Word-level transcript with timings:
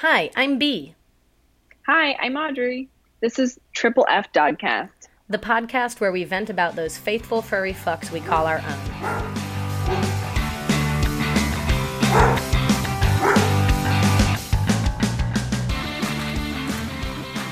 Hi, 0.00 0.30
I'm 0.36 0.60
B, 0.60 0.94
Hi, 1.88 2.14
I'm 2.20 2.36
Audrey. 2.36 2.88
This 3.20 3.40
is 3.40 3.58
Triple 3.72 4.06
F 4.08 4.32
Dogcast. 4.32 4.90
the 5.28 5.38
podcast 5.38 5.98
where 5.98 6.12
we 6.12 6.22
vent 6.22 6.50
about 6.50 6.76
those 6.76 6.96
faithful 6.96 7.42
furry 7.42 7.72
fucks 7.72 8.12
we 8.12 8.20
call 8.20 8.46
our 8.46 8.58
own. 8.58 8.78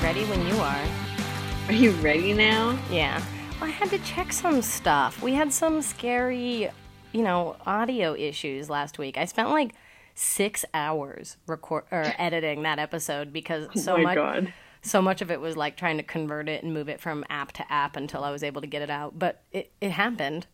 Ready 0.01 0.23
when 0.23 0.47
you 0.47 0.55
are. 0.55 0.85
Are 1.67 1.73
you 1.73 1.91
ready 2.01 2.31
now? 2.31 2.79
Yeah. 2.89 3.21
I 3.59 3.67
had 3.67 3.89
to 3.89 3.97
check 3.99 4.31
some 4.31 4.61
stuff. 4.61 5.21
We 5.21 5.33
had 5.33 5.51
some 5.51 5.81
scary, 5.81 6.69
you 7.11 7.23
know, 7.23 7.57
audio 7.65 8.15
issues 8.15 8.69
last 8.69 8.97
week. 8.97 9.17
I 9.17 9.25
spent 9.25 9.49
like 9.49 9.73
six 10.19 10.65
hours 10.73 11.37
record 11.45 11.83
or 11.91 12.11
editing 12.17 12.63
that 12.63 12.79
episode 12.79 13.31
because 13.31 13.67
so 13.79 13.93
oh 13.93 13.97
my 13.97 14.03
much 14.03 14.15
god. 14.15 14.53
so 14.81 14.99
much 14.99 15.21
of 15.21 15.29
it 15.29 15.39
was 15.39 15.55
like 15.55 15.77
trying 15.77 15.97
to 15.97 16.01
convert 16.01 16.49
it 16.49 16.63
and 16.63 16.73
move 16.73 16.89
it 16.89 16.99
from 16.99 17.23
app 17.29 17.51
to 17.51 17.71
app 17.71 17.95
until 17.95 18.23
I 18.23 18.31
was 18.31 18.41
able 18.41 18.61
to 18.61 18.67
get 18.67 18.81
it 18.81 18.89
out. 18.89 19.19
But 19.19 19.43
it, 19.51 19.71
it 19.79 19.91
happened. 19.91 20.47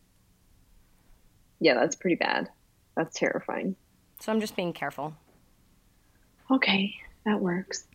Yeah, 1.60 1.74
that's 1.74 1.96
pretty 1.96 2.16
bad. 2.16 2.50
That's 2.94 3.18
terrifying. 3.18 3.74
So 4.20 4.30
I'm 4.32 4.40
just 4.40 4.54
being 4.54 4.74
careful. 4.74 5.14
Okay, 6.50 6.94
that 7.24 7.40
works. 7.40 7.86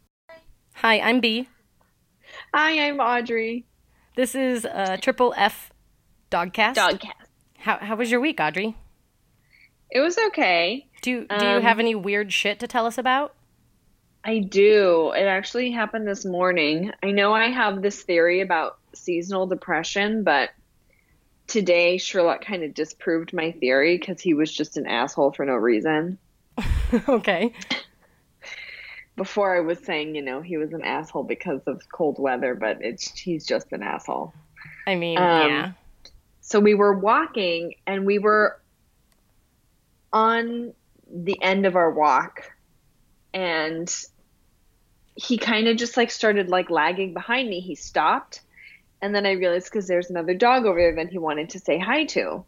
Hi, 0.73 0.99
I'm 0.99 1.19
B. 1.19 1.47
Hi, 2.51 2.87
I'm 2.87 2.99
Audrey. 2.99 3.67
This 4.15 4.33
is 4.33 4.65
uh, 4.65 4.97
Triple 4.99 5.35
F 5.37 5.71
Dogcast. 6.31 6.75
Dogcast. 6.75 7.11
How, 7.59 7.77
how 7.77 7.95
was 7.95 8.09
your 8.09 8.21
week, 8.21 8.39
Audrey? 8.39 8.75
It 9.91 9.99
was 9.99 10.17
okay. 10.17 10.88
Do, 11.01 11.11
you- 11.11 11.25
do 11.27 11.45
you 11.45 11.51
Um, 11.57 11.61
have 11.61 11.79
any 11.79 11.95
weird 11.95 12.31
shit 12.33 12.59
to 12.59 12.67
tell 12.67 12.85
us 12.85 12.97
about? 12.97 13.33
I 14.23 14.39
do. 14.39 15.11
It 15.15 15.23
actually 15.23 15.71
happened 15.71 16.05
this 16.07 16.25
morning. 16.25 16.91
I 17.01 17.11
know 17.11 17.33
I 17.33 17.47
have 17.47 17.81
this 17.81 18.01
theory 18.03 18.41
about 18.41 18.77
seasonal 18.93 19.47
depression, 19.47 20.23
but 20.23 20.49
today 21.47 21.97
Sherlock 21.97 22.43
kind 22.43 22.63
of 22.63 22.73
disproved 22.73 23.31
my 23.33 23.53
theory 23.53 23.97
because 23.97 24.19
he 24.21 24.33
was 24.33 24.53
just 24.53 24.75
an 24.77 24.85
asshole 24.85 25.31
for 25.31 25.45
no 25.45 25.55
reason. 25.55 26.17
okay. 27.07 27.53
Before 29.15 29.55
I 29.55 29.61
was 29.61 29.79
saying, 29.79 30.15
you 30.15 30.21
know, 30.21 30.41
he 30.41 30.57
was 30.57 30.73
an 30.73 30.81
asshole 30.81 31.23
because 31.23 31.61
of 31.65 31.81
cold 31.91 32.19
weather, 32.19 32.55
but 32.55 32.79
it's 32.81 33.17
he's 33.17 33.45
just 33.45 33.71
an 33.71 33.83
asshole. 33.83 34.33
I 34.85 34.95
mean, 34.95 35.17
Um, 35.17 35.49
yeah. 35.49 35.71
so 36.41 36.59
we 36.59 36.73
were 36.73 36.93
walking 36.97 37.75
and 37.87 38.05
we 38.05 38.19
were 38.19 38.59
on 40.11 40.73
the 41.11 41.41
end 41.41 41.65
of 41.65 41.75
our 41.75 41.91
walk 41.91 42.51
and 43.33 43.93
he 45.15 45.37
kind 45.37 45.67
of 45.67 45.77
just 45.77 45.97
like 45.97 46.11
started 46.11 46.49
like 46.49 46.69
lagging 46.69 47.13
behind 47.13 47.49
me. 47.49 47.59
He 47.59 47.75
stopped 47.75 48.41
and 49.01 49.15
then 49.15 49.25
i 49.25 49.31
realized 49.31 49.71
because 49.71 49.87
there's 49.87 50.09
another 50.09 50.33
dog 50.33 50.65
over 50.65 50.79
there 50.79 50.95
that 50.95 51.09
he 51.09 51.17
wanted 51.17 51.49
to 51.51 51.59
say 51.59 51.77
hi 51.77 52.05
to. 52.05 52.43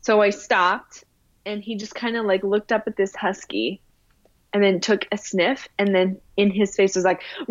So 0.00 0.20
i 0.20 0.30
stopped 0.30 1.04
and 1.44 1.62
he 1.62 1.76
just 1.76 1.94
kind 1.94 2.16
of 2.16 2.24
like 2.24 2.42
looked 2.42 2.72
up 2.72 2.84
at 2.86 2.96
this 2.96 3.14
husky 3.14 3.80
and 4.52 4.62
then 4.62 4.80
took 4.80 5.06
a 5.12 5.18
sniff 5.18 5.68
and 5.78 5.94
then 5.94 6.20
in 6.36 6.50
his 6.50 6.74
face 6.74 6.96
was 6.96 7.04
like 7.04 7.22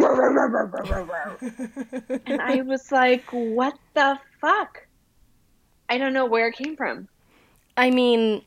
and 2.26 2.42
i 2.42 2.62
was 2.62 2.92
like 2.92 3.26
what 3.32 3.78
the 3.94 4.20
fuck? 4.42 4.88
I 5.88 5.98
don't 5.98 6.14
know 6.14 6.26
where 6.26 6.48
it 6.48 6.56
came 6.56 6.76
from. 6.76 7.08
I 7.78 7.92
mean, 7.92 8.42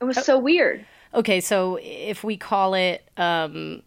it 0.00 0.04
was 0.04 0.16
uh, 0.16 0.22
so 0.22 0.38
weird 0.38 0.84
okay, 1.14 1.40
so 1.40 1.78
if 1.82 2.24
we 2.24 2.36
call 2.36 2.74
it, 2.74 3.08
um, 3.16 3.82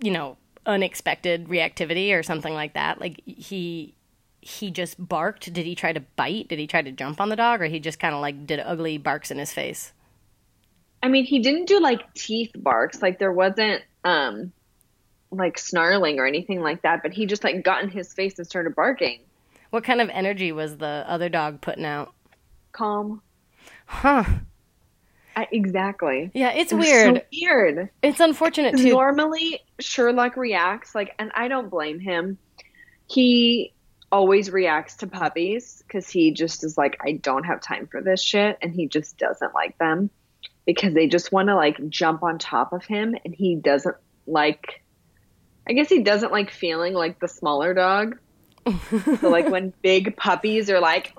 you 0.00 0.10
know, 0.10 0.36
unexpected 0.66 1.48
reactivity 1.48 2.16
or 2.18 2.22
something 2.22 2.54
like 2.54 2.74
that, 2.74 3.00
like 3.00 3.20
he 3.24 3.94
he 4.40 4.70
just 4.70 4.96
barked. 5.08 5.50
Did 5.52 5.64
he 5.64 5.74
try 5.74 5.92
to 5.92 6.00
bite? 6.16 6.48
Did 6.48 6.58
he 6.58 6.66
try 6.66 6.82
to 6.82 6.92
jump 6.92 7.20
on 7.20 7.28
the 7.28 7.36
dog, 7.36 7.62
or 7.62 7.66
he 7.66 7.80
just 7.80 7.98
kind 7.98 8.14
of 8.14 8.20
like 8.20 8.46
did 8.46 8.60
ugly 8.60 8.98
barks 8.98 9.30
in 9.30 9.38
his 9.38 9.52
face? 9.52 9.92
I 11.02 11.08
mean, 11.08 11.24
he 11.24 11.40
didn't 11.40 11.66
do 11.66 11.80
like 11.80 12.14
teeth 12.14 12.52
barks, 12.56 13.02
like 13.02 13.18
there 13.18 13.32
wasn't 13.32 13.82
um 14.04 14.52
like 15.30 15.58
snarling 15.58 16.18
or 16.18 16.26
anything 16.26 16.60
like 16.60 16.82
that, 16.82 17.02
but 17.02 17.12
he 17.12 17.26
just 17.26 17.44
like 17.44 17.62
got 17.64 17.82
in 17.82 17.90
his 17.90 18.12
face 18.12 18.38
and 18.38 18.46
started 18.46 18.74
barking. 18.74 19.20
What 19.70 19.84
kind 19.84 20.00
of 20.00 20.08
energy 20.10 20.52
was 20.52 20.76
the 20.76 21.04
other 21.08 21.28
dog 21.28 21.60
putting 21.60 21.84
out? 21.84 22.14
Calm. 22.72 23.22
Huh? 23.86 24.24
I, 25.36 25.48
exactly. 25.50 26.30
Yeah, 26.34 26.52
it's 26.52 26.72
It 26.72 26.76
weird. 26.76 27.16
So 27.16 27.22
weird. 27.32 27.90
It's 28.02 28.20
unfortunate 28.20 28.76
too. 28.76 28.90
Normally 28.90 29.60
Sherlock 29.80 30.36
reacts 30.36 30.94
like 30.94 31.14
and 31.18 31.30
I 31.34 31.48
don't 31.48 31.70
blame 31.70 32.00
him. 32.00 32.38
He 33.06 33.72
always 34.12 34.50
reacts 34.50 34.96
to 34.96 35.06
puppies 35.06 35.82
cuz 35.88 36.08
he 36.08 36.30
just 36.32 36.64
is 36.64 36.78
like 36.78 36.96
I 37.04 37.12
don't 37.12 37.44
have 37.44 37.60
time 37.60 37.86
for 37.86 38.00
this 38.00 38.22
shit 38.22 38.58
and 38.62 38.72
he 38.72 38.86
just 38.86 39.18
doesn't 39.18 39.54
like 39.54 39.76
them 39.78 40.10
because 40.66 40.94
they 40.94 41.08
just 41.08 41.32
want 41.32 41.48
to 41.48 41.56
like 41.56 41.88
jump 41.88 42.22
on 42.22 42.38
top 42.38 42.72
of 42.72 42.84
him 42.84 43.14
and 43.24 43.34
he 43.34 43.56
doesn't 43.56 43.96
like 44.26 44.82
I 45.68 45.72
guess 45.72 45.88
he 45.88 46.02
doesn't 46.02 46.32
like 46.32 46.50
feeling 46.50 46.94
like 46.94 47.18
the 47.18 47.28
smaller 47.28 47.74
dog. 47.74 48.18
so 49.20 49.28
like 49.28 49.48
when 49.48 49.72
big 49.82 50.16
puppies 50.16 50.70
are 50.70 50.80
like 50.80 51.14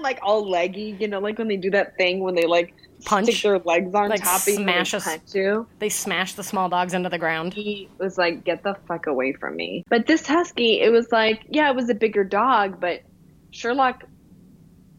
like 0.00 0.18
all 0.22 0.48
leggy, 0.48 0.96
you 1.00 1.08
know, 1.08 1.18
like 1.20 1.38
when 1.38 1.48
they 1.48 1.56
do 1.56 1.70
that 1.70 1.96
thing 1.96 2.20
when 2.20 2.34
they 2.34 2.46
like 2.46 2.74
Punch. 3.04 3.26
stick 3.26 3.42
their 3.42 3.58
legs 3.58 3.94
on 3.94 4.08
Like 4.08 4.22
top 4.22 4.36
of 4.36 4.42
smash 4.42 4.90
they 4.92 4.96
us- 4.98 5.04
punch 5.04 5.34
you 5.34 5.66
They 5.78 5.88
smashed 5.88 6.36
the 6.36 6.42
small 6.42 6.68
dogs 6.68 6.94
into 6.94 7.08
the 7.08 7.18
ground. 7.18 7.52
he 7.54 7.88
was 7.98 8.16
like, 8.18 8.44
"Get 8.44 8.62
the 8.62 8.74
fuck 8.88 9.06
away 9.06 9.32
from 9.34 9.56
me." 9.56 9.84
But 9.88 10.06
this 10.06 10.26
husky, 10.26 10.80
it 10.80 10.90
was 10.92 11.10
like, 11.12 11.44
yeah, 11.50 11.68
it 11.70 11.76
was 11.76 11.88
a 11.90 11.94
bigger 11.94 12.24
dog, 12.24 12.80
but 12.80 13.02
Sherlock, 13.50 14.04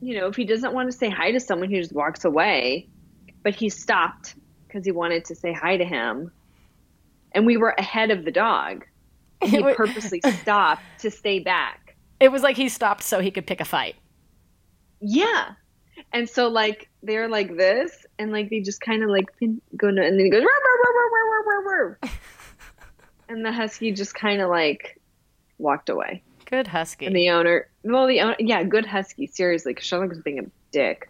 you 0.01 0.19
know, 0.19 0.27
if 0.27 0.35
he 0.35 0.45
doesn't 0.45 0.73
want 0.73 0.91
to 0.91 0.97
say 0.97 1.09
hi 1.09 1.31
to 1.31 1.39
someone, 1.39 1.69
he 1.69 1.77
just 1.79 1.93
walks 1.93 2.23
away. 2.25 2.87
But 3.43 3.55
he 3.55 3.69
stopped 3.69 4.35
because 4.67 4.85
he 4.85 4.91
wanted 4.91 5.25
to 5.25 5.35
say 5.35 5.53
hi 5.53 5.77
to 5.77 5.85
him, 5.85 6.31
and 7.33 7.45
we 7.45 7.57
were 7.57 7.73
ahead 7.77 8.11
of 8.11 8.25
the 8.25 8.31
dog. 8.31 8.85
And 9.41 9.49
he 9.51 9.61
purposely 9.75 10.21
stopped 10.41 10.81
to 10.99 11.09
stay 11.11 11.39
back. 11.39 11.95
It 12.19 12.31
was 12.31 12.41
like 12.43 12.57
he 12.57 12.67
stopped 12.69 13.03
so 13.03 13.19
he 13.21 13.31
could 13.31 13.45
pick 13.47 13.61
a 13.61 13.65
fight. 13.65 13.95
Yeah. 14.99 15.51
And 16.13 16.29
so 16.29 16.47
like 16.47 16.89
they're 17.03 17.27
like 17.27 17.55
this, 17.55 18.05
and 18.19 18.31
like 18.31 18.49
they 18.49 18.59
just 18.61 18.81
kind 18.81 19.03
of 19.03 19.09
like 19.09 19.25
pin, 19.39 19.61
go 19.75 19.89
no, 19.89 20.01
and 20.01 20.17
then 20.17 20.25
he 20.25 20.31
goes, 20.31 20.43
and 23.29 23.45
the 23.45 23.51
husky 23.51 23.91
just 23.91 24.13
kind 24.13 24.41
of 24.41 24.49
like 24.49 24.99
walked 25.57 25.89
away. 25.89 26.23
Good 26.45 26.67
husky. 26.67 27.05
And 27.05 27.15
the 27.15 27.29
owner, 27.29 27.67
well, 27.83 28.07
the 28.07 28.21
owner, 28.21 28.35
yeah, 28.39 28.63
good 28.63 28.85
husky, 28.85 29.27
seriously, 29.27 29.73
because 29.73 29.85
Sherlock 29.85 30.09
was 30.09 30.21
being 30.21 30.39
a 30.39 30.43
dick. 30.71 31.09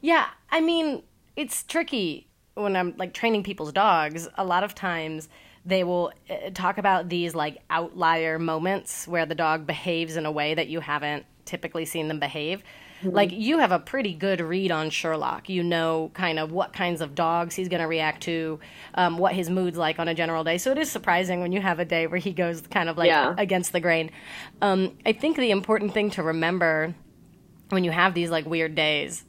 Yeah, 0.00 0.26
I 0.50 0.60
mean, 0.60 1.02
it's 1.34 1.64
tricky 1.64 2.28
when 2.54 2.76
I'm 2.76 2.94
like 2.96 3.12
training 3.12 3.42
people's 3.42 3.72
dogs. 3.72 4.28
A 4.36 4.44
lot 4.44 4.62
of 4.62 4.74
times 4.74 5.28
they 5.64 5.82
will 5.82 6.12
uh, 6.30 6.50
talk 6.54 6.78
about 6.78 7.08
these 7.08 7.34
like 7.34 7.58
outlier 7.68 8.38
moments 8.38 9.08
where 9.08 9.26
the 9.26 9.34
dog 9.34 9.66
behaves 9.66 10.16
in 10.16 10.26
a 10.26 10.30
way 10.30 10.54
that 10.54 10.68
you 10.68 10.78
haven't 10.78 11.26
typically 11.46 11.84
seen 11.84 12.08
them 12.08 12.20
behave. 12.20 12.62
Like 13.02 13.30
you 13.30 13.58
have 13.58 13.72
a 13.72 13.78
pretty 13.78 14.14
good 14.14 14.40
read 14.40 14.70
on 14.72 14.88
Sherlock. 14.88 15.50
You 15.50 15.62
know 15.62 16.10
kind 16.14 16.38
of 16.38 16.50
what 16.50 16.72
kinds 16.72 17.02
of 17.02 17.14
dogs 17.14 17.54
he's 17.54 17.68
going 17.68 17.82
to 17.82 17.86
react 17.86 18.22
to, 18.22 18.58
um, 18.94 19.18
what 19.18 19.34
his 19.34 19.50
mood's 19.50 19.76
like 19.76 19.98
on 19.98 20.08
a 20.08 20.14
general 20.14 20.44
day. 20.44 20.56
So 20.56 20.72
it 20.72 20.78
is 20.78 20.90
surprising 20.90 21.40
when 21.40 21.52
you 21.52 21.60
have 21.60 21.78
a 21.78 21.84
day 21.84 22.06
where 22.06 22.18
he 22.18 22.32
goes 22.32 22.62
kind 22.62 22.88
of 22.88 22.96
like 22.96 23.08
Yeah. 23.08 23.34
against 23.36 23.72
the 23.72 23.80
grain. 23.80 24.10
Um, 24.62 24.96
I 25.04 25.12
think 25.12 25.36
the 25.36 25.50
important 25.50 25.92
thing 25.92 26.10
to 26.12 26.22
remember 26.22 26.94
when 27.68 27.84
you 27.84 27.90
have 27.90 28.14
these 28.14 28.30
like 28.30 28.46
weird 28.46 28.74
days 28.74 29.24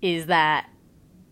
is 0.00 0.26
that 0.26 0.68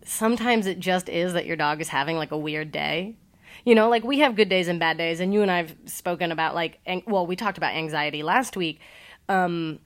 sometimes 0.05 0.67
it 0.67 0.81
just 0.81 1.09
is 1.09 1.33
that 1.35 1.47
your 1.47 1.57
dog 1.57 1.81
is 1.81 1.89
having 1.89 2.17
like 2.17 2.33
a 2.33 2.39
weird 2.39 2.73
day. 2.73 3.17
You 3.65 3.75
know, 3.75 3.89
like 3.89 4.03
we 4.05 4.19
have 4.21 4.35
good 4.37 4.49
days 4.49 4.67
and 4.69 4.81
bad 4.81 4.99
days, 4.99 5.21
and 5.21 5.33
you 5.33 5.43
and 5.43 5.51
I've 5.51 5.75
spoken 5.85 6.33
about 6.33 6.55
like, 6.55 6.79
an- 6.87 7.03
well, 7.07 7.27
we 7.27 7.37
talked 7.37 7.59
about 7.59 7.75
anxiety 7.75 8.23
last 8.23 8.57
week. 8.57 8.81
Um, 9.29 9.79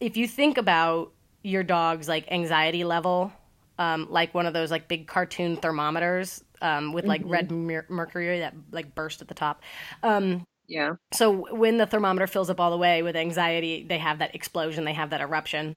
if 0.00 0.16
you 0.16 0.28
think 0.28 0.58
about 0.58 1.12
your 1.42 1.62
dog's 1.62 2.08
like 2.08 2.30
anxiety 2.30 2.84
level, 2.84 3.32
um, 3.78 4.06
like 4.10 4.34
one 4.34 4.46
of 4.46 4.52
those 4.52 4.70
like 4.70 4.88
big 4.88 5.06
cartoon 5.06 5.56
thermometers 5.56 6.42
um, 6.60 6.92
with 6.92 7.06
like 7.06 7.22
red 7.24 7.50
mer- 7.50 7.86
mercury 7.88 8.40
that 8.40 8.54
like 8.72 8.94
burst 8.94 9.22
at 9.22 9.28
the 9.28 9.34
top. 9.34 9.62
Um, 10.02 10.44
Yeah. 10.66 10.94
so 11.12 11.54
when 11.54 11.78
the 11.78 11.86
thermometer 11.86 12.26
fills 12.26 12.50
up 12.50 12.60
all 12.60 12.70
the 12.70 12.76
way 12.76 13.02
with 13.02 13.16
anxiety, 13.16 13.84
they 13.88 13.98
have 13.98 14.18
that 14.18 14.34
explosion, 14.34 14.84
they 14.84 14.92
have 14.92 15.10
that 15.10 15.20
eruption 15.20 15.74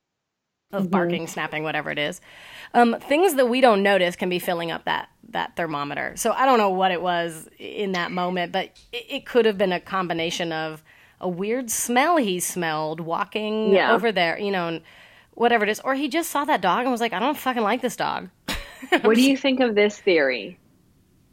of 0.74 0.90
barking, 0.90 1.28
snapping, 1.28 1.64
whatever 1.64 1.92
it 1.92 2.00
is. 2.00 2.22
Um, 2.74 2.96
things 3.00 3.36
that 3.36 3.48
we 3.48 3.62
don't 3.62 3.84
notice 3.84 4.16
can 4.16 4.30
be 4.30 4.40
filling 4.40 4.72
up 4.72 4.86
that 4.86 5.10
that 5.30 5.56
thermometer. 5.56 6.14
So 6.16 6.32
I 6.32 6.46
don't 6.46 6.58
know 6.58 6.70
what 6.70 6.92
it 6.92 7.02
was 7.02 7.48
in 7.58 7.94
that 7.94 8.12
moment, 8.12 8.52
but 8.52 8.66
it, 8.92 9.06
it 9.10 9.26
could 9.26 9.46
have 9.46 9.58
been 9.58 9.72
a 9.72 9.80
combination 9.80 10.52
of 10.52 10.84
a 11.22 11.30
weird 11.30 11.72
smell 11.72 12.18
he 12.18 12.40
smelled 12.40 13.00
walking 13.00 13.74
Yeah. 13.74 13.94
over 13.94 14.12
there, 14.12 14.38
you 14.40 14.52
know, 14.52 14.68
and 14.68 14.82
whatever 15.36 15.64
it 15.64 15.70
is, 15.70 15.80
or 15.80 15.96
he 15.96 16.10
just 16.10 16.30
saw 16.30 16.44
that 16.46 16.62
dog 16.62 16.82
and 16.82 16.92
was 16.92 17.00
like, 17.02 17.14
I 17.14 17.20
don't 17.20 17.38
fucking 17.38 17.64
like 17.64 17.82
this 17.82 17.96
dog. 17.96 18.30
What 19.04 19.16
do 19.16 19.22
you 19.22 19.38
think 19.38 19.60
of 19.62 19.76
this 19.76 19.98
theory? 20.00 20.58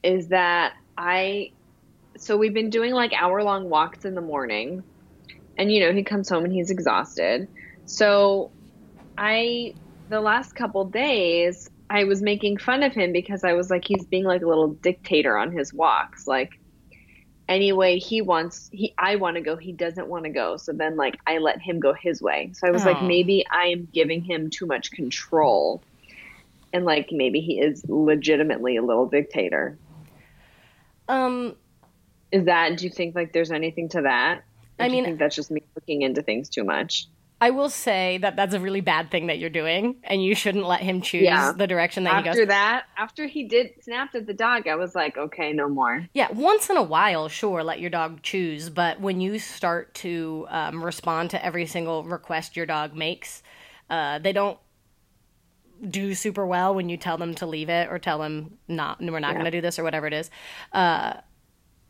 is 0.05 0.29
that 0.29 0.75
I 0.97 1.51
so 2.17 2.37
we've 2.37 2.55
been 2.55 2.71
doing 2.71 2.93
like 2.93 3.13
hour 3.21 3.43
long 3.43 3.69
walks 3.69 4.05
in 4.05 4.15
the 4.15 4.21
morning 4.21 4.85
and 5.57 5.73
you 5.73 5.81
know 5.81 5.93
he 5.93 6.05
comes 6.05 6.29
home 6.29 6.45
and 6.45 6.53
he's 6.53 6.71
exhausted 6.71 7.49
so 7.85 8.53
i 9.17 9.75
the 10.09 10.21
last 10.21 10.55
couple 10.55 10.85
days 10.85 11.69
i 11.91 12.05
was 12.05 12.23
making 12.23 12.57
fun 12.59 12.83
of 12.85 12.93
him 12.93 13.11
because 13.13 13.43
i 13.43 13.53
was 13.55 13.71
like 13.71 13.85
he's 13.85 14.05
being 14.07 14.25
like 14.25 14.43
a 14.43 14.47
little 14.47 14.69
dictator 14.69 15.37
on 15.37 15.51
his 15.51 15.75
walks 15.75 16.27
like 16.29 16.61
anyway 17.49 17.99
he 17.99 18.21
wants 18.21 18.69
he 18.73 18.95
i 18.99 19.17
want 19.17 19.35
to 19.37 19.41
go 19.41 19.57
he 19.57 19.73
doesn't 19.73 20.07
want 20.09 20.25
to 20.25 20.31
go. 20.31 20.57
So 20.57 20.73
then 20.73 20.97
like 20.97 21.19
i 21.27 21.39
let 21.39 21.61
him 21.61 21.81
go 21.81 21.93
his 21.95 22.21
way. 22.23 22.51
So 22.55 22.67
i 22.67 22.71
was 22.71 22.85
like 22.85 22.99
Oh. 23.01 23.07
maybe 23.07 23.45
i 23.51 23.67
am 23.67 23.89
giving 23.93 24.23
him 24.23 24.51
too 24.51 24.67
much 24.67 24.91
control. 24.91 25.83
And 26.73 26.85
like 26.85 27.09
maybe 27.11 27.41
he 27.41 27.61
is 27.61 27.83
legitimately 27.89 28.77
a 28.77 28.83
little 28.83 29.07
dictator. 29.07 29.79
Um, 31.09 31.57
is 32.31 32.45
that 32.45 32.77
do 32.77 32.85
you 32.85 32.91
think 32.91 33.15
like 33.15 33.33
there's 33.33 33.51
anything 33.51 33.89
to 33.91 34.03
that? 34.03 34.45
Or 34.79 34.85
I 34.85 34.89
mean- 34.91 35.05
think 35.05 35.19
that's 35.19 35.35
just 35.35 35.51
me 35.51 35.63
looking 35.75 36.03
into 36.03 36.23
things 36.23 36.49
too 36.51 36.65
much 36.65 37.07
I 37.41 37.51
will 37.51 37.71
say 37.71 38.19
that 38.19 38.35
that's 38.35 38.53
a 38.55 38.59
really 38.61 38.81
bad 38.81 39.11
thing 39.13 39.29
that 39.29 39.39
you're 39.39 39.49
doing, 39.49 39.97
and 40.03 40.23
you 40.25 40.35
shouldn't 40.35 40.67
let 40.67 40.81
him 40.81 41.01
choose 41.01 41.23
Yeah. 41.23 41.53
the 41.57 41.67
direction 41.69 42.03
that 42.05 42.17
he 42.17 42.23
goes. 42.25 42.31
after 42.31 42.47
that 42.47 42.85
after 42.97 43.27
he 43.27 43.45
did 43.47 43.71
snapped 43.81 44.15
at 44.17 44.27
the 44.27 44.35
dog 44.35 44.67
i 44.67 44.75
was 44.75 44.95
like 44.97 45.17
okay 45.17 45.53
no 45.53 45.69
more 45.69 46.07
Yeah, 46.15 46.33
once 46.33 46.69
in 46.69 46.77
a 46.77 46.83
while, 46.83 47.29
sure, 47.29 47.63
let 47.63 47.79
your 47.81 47.91
dog 47.91 48.23
choose, 48.23 48.71
but 48.71 49.01
when 49.01 49.21
you 49.21 49.39
start 49.39 49.95
to 49.97 50.47
um, 50.51 50.85
respond 50.85 51.31
to 51.31 51.45
every 51.45 51.67
single 51.67 52.03
request 52.03 52.57
your 52.57 52.67
dog 52.67 52.95
makes, 52.95 53.43
uh, 53.89 54.19
they 54.19 54.33
don't 54.33 54.59
do 55.89 56.13
super 56.15 56.45
well 56.45 56.75
when 56.75 56.89
you 56.89 56.97
tell 56.97 57.17
them 57.19 57.35
to 57.37 57.47
leave 57.47 57.69
it 57.69 57.89
or 57.89 58.01
tell 58.01 58.19
them 58.19 58.59
not, 58.67 59.01
we're 59.01 59.21
not 59.21 59.29
Yeah. 59.29 59.35
going 59.35 59.45
to 59.45 59.51
do 59.53 59.61
this 59.61 59.79
or 59.79 59.85
whatever 59.85 60.09
it 60.09 60.13
is. 60.13 60.29
Uh, 60.73 61.15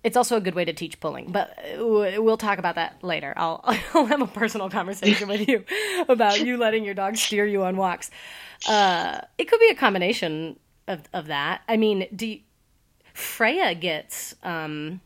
it's 0.05 0.17
also 0.17 0.37
a 0.37 0.41
good 0.41 0.55
way 0.55 0.65
to 0.65 0.73
teach 0.73 1.01
pulling, 1.01 1.33
but 1.33 1.59
uh, 1.59 2.23
we'll 2.23 2.37
talk 2.37 2.59
about 2.59 2.77
that 2.77 3.03
later. 3.03 3.35
I'll, 3.37 3.63
I'll 3.95 4.07
have 4.07 4.23
a 4.23 4.27
personal 4.27 4.71
conversation 4.71 5.29
with 5.29 5.49
you 5.49 5.65
about 6.09 6.41
you 6.41 6.57
letting 6.57 6.85
your 6.85 6.95
dog 6.95 7.17
steer 7.17 7.47
you 7.47 7.65
on 7.65 7.77
walks. 7.77 8.11
Uh, 8.69 9.21
it 9.39 9.49
could 9.49 9.61
be 9.61 9.69
a 9.69 9.75
combination 9.75 10.59
of, 10.87 11.03
of 11.13 11.27
that. 11.27 11.63
I 11.69 11.77
mean, 11.77 12.07
do 12.15 12.27
you, 12.27 12.41
Freya 13.13 13.75
gets 13.75 14.37
um, 14.45 15.01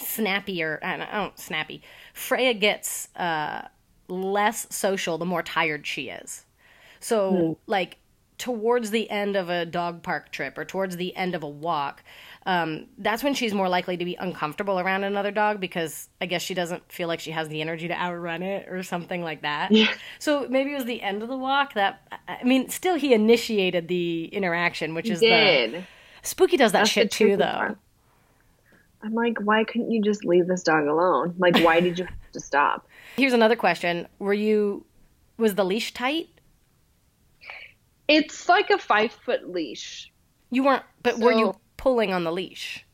snappier. 0.00 0.78
I 0.82 0.96
don't, 0.96 1.08
I 1.08 1.16
don't 1.16 1.38
snappy. 1.38 1.82
Freya 2.12 2.54
gets 2.54 3.08
uh, 3.16 3.68
less 4.08 4.66
social 4.74 5.18
the 5.18 5.24
more 5.24 5.42
tired 5.42 5.86
she 5.86 6.08
is. 6.08 6.44
So, 7.00 7.58
like 7.66 7.96
towards 8.36 8.90
the 8.90 9.08
end 9.10 9.36
of 9.36 9.48
a 9.48 9.64
dog 9.64 10.02
park 10.02 10.32
trip 10.32 10.58
or 10.58 10.64
towards 10.64 10.96
the 10.96 11.14
end 11.16 11.34
of 11.34 11.42
a 11.42 11.48
walk, 11.48 12.02
um, 12.46 12.86
that's 12.98 13.22
when 13.22 13.34
she's 13.34 13.52
more 13.52 13.68
likely 13.68 13.96
to 13.98 14.04
be 14.04 14.14
uncomfortable 14.16 14.80
around 14.80 15.04
another 15.04 15.30
dog 15.30 15.60
because 15.60 16.08
I 16.20 16.26
guess 16.26 16.40
she 16.42 16.54
doesn't 16.54 16.90
feel 16.90 17.06
like 17.06 17.20
she 17.20 17.32
has 17.32 17.48
the 17.48 17.60
energy 17.60 17.86
to 17.88 17.94
outrun 17.94 18.42
it 18.42 18.66
or 18.68 18.82
something 18.82 19.22
like 19.22 19.42
that. 19.42 19.70
Yeah. 19.72 19.92
So 20.18 20.46
maybe 20.48 20.72
it 20.72 20.76
was 20.76 20.86
the 20.86 21.02
end 21.02 21.22
of 21.22 21.28
the 21.28 21.36
walk 21.36 21.74
that 21.74 22.00
I 22.26 22.42
mean, 22.44 22.68
still 22.70 22.94
he 22.96 23.12
initiated 23.12 23.88
the 23.88 24.24
interaction, 24.26 24.94
which 24.94 25.08
is 25.10 25.20
the 25.20 25.26
did 25.28 25.86
Spooky 26.22 26.56
does 26.56 26.72
that 26.72 26.80
That's 26.80 26.90
shit 26.90 27.10
too, 27.10 27.36
though. 27.36 27.44
part. 27.44 27.78
i'm 29.02 29.14
like 29.14 29.38
why 29.40 29.64
couldn't 29.64 29.90
you 29.90 30.02
just 30.02 30.24
leave 30.24 30.46
this 30.46 30.62
dog 30.62 30.86
alone 30.86 31.34
like 31.38 31.56
why 31.60 31.80
did 31.80 31.98
you 31.98 32.04
have 32.04 32.32
to 32.32 32.40
stop 32.40 32.86
Here's 33.16 33.32
another 33.32 33.56
question: 33.56 34.06
Were 34.18 34.34
you 34.34 34.84
was 35.38 35.54
the 35.56 35.64
leash 35.64 35.92
tight? 35.94 36.28
it's 38.08 38.48
like 38.48 38.70
a 38.70 38.78
five 38.78 39.12
foot 39.12 39.48
leash 39.50 40.10
You 40.50 40.64
weren't, 40.64 40.82
but 41.02 41.18
were 41.18 41.32
you 41.32 41.46
So- 41.46 41.59
pulling 41.80 42.12
on 42.12 42.24
the 42.24 42.30
leash? 42.30 42.84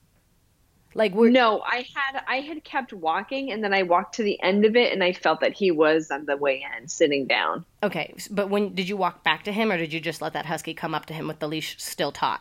Like 0.94 1.12
we're 1.14 1.28
no 1.28 1.60
i 1.60 1.84
had 1.94 2.22
i 2.26 2.36
had 2.36 2.64
kept 2.64 2.90
walking 2.94 3.52
and 3.52 3.62
then 3.62 3.74
i 3.74 3.82
walked 3.82 4.14
to 4.14 4.22
the 4.22 4.40
end 4.42 4.64
of 4.64 4.76
it 4.76 4.94
and 4.94 5.04
i 5.04 5.12
felt 5.12 5.40
that 5.40 5.52
he 5.52 5.70
was 5.70 6.10
on 6.10 6.24
the 6.24 6.38
way 6.38 6.64
in 6.78 6.88
sitting 6.88 7.26
down 7.26 7.66
okay, 7.82 8.14
but 8.30 8.48
when 8.48 8.74
did 8.74 8.88
you 8.88 8.96
walk 8.96 9.22
back 9.22 9.42
to 9.42 9.52
him, 9.52 9.70
or 9.70 9.76
did 9.76 9.92
you 9.92 10.00
just 10.00 10.22
let 10.22 10.32
that 10.32 10.46
husky 10.46 10.72
come 10.72 10.94
up 10.94 11.04
to 11.06 11.12
him 11.12 11.28
with 11.28 11.38
the 11.38 11.48
leash 11.48 11.76
still 11.78 12.12
taut? 12.12 12.40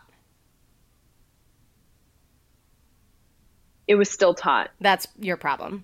it 3.90 3.96
was 3.96 4.10
still 4.10 4.34
taut 4.34 4.70
That's 4.80 5.06
your 5.20 5.36
problem, 5.36 5.84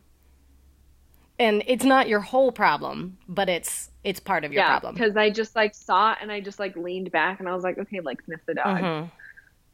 and 1.38 1.64
it's 1.68 1.84
not 1.84 2.08
your 2.08 2.22
whole 2.22 2.54
problem, 2.54 3.18
but 3.28 3.50
it's 3.50 3.90
it's 4.06 4.22
part 4.22 4.46
of 4.46 4.54
your 4.54 4.64
yeah 4.64 4.80
problem. 4.80 4.96
because 4.96 5.18
i 5.18 5.30
just 5.30 5.56
like 5.56 5.76
saw 5.76 6.14
it 6.14 6.20
and 6.22 6.32
i 6.32 6.40
just 6.40 6.58
like 6.58 6.76
leaned 6.76 7.12
back 7.12 7.40
and 7.40 7.48
i 7.48 7.54
was 7.54 7.64
like 7.64 7.78
okay 7.78 8.00
like 8.00 8.22
sniff 8.24 8.40
the 8.48 8.54
dog 8.56 8.78
mm-hmm. 8.78 9.08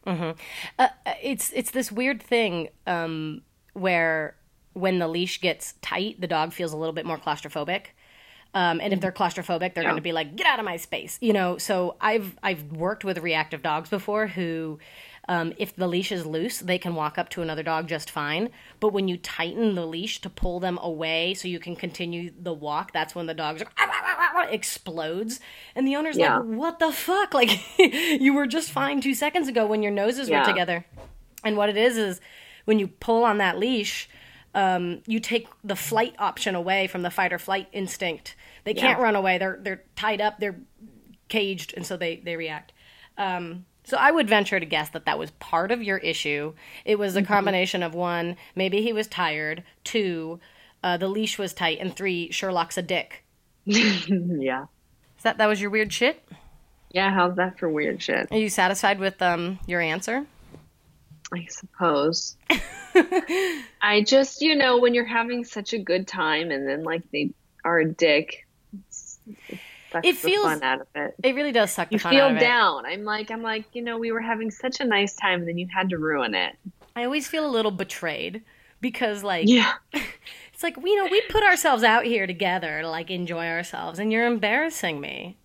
Uh, 0.07 0.33
uh, 0.79 0.87
it's 1.21 1.51
it's 1.53 1.71
this 1.71 1.91
weird 1.91 2.21
thing 2.21 2.69
um, 2.85 3.41
where 3.73 4.35
when 4.73 4.99
the 4.99 5.07
leash 5.07 5.41
gets 5.41 5.73
tight, 5.81 6.21
the 6.21 6.27
dog 6.27 6.53
feels 6.53 6.71
a 6.73 6.77
little 6.77 6.93
bit 6.93 7.05
more 7.05 7.17
claustrophobic. 7.17 7.87
Um, 8.53 8.79
and 8.81 8.93
if 8.93 9.01
they're 9.01 9.11
claustrophobic, 9.11 9.73
they're 9.73 9.83
Yeah. 9.83 9.89
going 9.89 9.97
to 9.97 10.01
be 10.01 10.13
like, 10.13 10.35
"Get 10.35 10.47
out 10.47 10.57
of 10.59 10.65
my 10.65 10.77
space," 10.77 11.17
you 11.21 11.33
know. 11.33 11.57
So 11.57 11.95
I've 11.99 12.37
I've 12.41 12.63
worked 12.71 13.03
with 13.03 13.17
reactive 13.19 13.61
dogs 13.61 13.89
before 13.89 14.27
who, 14.27 14.79
um, 15.27 15.53
if 15.57 15.75
the 15.75 15.85
leash 15.87 16.11
is 16.11 16.25
loose, 16.25 16.59
they 16.59 16.77
can 16.79 16.95
walk 16.95 17.17
up 17.17 17.29
to 17.31 17.41
another 17.41 17.61
dog 17.61 17.87
just 17.87 18.09
fine. 18.09 18.49
But 18.79 18.93
when 18.93 19.07
you 19.09 19.17
tighten 19.17 19.75
the 19.75 19.85
leash 19.85 20.21
to 20.21 20.29
pull 20.29 20.59
them 20.59 20.79
away 20.81 21.33
so 21.33 21.47
you 21.47 21.59
can 21.59 21.75
continue 21.75 22.31
the 22.39 22.53
walk, 22.53 22.93
that's 22.93 23.13
when 23.13 23.25
the 23.27 23.33
dog's 23.33 23.59
like, 23.59 23.69
"Ah, 23.77 23.83
ah, 23.85 23.89
ah, 23.91 23.96
ah," 23.96 23.96
explodes, 24.49 25.39
and 25.75 25.87
the 25.87 25.95
owner's 25.95 26.17
Yeah. 26.17 26.37
like, 26.37 26.45
"What 26.45 26.79
the 26.79 26.91
fuck? 26.91 27.33
Like, 27.37 27.51
you 27.77 28.33
were 28.33 28.47
just 28.47 28.71
fine 28.71 29.01
two 29.01 29.13
seconds 29.13 29.47
ago 29.47 29.65
when 29.65 29.83
your 29.83 29.91
noses 29.91 30.29
Yeah. 30.29 30.39
were 30.41 30.45
together." 30.45 30.85
And 31.43 31.55
what 31.57 31.69
it 31.69 31.77
is 31.77 31.97
is 31.97 32.21
when 32.65 32.79
you 32.79 32.87
pull 32.87 33.23
on 33.23 33.37
that 33.37 33.57
leash, 33.57 34.09
um, 34.55 35.01
you 35.05 35.19
take 35.19 35.47
the 35.63 35.75
flight 35.75 36.15
option 36.17 36.55
away 36.55 36.87
from 36.87 37.03
the 37.03 37.11
fight 37.11 37.31
or 37.31 37.39
flight 37.39 37.67
instinct. 37.71 38.35
They 38.63 38.73
can't 38.73 38.99
run 38.99 39.15
away. 39.15 39.37
They're 39.37 39.59
they're 39.61 39.83
tied 39.95 40.19
up. 40.19 40.39
They're 40.39 40.59
caged, 41.29 41.73
and 41.75 41.85
so 41.85 41.95
they 41.97 42.17
they 42.17 42.35
react. 42.35 42.73
Um, 43.17 43.65
so 43.83 43.95
I 43.97 44.11
would 44.11 44.27
venture 44.27 44.59
to 44.59 44.65
guess 44.65 44.89
that 44.89 45.05
that 45.05 45.17
was 45.17 45.31
part 45.31 45.71
of 45.71 45.81
your 45.81 45.97
issue. 45.99 46.53
It 46.83 46.99
was 46.99 47.15
a 47.15 47.21
combination 47.21 47.81
of 47.83 47.95
one, 47.95 48.35
maybe 48.55 48.81
he 48.81 48.91
was 48.91 49.07
tired. 49.07 49.63
Two, 49.85 50.41
uh, 50.83 50.97
the 50.97 51.07
leash 51.07 51.37
was 51.39 51.53
tight, 51.53 51.77
and 51.79 51.95
three, 51.95 52.29
Sherlock's 52.29 52.77
a 52.77 52.81
dick. 52.81 53.23
yeah 54.39 54.63
Is 55.17 55.23
that 55.23 55.37
that 55.37 55.47
was 55.47 55.59
your 55.61 55.69
weird 55.69 55.91
shit? 55.93 56.23
yeah 56.91 57.11
how's 57.13 57.35
that 57.35 57.59
for 57.59 57.67
weird 57.69 58.01
shit 58.01 58.27
Are 58.31 58.37
you 58.37 58.49
satisfied 58.49 58.99
with 58.99 59.21
um 59.21 59.59
your 59.67 59.81
answer? 59.81 60.25
I 61.33 61.45
suppose. 61.49 62.37
I 63.81 64.01
just, 64.05 64.41
you 64.41 64.55
know, 64.55 64.77
when 64.79 64.93
you're 64.93 65.03
having 65.05 65.43
such 65.43 65.73
a 65.73 65.77
good 65.77 66.07
time 66.07 66.51
and 66.51 66.65
then 66.67 66.83
like 66.83 67.03
they 67.11 67.31
are 67.65 67.79
a 67.79 67.85
dick, 67.91 68.47
it's, 68.87 69.19
it 70.03 70.15
feels- 70.15 70.45
fun 70.45 70.63
out 70.63 70.81
of 70.81 70.87
it. 70.95 71.15
It 71.21 71.35
really 71.35 71.51
does 71.51 71.71
suck 71.71 71.89
the 71.89 71.95
You 71.95 71.99
fun 71.99 72.13
out 72.13 72.17
feel 72.17 72.27
of 72.27 72.37
it. 72.37 72.39
down. 72.39 72.85
I'm 72.85 73.03
like, 73.03 73.29
I'm 73.29 73.41
like, 73.41 73.65
you 73.73 73.81
know, 73.81 73.97
we 73.97 74.13
were 74.13 74.21
having 74.21 74.51
such 74.51 74.79
a 74.79 74.85
nice 74.85 75.15
time 75.15 75.39
and 75.41 75.47
then 75.49 75.57
you 75.57 75.67
had 75.67 75.89
to 75.89 75.97
ruin 75.97 76.33
it. 76.33 76.55
I 76.95 77.03
always 77.03 77.27
feel 77.27 77.45
a 77.45 77.51
little 77.51 77.71
betrayed 77.71 78.41
because 78.79 79.21
like 79.23 79.47
Yeah. 79.49 79.73
it's 80.57 80.63
like 80.63 80.75
you 80.75 80.95
know 80.95 81.07
we 81.11 81.21
put 81.29 81.43
ourselves 81.43 81.83
out 81.83 82.05
here 82.05 82.25
together 82.25 82.81
to 82.81 82.89
like 82.89 83.11
enjoy 83.11 83.45
ourselves 83.45 83.99
and 83.99 84.11
you're 84.11 84.25
embarrassing 84.25 84.99
me. 84.99 85.37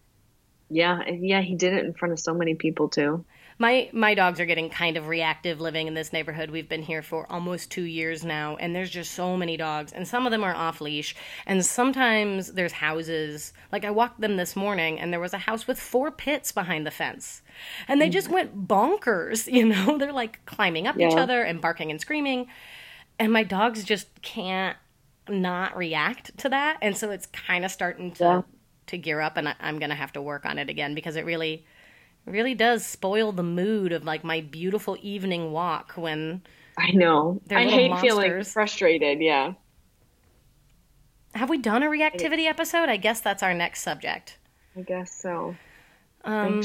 Yeah. 0.71 1.03
Yeah. 1.07 1.43
He 1.43 1.55
did 1.55 1.75
it 1.75 1.85
in 1.85 1.93
front 1.93 2.13
of 2.13 2.19
so 2.19 2.33
many 2.33 2.55
people 2.55 2.89
too. 2.89 3.23
My 3.59 3.91
my 3.93 4.15
dogs 4.15 4.41
are 4.41 4.47
getting 4.47 4.71
kind 4.71 4.97
of 4.97 5.09
reactive 5.09 5.61
living 5.61 5.87
in 5.87 5.93
this 5.93 6.15
neighborhood. 6.15 6.49
We've 6.49 6.67
been 6.67 6.81
here 6.81 7.03
for 7.03 7.31
almost 7.31 7.71
2 7.73 7.83
years 7.83 8.25
now 8.25 8.57
and 8.57 8.75
there's 8.75 8.89
just 8.89 9.13
so 9.13 9.37
many 9.37 9.59
dogs 9.59 9.93
and 9.93 10.09
some 10.09 10.25
of 10.25 10.31
them 10.31 10.43
are 10.43 10.55
off 10.55 10.81
leash 10.81 11.15
and 11.45 11.63
sometimes 11.63 12.51
there's 12.55 12.73
houses. 12.73 13.53
Like 13.71 13.85
I 13.85 13.91
walked 13.91 14.23
them 14.23 14.39
this 14.39 14.57
morning 14.57 14.99
and 14.99 15.13
there 15.13 15.21
was 15.21 15.35
a 15.35 15.39
house 15.39 15.67
with 15.67 15.79
four 15.79 16.11
pits 16.11 16.53
behind 16.53 16.87
the 16.87 16.91
fence. 16.91 17.43
And 17.87 18.01
they 18.01 18.09
just 18.09 18.29
mm. 18.29 18.33
went 18.33 18.67
bonkers, 18.67 19.47
you 19.53 19.67
know? 19.67 19.99
They're 19.99 20.11
like 20.11 20.43
climbing 20.47 20.87
up 20.87 20.99
each 20.99 21.15
other 21.15 21.43
and 21.43 21.61
barking 21.61 21.91
and 21.91 22.01
screaming. 22.01 22.47
And 23.19 23.31
my 23.31 23.43
dogs 23.43 23.85
just 23.85 24.09
can't 24.23 24.79
not 25.33 25.77
react 25.77 26.37
to 26.39 26.49
that 26.49 26.79
and 26.83 26.97
so 26.97 27.11
it's 27.11 27.27
kind 27.27 27.65
of 27.65 27.71
starting 27.71 28.13
to 28.13 28.25
Yeah. 28.25 28.43
to 28.87 28.99
gear 28.99 29.21
up 29.21 29.37
and 29.37 29.49
I, 29.49 29.55
i'm 29.61 29.79
gonna 29.79 29.95
have 29.95 30.13
to 30.13 30.23
work 30.23 30.45
on 30.47 30.59
it 30.59 30.69
again 30.71 30.95
because 30.95 31.17
it 31.17 31.25
really 31.25 31.65
really 32.27 32.55
does 32.55 32.87
spoil 32.87 33.33
the 33.33 33.43
mood 33.43 33.91
of 33.93 34.05
like 34.05 34.23
my 34.23 34.41
beautiful 34.43 34.97
evening 35.03 35.51
walk 35.51 35.93
when 35.97 36.43
I 36.79 36.91
know. 36.93 37.41
I 37.51 37.65
hate 37.65 37.99
feeling 37.99 38.43
frustrated. 38.45 39.21
Yeah. 39.21 39.55
have 41.35 41.51
we 41.51 41.59
done 41.59 41.83
a 41.83 41.87
reactivity 41.87 42.47
episode 42.47 42.89
i 42.89 42.97
guess 42.97 43.21
that's 43.21 43.43
our 43.43 43.55
next 43.55 43.83
subject 43.83 44.39
I 44.77 44.81
guess 44.83 45.13
so. 45.21 45.55
um, 46.25 46.63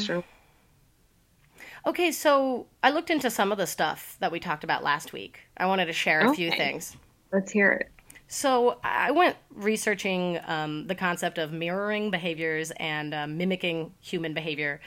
okay 1.86 2.12
so 2.12 2.68
i 2.84 2.90
looked 2.90 3.10
into 3.10 3.30
some 3.30 3.52
of 3.52 3.58
the 3.58 3.68
stuff 3.68 4.16
that 4.20 4.32
we 4.32 4.40
talked 4.40 4.64
about 4.64 4.84
last 4.84 5.12
week 5.14 5.40
i 5.58 5.66
wanted 5.66 5.86
to 5.88 5.94
share 5.94 6.22
a 6.22 6.34
few 6.34 6.52
things 6.52 6.96
Let's 7.34 7.52
hear 7.52 7.72
it. 7.74 7.92
So 8.28 8.80
I 8.84 9.12
went 9.12 9.38
researching 9.54 10.40
um, 10.46 10.88
the 10.88 10.96
concept 10.96 11.38
of 11.38 11.54
mirroring 11.54 12.12
behaviors 12.12 12.72
and 12.72 13.14
uh, 13.14 13.28
mimicking 13.28 13.94
human 14.02 14.34
behavior, 14.34 14.82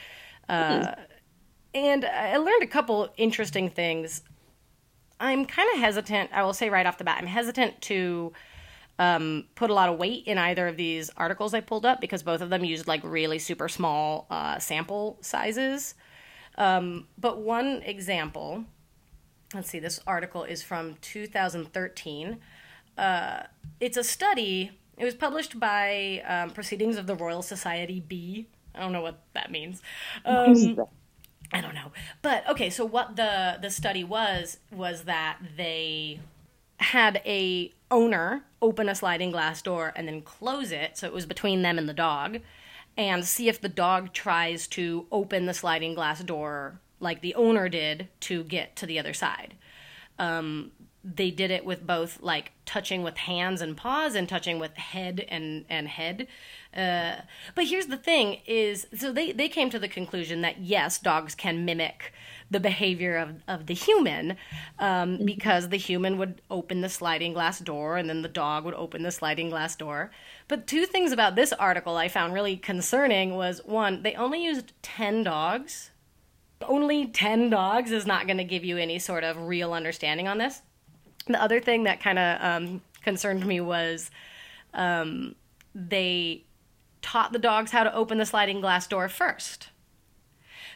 uh, 0.49 0.95
and 1.73 2.05
I 2.05 2.37
learned 2.37 2.63
a 2.63 2.67
couple 2.67 3.13
interesting 3.17 3.71
things. 3.71 4.23
I'm 5.19 5.47
kind 5.47 5.69
of 5.75 5.81
hesitant. 5.81 6.31
I 6.33 6.43
will 6.43 6.53
say 6.53 6.69
right 6.69 6.85
off 6.87 6.99
the 6.99 7.05
bat, 7.05 7.19
I'm 7.21 7.27
hesitant 7.27 7.81
to 7.83 8.33
um, 8.99 9.47
put 9.55 9.71
a 9.71 9.75
lot 9.75 9.89
of 9.89 9.99
weight 9.99 10.25
in 10.27 10.37
either 10.37 10.69
of 10.69 10.77
these 10.77 11.11
articles 11.17 11.55
I 11.55 11.61
pulled 11.61 11.87
up 11.87 12.01
because 12.01 12.23
both 12.23 12.43
of 12.43 12.51
them 12.51 12.65
used 12.65 12.87
like 12.87 13.01
really 13.03 13.39
super 13.39 13.69
small 13.69 14.27
uh, 14.31 14.59
sample 14.59 15.19
sizes. 15.23 15.95
Um, 16.59 17.07
but 17.17 17.39
one 17.39 17.83
example, 17.83 18.65
let's 19.55 19.71
see, 19.71 19.79
this 19.79 20.01
article 20.07 20.45
is 20.45 20.63
from 20.63 20.97
2013. 21.01 22.39
Uh, 22.97 23.45
it's 23.81 23.97
a 23.97 24.05
study. 24.05 24.73
It 24.97 25.05
was 25.05 25.15
published 25.15 25.59
by 25.59 26.23
um, 26.27 26.51
Proceedings 26.51 26.97
of 26.97 27.07
the 27.07 27.15
Royal 27.15 27.43
Society 27.43 28.01
B. 28.07 28.47
I 28.75 28.81
don't 28.81 28.93
know 28.93 29.03
what 29.03 29.23
that 29.35 29.51
means. 29.51 29.83
Um, 30.25 30.79
I 31.53 31.61
don't 31.61 31.75
know. 31.75 31.93
But 32.23 32.49
okay, 32.49 32.71
so 32.71 32.85
what 32.85 33.17
the 33.17 33.59
the 33.61 33.71
study 33.71 34.05
was 34.05 34.59
was 34.71 35.05
that 35.05 35.39
they 35.57 36.21
had 36.79 37.21
a 37.27 37.73
owner 37.91 38.45
open 38.63 38.89
a 38.89 38.95
sliding 38.95 39.31
glass 39.31 39.61
door 39.61 39.93
and 39.97 40.07
then 40.07 40.23
close 40.23 40.73
it 40.73 40.97
so 40.97 41.07
it 41.07 41.13
was 41.13 41.27
between 41.27 41.61
them 41.61 41.77
and 41.77 41.87
the 41.89 41.93
dog 41.95 42.39
and 42.97 43.25
see 43.25 43.49
if 43.49 43.61
the 43.61 43.69
dog 43.69 44.13
tries 44.13 44.67
to 44.67 45.07
open 45.13 45.47
the 45.47 45.53
sliding 45.53 45.95
glass 45.95 46.23
door 46.23 46.81
like 47.01 47.21
the 47.21 47.35
owner 47.35 47.69
did 47.69 48.09
to 48.21 48.45
get 48.45 48.77
to 48.77 48.87
the 48.87 48.99
other 48.99 49.15
side. 49.15 49.55
Um, 50.19 50.73
they 51.03 51.31
did 51.31 51.51
it 51.51 51.65
with 51.65 51.87
both 51.87 52.21
like 52.21 52.53
touching 52.67 53.03
with 53.03 53.17
hands 53.17 53.63
and 53.63 53.77
paws 53.77 54.15
and 54.15 54.29
touching 54.29 54.59
with 54.59 54.75
head 54.75 55.25
and 55.29 55.65
and 55.69 55.89
head. 55.89 56.27
Uh, 56.77 57.17
but 57.55 57.65
here's 57.65 57.87
the 57.87 57.97
thing 57.97 58.41
is 58.47 58.87
so 58.95 59.11
they 59.11 59.33
they 59.33 59.49
came 59.49 59.71
to 59.71 59.79
the 59.79 59.89
conclusion 59.89 60.43
that 60.43 60.61
yes 60.61 60.99
dogs 60.99 61.35
can 61.35 61.65
mimic 61.65 62.13
the 62.51 62.61
behavior 62.61 63.17
of, 63.17 63.43
of 63.49 63.67
the 63.67 63.75
human 63.75 64.33
um, 64.79 65.17
mm-hmm. 65.17 65.25
because 65.25 65.69
the 65.69 65.77
human 65.77 66.19
would 66.19 66.43
open 66.51 66.81
the 66.81 66.89
sliding 66.89 67.33
glass 67.33 67.61
door 67.61 67.97
and 67.97 68.09
then 68.09 68.23
the 68.23 68.29
dog 68.29 68.65
would 68.65 68.75
open 68.75 69.03
the 69.03 69.13
sliding 69.13 69.49
glass 69.49 69.77
door. 69.77 70.11
But 70.49 70.67
two 70.67 70.85
things 70.85 71.13
about 71.13 71.37
this 71.37 71.53
article 71.53 71.97
i 71.97 72.09
found 72.09 72.35
really 72.35 72.57
concerning 72.57 73.37
was 73.37 73.65
one 73.65 74.03
they 74.03 74.15
only 74.15 74.45
used 74.45 74.73
10 74.83 75.23
dogs. 75.23 75.91
Only 76.63 77.07
10 77.07 77.49
dogs 77.49 77.91
is 77.91 78.05
not 78.05 78.27
going 78.27 78.37
to 78.37 78.45
give 78.45 78.67
you 78.67 78.77
any 78.77 78.99
sort 78.99 79.25
of 79.25 79.49
real 79.49 79.73
understanding 79.73 80.29
on 80.29 80.37
this 80.37 80.61
the 81.35 81.43
other 81.43 81.61
thing 81.61 81.85
that 81.85 82.01
kind 82.01 82.19
of 82.19 82.43
um, 82.43 82.83
concerned 83.03 83.47
me 83.47 83.61
was 83.61 84.11
um, 84.75 85.35
they 85.75 86.45
taught 87.03 87.33
the 87.33 87.39
dogs 87.39 87.71
how 87.71 87.85
to 87.85 87.95
open 87.95 88.19
the 88.19 88.27
sliding 88.27 88.61
glass 88.61 88.87
door 88.87 89.09
first. 89.09 89.69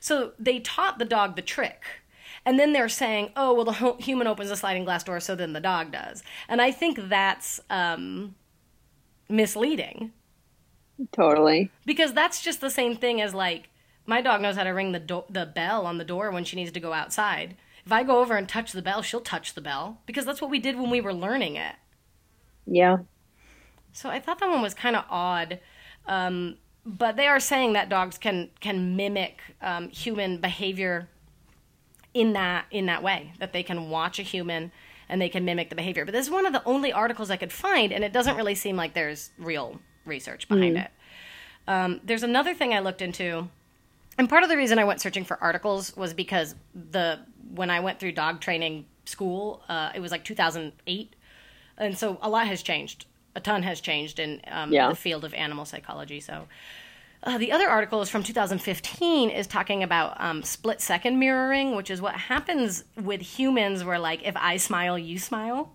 So 0.00 0.32
they 0.38 0.61
taught 0.61 0.99
the 0.99 1.04
dog 1.04 1.37
the 1.37 1.42
trick. 1.42 1.82
And 2.46 2.58
then 2.58 2.73
they're 2.75 2.90
saying, 2.90 3.30
oh, 3.37 3.54
well, 3.54 3.64
the 3.64 4.02
human 4.02 4.26
opens 4.26 4.50
the 4.50 4.56
sliding 4.56 4.84
glass 4.84 5.02
door, 5.02 5.18
so 5.18 5.34
then 5.34 5.54
the 5.54 5.61
dog 5.61 5.90
does. 5.92 6.23
And 6.46 6.61
I 6.61 6.73
think 6.73 7.08
that's 7.08 7.58
um, 7.70 8.34
misleading. 9.28 10.12
Totally. 11.12 11.70
Because 11.87 12.12
that's 12.12 12.42
just 12.42 12.61
the 12.61 12.70
same 12.70 12.96
thing 12.96 13.20
as 13.20 13.32
like, 13.32 13.70
my 14.06 14.20
dog 14.20 14.42
knows 14.42 14.56
how 14.56 14.64
to 14.64 14.70
ring 14.70 14.92
the 14.92 15.00
do- 15.00 15.25
the 15.30 15.46
bell 15.46 15.87
on 15.87 15.96
the 15.96 16.04
door 16.04 16.30
when 16.30 16.44
she 16.44 16.56
needs 16.56 16.70
to 16.73 16.80
go 16.80 16.92
outside. 16.92 17.56
If 17.85 17.93
I 17.93 18.03
go 18.03 18.21
over 18.21 18.37
and 18.37 18.49
touch 18.49 18.73
the 18.73 18.83
bell, 18.83 19.03
she'll 19.03 19.21
touch 19.21 19.55
the 19.55 19.61
bell 19.61 20.00
because 20.07 20.25
that's 20.25 20.41
what 20.41 20.50
we 20.50 20.59
did 20.59 20.79
when 20.79 20.91
we 20.91 21.00
were 21.00 21.12
learning 21.12 21.57
it. 21.57 21.75
Yeah. 22.67 22.99
So 23.93 24.09
I 24.09 24.21
thought 24.21 24.38
that 24.41 24.49
one 24.49 24.62
was 24.62 24.75
kind 24.75 24.97
of 24.97 25.05
odd. 25.11 25.61
Um, 26.07 26.57
but 26.87 27.17
they 27.17 27.26
are 27.26 27.41
saying 27.41 27.73
that 27.75 27.88
dogs 27.88 28.19
can 28.19 28.50
can 28.61 28.97
mimic 28.97 29.41
um, 29.62 29.88
human 29.88 30.38
behavior 30.38 31.09
in 32.12 32.33
that 32.35 32.67
in 32.71 32.87
that 32.87 33.03
way 33.03 33.33
that 33.38 33.53
they 33.53 33.62
can 33.62 33.88
watch 33.91 34.19
a 34.19 34.23
human 34.23 34.71
and 35.09 35.21
they 35.21 35.29
can 35.29 35.45
mimic 35.45 35.71
the 35.71 35.76
behavior. 35.76 36.05
But 36.05 36.12
this 36.12 36.26
is 36.26 36.33
one 36.33 36.47
of 36.47 36.53
the 36.53 36.62
only 36.64 36.93
articles 36.93 37.31
I 37.31 37.37
could 37.37 37.53
find, 37.53 37.93
and 37.93 38.03
it 38.05 38.12
doesn't 38.12 38.37
really 38.37 38.55
seem 38.55 38.76
like 38.76 38.95
there's 38.95 39.31
real 39.38 39.81
research 40.07 40.49
behind 40.49 40.76
mm. 40.76 40.85
it. 40.85 40.91
Um, 41.67 42.00
there's 42.05 42.23
another 42.23 42.55
thing 42.55 42.73
I 42.73 42.81
looked 42.81 43.03
into, 43.03 43.49
and 44.18 44.28
part 44.28 44.42
of 44.42 44.49
the 44.49 44.56
reason 44.56 44.78
I 44.78 44.85
went 44.85 45.00
searching 45.00 45.25
for 45.25 45.42
articles 45.42 45.97
was 45.97 46.14
because 46.14 46.54
the 46.75 47.21
when 47.54 47.71
I 47.71 47.80
went 47.80 48.00
through 48.00 48.12
dog 48.12 48.40
training 48.40 48.87
school, 49.04 49.62
uh, 49.68 49.90
it 49.94 50.00
was 50.00 50.11
like 50.11 50.25
2008, 50.25 51.16
and 51.78 51.99
so 51.99 52.18
a 52.23 52.28
lot 52.28 52.47
has 52.47 52.62
changed. 52.62 53.06
A 53.37 53.40
ton 53.40 53.62
has 53.64 53.80
changed 53.80 54.18
in 54.18 54.40
um, 54.49 54.73
yeah. 54.73 54.88
the 54.88 54.94
field 54.94 55.25
of 55.25 55.35
animal 55.35 55.64
psychology. 55.64 56.21
So. 56.21 56.47
Uh, 57.26 57.38
the 57.38 57.52
other 57.52 57.66
article 57.66 58.02
is 58.02 58.11
from 58.11 58.23
2015 58.23 59.30
is 59.30 59.47
talking 59.47 59.83
about 59.83 60.21
um, 60.21 60.42
split 60.42 60.78
second 60.83 61.18
mirroring 61.18 61.75
which 61.75 61.90
is 61.90 61.99
what 61.99 62.14
happens 62.14 62.85
with 63.00 63.23
humans 63.23 63.83
where 63.83 63.99
like 63.99 64.23
if 64.26 64.37
i 64.37 64.59
smile 64.59 64.99
you 64.99 65.18
smile 65.18 65.73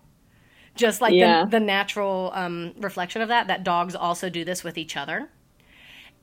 just 0.76 1.00
like 1.00 1.12
yeah. 1.12 1.42
the, 1.42 1.50
the, 1.50 1.58
natural 1.58 2.30
um, 2.36 2.72
reflection 2.78 3.20
of 3.20 3.26
that 3.26 3.48
that 3.48 3.64
dogs 3.64 3.96
also 3.96 4.30
do 4.30 4.44
this 4.44 4.62
with 4.62 4.78
each 4.78 4.96
other 4.96 5.28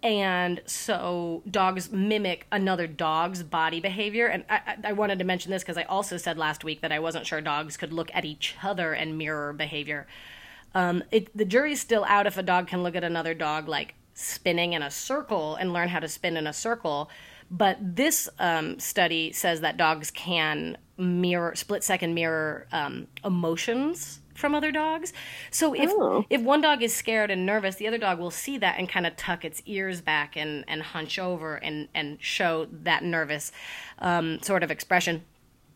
and 0.03 0.61
so 0.65 1.41
dogs 1.49 1.91
mimic 1.91 2.45
another 2.51 2.87
dog's 2.87 3.43
body 3.43 3.79
behavior. 3.79 4.27
And 4.27 4.45
i, 4.49 4.77
I 4.83 4.93
wanted 4.93 5.19
to 5.19 5.25
mention 5.25 5.51
this 5.51 5.63
because 5.63 5.77
i 5.77 5.83
also 5.83 6.17
said 6.17 6.37
last 6.37 6.63
week 6.63 6.81
that 6.81 6.91
i 6.91 6.99
wasn't 6.99 7.25
sure 7.25 7.41
dogs 7.41 7.77
could 7.77 7.91
look 7.91 8.11
at 8.13 8.25
each 8.25 8.55
other 8.63 8.93
and 8.93 9.17
mirror 9.17 9.53
behavior. 9.53 10.07
Um, 10.75 11.03
it, 11.11 11.35
the 11.35 11.45
jury's 11.45 11.81
still 11.81 12.05
out 12.05 12.27
if 12.27 12.37
a 12.37 12.43
dog 12.43 12.67
can 12.67 12.83
look 12.83 12.95
at 12.95 13.03
another 13.03 13.33
dog 13.33 13.67
like 13.67 13.95
spinning 14.13 14.73
in 14.73 14.81
a 14.81 14.91
circle 14.91 15.55
and 15.55 15.73
learn 15.73 15.89
how 15.89 15.99
to 15.99 16.07
spin 16.07 16.37
in 16.37 16.47
a 16.47 16.53
circle. 16.53 17.09
But 17.49 17.77
this 17.79 18.27
um, 18.39 18.79
study 18.79 19.31
says 19.31 19.61
that 19.61 19.77
dogs 19.77 20.11
can 20.11 20.77
mirror 20.97 21.55
split 21.55 21.83
second 21.83 22.13
mirror 22.13 22.67
um, 22.71 23.07
emotions 23.23 24.19
from 24.37 24.53
other 24.53 24.71
dogs. 24.71 25.13
So 25.51 25.73
if 25.73 25.89
oh. 25.91 26.25
if 26.29 26.41
one 26.41 26.61
dog 26.61 26.83
is 26.83 26.95
scared 26.95 27.31
and 27.31 27.45
nervous, 27.45 27.75
the 27.75 27.87
other 27.87 27.97
dog 27.97 28.19
will 28.19 28.31
see 28.31 28.57
that 28.59 28.77
and 28.77 28.87
kind 28.87 29.05
of 29.05 29.15
tuck 29.17 29.43
its 29.43 29.61
ears 29.65 29.99
back 30.01 30.37
and 30.37 30.63
and 30.67 30.81
hunch 30.81 31.19
over 31.19 31.55
and 31.55 31.89
and 31.93 32.21
show 32.21 32.67
that 32.71 33.03
nervous 33.03 33.51
um, 33.99 34.39
sort 34.41 34.63
of 34.63 34.71
expression. 34.71 35.23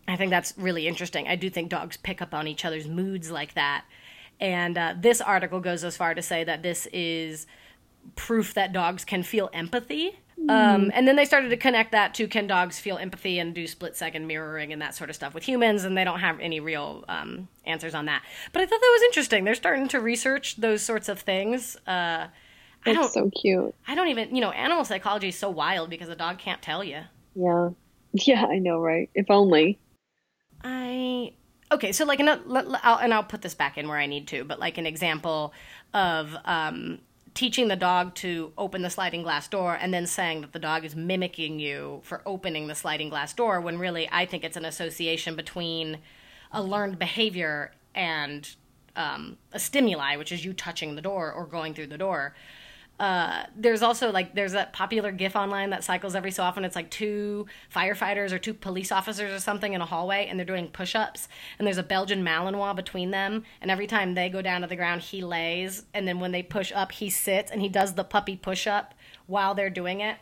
I 0.07 0.15
think 0.15 0.29
that's 0.29 0.53
really 0.57 0.87
interesting. 0.87 1.27
I 1.27 1.35
do 1.35 1.49
think 1.49 1.69
dogs 1.69 1.97
pick 1.97 2.21
up 2.21 2.33
on 2.33 2.47
each 2.47 2.65
other's 2.65 2.87
moods 2.87 3.31
like 3.31 3.53
that. 3.55 3.85
And 4.39 4.77
uh, 4.77 4.95
this 4.97 5.21
article 5.21 5.59
goes 5.59 5.83
as 5.83 5.95
far 5.95 6.15
to 6.15 6.21
say 6.21 6.43
that 6.43 6.63
this 6.63 6.87
is 6.91 7.45
proof 8.15 8.53
that 8.53 8.73
dogs 8.73 9.05
can 9.05 9.23
feel 9.23 9.49
empathy 9.53 10.19
um, 10.49 10.85
mm. 10.85 10.91
and 10.93 11.07
then 11.07 11.15
they 11.15 11.25
started 11.25 11.49
to 11.49 11.57
connect 11.57 11.91
that 11.91 12.13
to 12.15 12.27
can 12.27 12.47
dogs 12.47 12.79
feel 12.79 12.97
empathy 12.97 13.37
and 13.37 13.53
do 13.53 13.67
split 13.67 13.95
second 13.95 14.25
mirroring 14.25 14.73
and 14.73 14.81
that 14.81 14.95
sort 14.95 15.09
of 15.09 15.15
stuff 15.15 15.33
with 15.33 15.43
humans, 15.43 15.83
and 15.83 15.95
they 15.95 16.03
don't 16.03 16.19
have 16.19 16.39
any 16.39 16.59
real 16.59 17.05
um, 17.07 17.47
answers 17.65 17.93
on 17.93 18.05
that. 18.05 18.23
But 18.51 18.63
I 18.63 18.65
thought 18.65 18.81
that 18.81 18.91
was 18.93 19.03
interesting. 19.03 19.43
They're 19.43 19.55
starting 19.55 19.87
to 19.89 19.99
research 19.99 20.55
those 20.55 20.81
sorts 20.81 21.09
of 21.09 21.19
things. 21.19 21.75
Uh, 21.85 22.27
I 22.85 22.93
don't, 22.93 23.11
so 23.11 23.29
cute. 23.29 23.75
I 23.87 23.93
don't 23.93 24.07
even, 24.07 24.33
you 24.35 24.41
know, 24.41 24.51
animal 24.51 24.83
psychology 24.83 25.27
is 25.27 25.37
so 25.37 25.49
wild 25.49 25.91
because 25.91 26.09
a 26.09 26.15
dog 26.15 26.39
can't 26.39 26.61
tell 26.61 26.83
you. 26.83 27.01
Yeah. 27.35 27.69
Yeah, 28.13 28.45
I 28.45 28.59
know, 28.59 28.77
right? 28.77 29.09
If 29.15 29.27
only. 29.29 29.79
I 30.65 31.31
okay, 31.71 31.93
so 31.93 32.03
like, 32.03 32.19
an, 32.19 32.27
I'll, 32.27 32.97
and 32.97 33.13
I'll 33.13 33.23
put 33.23 33.41
this 33.41 33.53
back 33.53 33.77
in 33.77 33.87
where 33.87 33.97
I 33.97 34.05
need 34.05 34.27
to, 34.27 34.43
but 34.43 34.59
like 34.59 34.77
an 34.77 34.85
example 34.85 35.53
of 35.93 36.35
um, 36.43 36.99
teaching 37.33 37.67
the 37.67 37.75
dog 37.75 38.13
to 38.15 38.51
open 38.57 38.81
the 38.81 38.89
sliding 38.89 39.23
glass 39.23 39.47
door 39.47 39.77
and 39.79 39.93
then 39.93 40.05
saying 40.05 40.41
that 40.41 40.51
the 40.51 40.59
dog 40.59 40.83
is 40.83 40.95
mimicking 40.95 41.59
you 41.59 42.01
for 42.03 42.21
opening 42.25 42.67
the 42.67 42.75
sliding 42.75 43.09
glass 43.09 43.33
door 43.33 43.61
when 43.61 43.77
really 43.77 44.09
I 44.11 44.25
think 44.25 44.43
it's 44.43 44.57
an 44.57 44.65
association 44.65 45.35
between 45.35 45.99
a 46.51 46.61
learned 46.61 46.99
behavior 46.99 47.71
and 47.95 48.49
um, 48.95 49.37
a 49.53 49.59
stimuli, 49.59 50.17
which 50.17 50.31
is 50.31 50.43
you 50.43 50.53
touching 50.53 50.95
the 50.95 51.01
door 51.01 51.31
or 51.31 51.45
going 51.45 51.73
through 51.73 51.87
the 51.87 51.97
door. 51.97 52.35
Uh, 53.01 53.47
there's 53.55 53.81
also 53.81 54.11
like 54.11 54.35
there's 54.35 54.51
that 54.51 54.73
popular 54.73 55.11
gif 55.11 55.35
online 55.35 55.71
that 55.71 55.83
cycles 55.83 56.13
every 56.13 56.29
so 56.29 56.43
often. 56.43 56.63
It's 56.63 56.75
like 56.75 56.91
two 56.91 57.47
firefighters 57.73 58.31
or 58.31 58.37
two 58.37 58.53
police 58.53 58.91
officers 58.91 59.33
or 59.33 59.39
something 59.39 59.73
in 59.73 59.81
a 59.81 59.87
hallway 59.87 60.27
and 60.27 60.37
they're 60.37 60.45
doing 60.45 60.67
push-ups 60.67 61.27
and 61.57 61.65
there's 61.65 61.79
a 61.79 61.83
belgian 61.83 62.23
malinois 62.23 62.75
between 62.75 63.09
them 63.09 63.43
and 63.59 63.71
every 63.71 63.87
time 63.87 64.13
they 64.13 64.29
go 64.29 64.43
down 64.43 64.61
to 64.61 64.67
the 64.67 64.75
ground 64.75 65.01
he 65.01 65.23
lays 65.23 65.83
and 65.95 66.07
then 66.07 66.19
when 66.19 66.31
they 66.31 66.43
push 66.43 66.71
up 66.75 66.91
he 66.91 67.09
sits 67.09 67.49
and 67.49 67.59
he 67.59 67.69
does 67.69 67.95
the 67.95 68.03
puppy 68.03 68.35
push-up 68.35 68.93
while 69.25 69.55
they're 69.55 69.71
doing 69.71 70.01
it. 70.01 70.17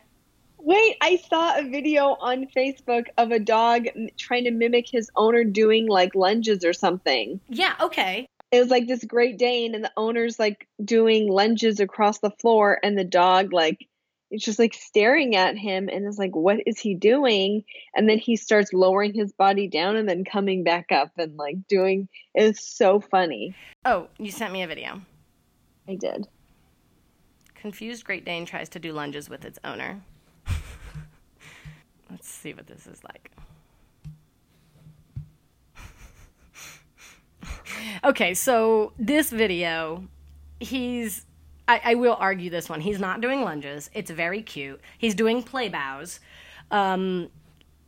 Wait, 0.57 0.95
I 1.01 1.21
saw 1.29 1.59
a 1.59 1.69
video 1.69 2.15
on 2.21 2.47
Facebook 2.55 3.07
of 3.17 3.31
a 3.31 3.39
dog 3.39 3.87
trying 4.15 4.45
to 4.45 4.51
mimic 4.51 4.87
his 4.89 5.11
owner 5.17 5.43
doing 5.43 5.89
like 5.89 6.15
lunges 6.15 6.63
or 6.63 6.71
something. 6.71 7.41
Yeah, 7.49 7.75
okay 7.81 8.29
it 8.51 8.59
was 8.59 8.69
like 8.69 8.87
this 8.87 9.03
Great 9.03 9.37
Dane, 9.37 9.75
and 9.75 9.83
the 9.83 9.91
owner's 9.95 10.39
like 10.39 10.67
doing 10.83 11.29
lunges 11.29 11.79
across 11.79 12.19
the 12.19 12.31
floor, 12.31 12.79
and 12.83 12.97
the 12.97 13.03
dog 13.03 13.53
like 13.53 13.87
it's 14.31 14.45
just 14.45 14.59
like 14.59 14.73
staring 14.73 15.35
at 15.35 15.57
him 15.57 15.89
and 15.89 16.05
is 16.05 16.19
like, 16.19 16.35
what 16.35 16.59
is 16.67 16.79
he 16.79 16.93
doing? 16.93 17.63
And 17.95 18.07
then 18.07 18.19
he 18.19 18.35
starts 18.35 18.73
lowering 18.73 19.13
his 19.13 19.33
body 19.33 19.67
down 19.67 19.95
and 19.95 20.07
then 20.07 20.23
coming 20.23 20.63
back 20.63 20.91
up 20.91 21.11
and 21.17 21.35
like 21.35 21.67
doing 21.67 22.07
it 22.35 22.43
was 22.43 22.59
so 22.59 22.99
funny. 22.99 23.55
Oh, 23.85 24.07
you 24.19 24.31
sent 24.31 24.53
me 24.53 24.61
a 24.61 24.67
video. 24.67 25.01
I 25.87 25.95
did. 25.95 26.27
Confused 27.55 28.05
Great 28.05 28.23
Dane 28.23 28.45
tries 28.45 28.69
to 28.69 28.79
do 28.79 28.93
lunges 28.93 29.29
with 29.29 29.45
its 29.45 29.57
owner. 29.63 30.01
Let's 32.09 32.29
see 32.29 32.53
what 32.53 32.67
this 32.67 32.85
is 32.85 33.03
like. 33.03 33.31
Okay, 38.03 38.33
so 38.33 38.93
this 38.97 39.29
video, 39.31 40.03
he's. 40.59 41.25
I, 41.67 41.81
I 41.83 41.95
will 41.95 42.15
argue 42.19 42.49
this 42.49 42.67
one. 42.67 42.81
He's 42.81 42.99
not 42.99 43.21
doing 43.21 43.41
lunges. 43.43 43.89
It's 43.93 44.09
very 44.09 44.41
cute. 44.41 44.81
He's 44.97 45.13
doing 45.13 45.43
play 45.43 45.69
bows. 45.69 46.19
Um, 46.71 47.29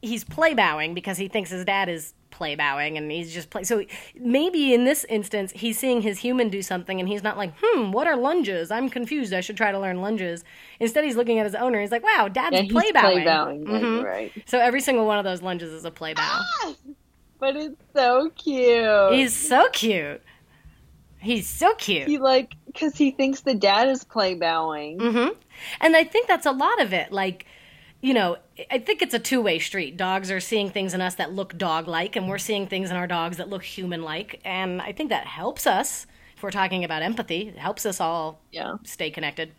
he's 0.03 0.23
play 0.23 0.53
bowing 0.53 0.93
because 0.93 1.17
he 1.17 1.27
thinks 1.27 1.49
his 1.49 1.65
dad 1.65 1.89
is 1.89 2.13
play 2.29 2.55
bowing 2.55 2.97
and 2.97 3.11
he's 3.11 3.33
just 3.33 3.49
play. 3.49 3.63
So 3.63 3.83
maybe 4.15 4.73
in 4.73 4.83
this 4.85 5.03
instance, 5.09 5.51
he's 5.55 5.77
seeing 5.79 6.01
his 6.01 6.19
human 6.19 6.49
do 6.49 6.61
something 6.61 6.99
and 6.99 7.09
he's 7.09 7.23
not 7.23 7.37
like, 7.37 7.53
hmm, 7.59 7.91
what 7.91 8.05
are 8.07 8.15
lunges? 8.15 8.69
I'm 8.71 8.87
confused. 8.89 9.33
I 9.33 9.41
should 9.41 9.57
try 9.57 9.71
to 9.71 9.79
learn 9.79 9.99
lunges. 10.01 10.43
Instead, 10.79 11.03
he's 11.03 11.15
looking 11.15 11.39
at 11.39 11.45
his 11.45 11.55
owner. 11.55 11.81
He's 11.81 11.91
like, 11.91 12.03
wow, 12.03 12.27
dad's 12.27 12.55
Yeah, 12.55 12.65
play 12.69 12.91
bowing. 12.91 13.15
play 13.17 13.25
bowing. 13.25 13.65
Right, 13.65 13.83
Mhm. 13.83 14.03
right. 14.03 14.31
So 14.45 14.59
every 14.59 14.81
single 14.81 15.05
one 15.05 15.17
of 15.17 15.23
those 15.25 15.41
lunges 15.41 15.71
is 15.73 15.85
a 15.85 15.91
play 15.91 16.13
bow. 16.13 16.21
Ah, 16.23 16.73
but 17.41 17.57
it's 17.57 17.75
so 17.93 18.29
cute. 18.37 19.13
He's 19.13 19.35
so 19.35 19.67
cute. 19.73 20.21
He's 21.19 21.47
so 21.47 21.75
cute. 21.75 22.07
he 22.07 22.17
like 22.17 22.55
because 22.65 22.95
he 22.95 23.11
thinks 23.11 23.41
the 23.41 23.53
dad 23.53 23.89
is 23.89 24.03
play 24.05 24.33
bowing. 24.35 24.97
Mm-hmm. 24.99 25.33
And 25.81 25.95
I 25.97 26.03
think 26.05 26.27
that's 26.27 26.45
a 26.45 26.51
lot 26.51 26.81
of 26.81 26.93
it. 26.93 27.11
Like, 27.11 27.45
you 28.01 28.13
know, 28.13 28.37
I 28.71 28.79
think 28.79 29.01
it's 29.03 29.13
a 29.13 29.19
two 29.19 29.41
way 29.41 29.59
street. 29.59 29.97
Dogs 29.97 30.31
are 30.31 30.39
seeing 30.39 30.69
things 30.71 30.93
in 30.93 31.01
us 31.01 31.15
that 31.15 31.33
look 31.33 31.57
dog 31.57 31.87
like, 31.87 32.15
and 32.15 32.27
we're 32.29 32.37
seeing 32.39 32.65
things 32.65 32.89
in 32.89 32.95
our 32.95 33.05
dogs 33.07 33.37
that 33.37 33.49
look 33.49 33.63
human 33.63 34.01
like. 34.03 34.39
And 34.45 34.81
I 34.81 34.93
think 34.93 35.09
that 35.09 35.25
helps 35.27 35.67
us. 35.67 36.07
If 36.37 36.41
we're 36.43 36.49
talking 36.51 36.83
about 36.83 37.03
empathy, 37.03 37.49
it 37.49 37.57
helps 37.57 37.85
us 37.85 37.99
all 38.01 38.41
Yeah, 38.51 38.77
stay 38.83 39.11
connected. 39.11 39.51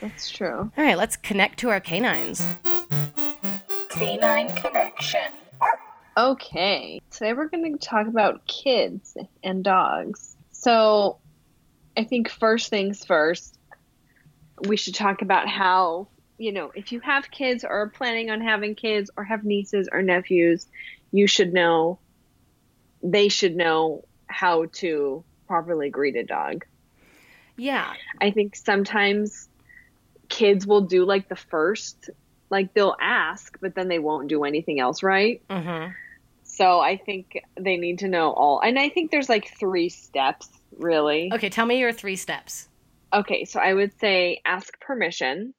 that's 0.00 0.30
true. 0.30 0.70
All 0.76 0.84
right, 0.84 0.96
let's 0.96 1.16
connect 1.16 1.58
to 1.60 1.70
our 1.70 1.80
canines. 1.80 2.40
Canine 3.88 4.54
connection. 4.54 5.32
Okay, 6.20 7.00
today 7.10 7.32
we're 7.32 7.48
going 7.48 7.78
to 7.78 7.78
talk 7.78 8.06
about 8.06 8.46
kids 8.46 9.16
and 9.42 9.64
dogs. 9.64 10.36
So, 10.52 11.16
I 11.96 12.04
think 12.04 12.28
first 12.28 12.68
things 12.68 13.02
first, 13.06 13.58
we 14.68 14.76
should 14.76 14.94
talk 14.94 15.22
about 15.22 15.48
how, 15.48 16.08
you 16.36 16.52
know, 16.52 16.72
if 16.74 16.92
you 16.92 17.00
have 17.00 17.30
kids 17.30 17.64
or 17.64 17.70
are 17.70 17.88
planning 17.88 18.28
on 18.28 18.42
having 18.42 18.74
kids 18.74 19.10
or 19.16 19.24
have 19.24 19.44
nieces 19.44 19.88
or 19.90 20.02
nephews, 20.02 20.66
you 21.10 21.26
should 21.26 21.54
know, 21.54 21.98
they 23.02 23.30
should 23.30 23.56
know 23.56 24.04
how 24.26 24.66
to 24.72 25.24
properly 25.46 25.88
greet 25.88 26.16
a 26.16 26.24
dog. 26.24 26.66
Yeah. 27.56 27.94
I 28.20 28.30
think 28.30 28.56
sometimes 28.56 29.48
kids 30.28 30.66
will 30.66 30.82
do 30.82 31.06
like 31.06 31.30
the 31.30 31.36
first, 31.36 32.10
like 32.50 32.74
they'll 32.74 32.96
ask, 33.00 33.56
but 33.62 33.74
then 33.74 33.88
they 33.88 33.98
won't 33.98 34.28
do 34.28 34.44
anything 34.44 34.80
else 34.80 35.02
right. 35.02 35.40
Mm-hmm. 35.48 35.92
So 36.60 36.78
I 36.78 36.98
think 36.98 37.42
they 37.58 37.78
need 37.78 38.00
to 38.00 38.08
know 38.08 38.32
all. 38.32 38.60
And 38.60 38.78
I 38.78 38.90
think 38.90 39.10
there's 39.10 39.30
like 39.30 39.50
three 39.58 39.88
steps, 39.88 40.46
really. 40.76 41.30
Okay, 41.32 41.48
tell 41.48 41.64
me 41.64 41.78
your 41.78 41.90
three 41.90 42.16
steps. 42.16 42.68
Okay, 43.14 43.46
so 43.46 43.58
I 43.58 43.72
would 43.72 43.98
say 43.98 44.42
ask 44.44 44.78
permission. 44.78 45.54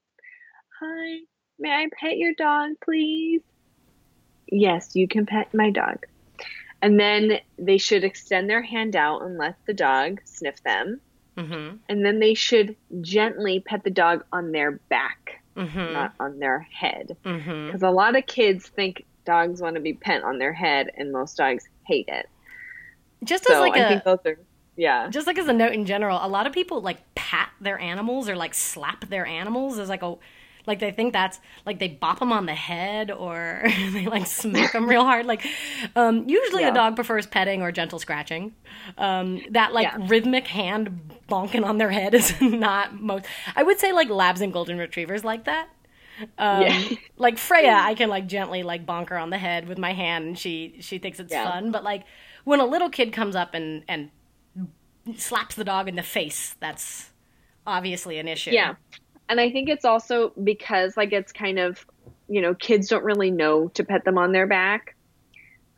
Hi, 0.80 1.22
may 1.58 1.72
I 1.72 1.88
pet 2.00 2.18
your 2.18 2.34
dog, 2.38 2.74
please? 2.84 3.42
Yes, 4.52 4.96
you 4.96 5.08
can 5.08 5.26
pet 5.26 5.52
my 5.56 5.72
dog. 5.72 6.06
And 6.84 7.00
then 7.00 7.40
they 7.58 7.80
should 7.80 8.04
extend 8.04 8.48
their 8.48 8.62
hand 8.62 8.96
out 8.96 9.24
and 9.24 9.40
let 9.40 9.56
the 9.66 9.74
dog 9.74 10.22
sniff 10.26 10.62
them. 10.62 11.02
Mm-hmm. 11.36 11.78
And 11.90 12.06
then 12.06 12.20
they 12.20 12.36
should 12.36 12.76
gently 13.02 13.60
pet 13.60 13.84
the 13.84 13.90
dog 13.90 14.24
on 14.32 14.52
their 14.52 14.74
back, 14.90 15.42
Mm-hmm. 15.58 15.94
not 15.94 16.14
on 16.20 16.40
their 16.40 16.60
head. 16.60 17.18
Mm-hmm. 17.26 17.68
Because 17.68 17.82
a 17.84 17.90
lot 17.90 18.16
of 18.16 18.26
kids 18.26 18.68
think 18.68 19.04
dogs 19.26 19.62
want 19.62 19.76
to 19.76 19.82
be 19.82 19.94
pet 19.94 20.24
on 20.24 20.38
their 20.38 20.54
head, 20.54 20.92
and 20.98 21.12
most 21.12 21.38
dogs 21.38 21.68
hate 21.86 22.08
it. 22.08 22.28
Just 23.24 23.48
as 23.50 23.56
So 23.56 23.62
like 23.62 23.74
I 23.76 23.80
a 23.80 24.02
think 24.02 24.26
are, 24.26 24.38
yeah. 24.76 25.08
just 25.10 25.28
like 25.28 25.38
as 25.38 25.48
a 25.48 25.54
note 25.54 25.74
in 25.74 25.86
general, 25.86 26.20
a 26.22 26.28
lot 26.28 26.48
of 26.48 26.54
people 26.54 26.82
like 26.82 26.98
pat 27.16 27.50
their 27.60 27.78
animals 27.80 28.28
or 28.28 28.36
like 28.36 28.54
slap 28.54 29.08
their 29.10 29.26
animals 29.26 29.78
as 29.78 29.90
like 29.90 30.02
a 30.02 30.16
like 30.68 30.80
they 30.80 30.92
think 30.92 31.12
that's 31.12 31.40
like 31.66 31.80
they 31.80 31.88
bop 31.88 32.20
them 32.20 32.32
on 32.32 32.46
the 32.46 32.54
head 32.54 33.10
or 33.12 33.62
they 33.92 34.06
like 34.06 34.26
smack 34.28 34.74
them 34.74 34.88
real 34.88 35.04
hard. 35.04 35.26
Like 35.26 35.46
um, 35.96 36.28
usually 36.28 36.64
Yeah. 36.64 36.70
a 36.72 36.74
dog 36.74 36.96
prefers 36.96 37.26
petting 37.26 37.62
or 37.62 37.72
gentle 37.72 38.00
scratching. 38.00 38.54
Um, 38.98 39.42
that 39.52 39.74
like 39.74 39.88
Yeah. 39.88 40.06
rhythmic 40.08 40.48
hand 40.48 41.12
bonking 41.30 41.66
on 41.66 41.78
their 41.78 41.90
head 41.92 42.14
is 42.14 42.34
not 42.42 43.00
most. 43.02 43.26
I 43.56 43.64
would 43.64 43.80
say 43.80 43.92
like 43.92 44.10
labs 44.10 44.42
and 44.42 44.52
golden 44.54 44.78
retrievers 44.78 45.24
like 45.24 45.46
that. 45.46 45.68
Um, 46.38 46.62
Yeah. 46.62 46.84
like 47.18 47.38
Freya, 47.38 47.72
I 47.72 47.96
can 47.96 48.10
like 48.10 48.28
gently 48.28 48.64
like 48.64 48.86
bonk 48.86 49.10
her 49.10 49.18
on 49.18 49.30
the 49.30 49.38
head 49.38 49.68
with 49.68 49.78
my 49.78 49.94
hand, 49.94 50.26
and 50.28 50.40
she 50.40 50.78
she 50.80 50.98
thinks 50.98 51.20
it's 51.20 51.32
Yeah. 51.32 51.44
fun. 51.44 51.72
But 51.72 51.84
like 51.84 52.04
when 52.44 52.60
a 52.60 52.66
little 52.66 52.90
kid 52.90 53.14
comes 53.14 53.36
up 53.36 53.54
and 53.54 53.84
and 53.88 54.10
slaps 55.16 55.56
the 55.56 55.64
dog 55.64 55.88
in 55.88 55.96
the 55.96 56.04
face, 56.04 56.56
that's 56.60 57.12
obviously 57.66 58.18
an 58.20 58.28
issue. 58.28 58.52
Yeah. 58.52 58.76
And 59.30 59.40
I 59.40 59.52
think 59.52 59.70
it's 59.70 59.86
also 59.86 60.34
because 60.44 60.98
like 60.98 61.14
it's 61.14 61.32
kind 61.32 61.60
of, 61.60 61.86
you 62.28 62.42
know, 62.42 62.54
kids 62.54 62.90
don't 62.90 63.04
really 63.04 63.32
know 63.32 63.70
to 63.70 63.84
pet 63.84 64.04
them 64.04 64.18
on 64.18 64.32
their 64.32 64.48
back. 64.48 64.96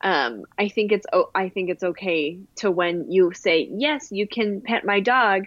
Um, 0.02 0.44
I 0.58 0.68
think 0.70 0.92
it's 0.92 1.06
oh, 1.14 1.30
I 1.34 1.50
think 1.50 1.70
it's 1.70 1.84
okay 1.84 2.40
to 2.58 2.70
when 2.72 3.10
you 3.10 3.32
say, 3.34 3.70
"Yes, 3.72 4.10
you 4.12 4.28
can 4.28 4.62
pet 4.62 4.84
my 4.86 5.00
dog." 5.00 5.44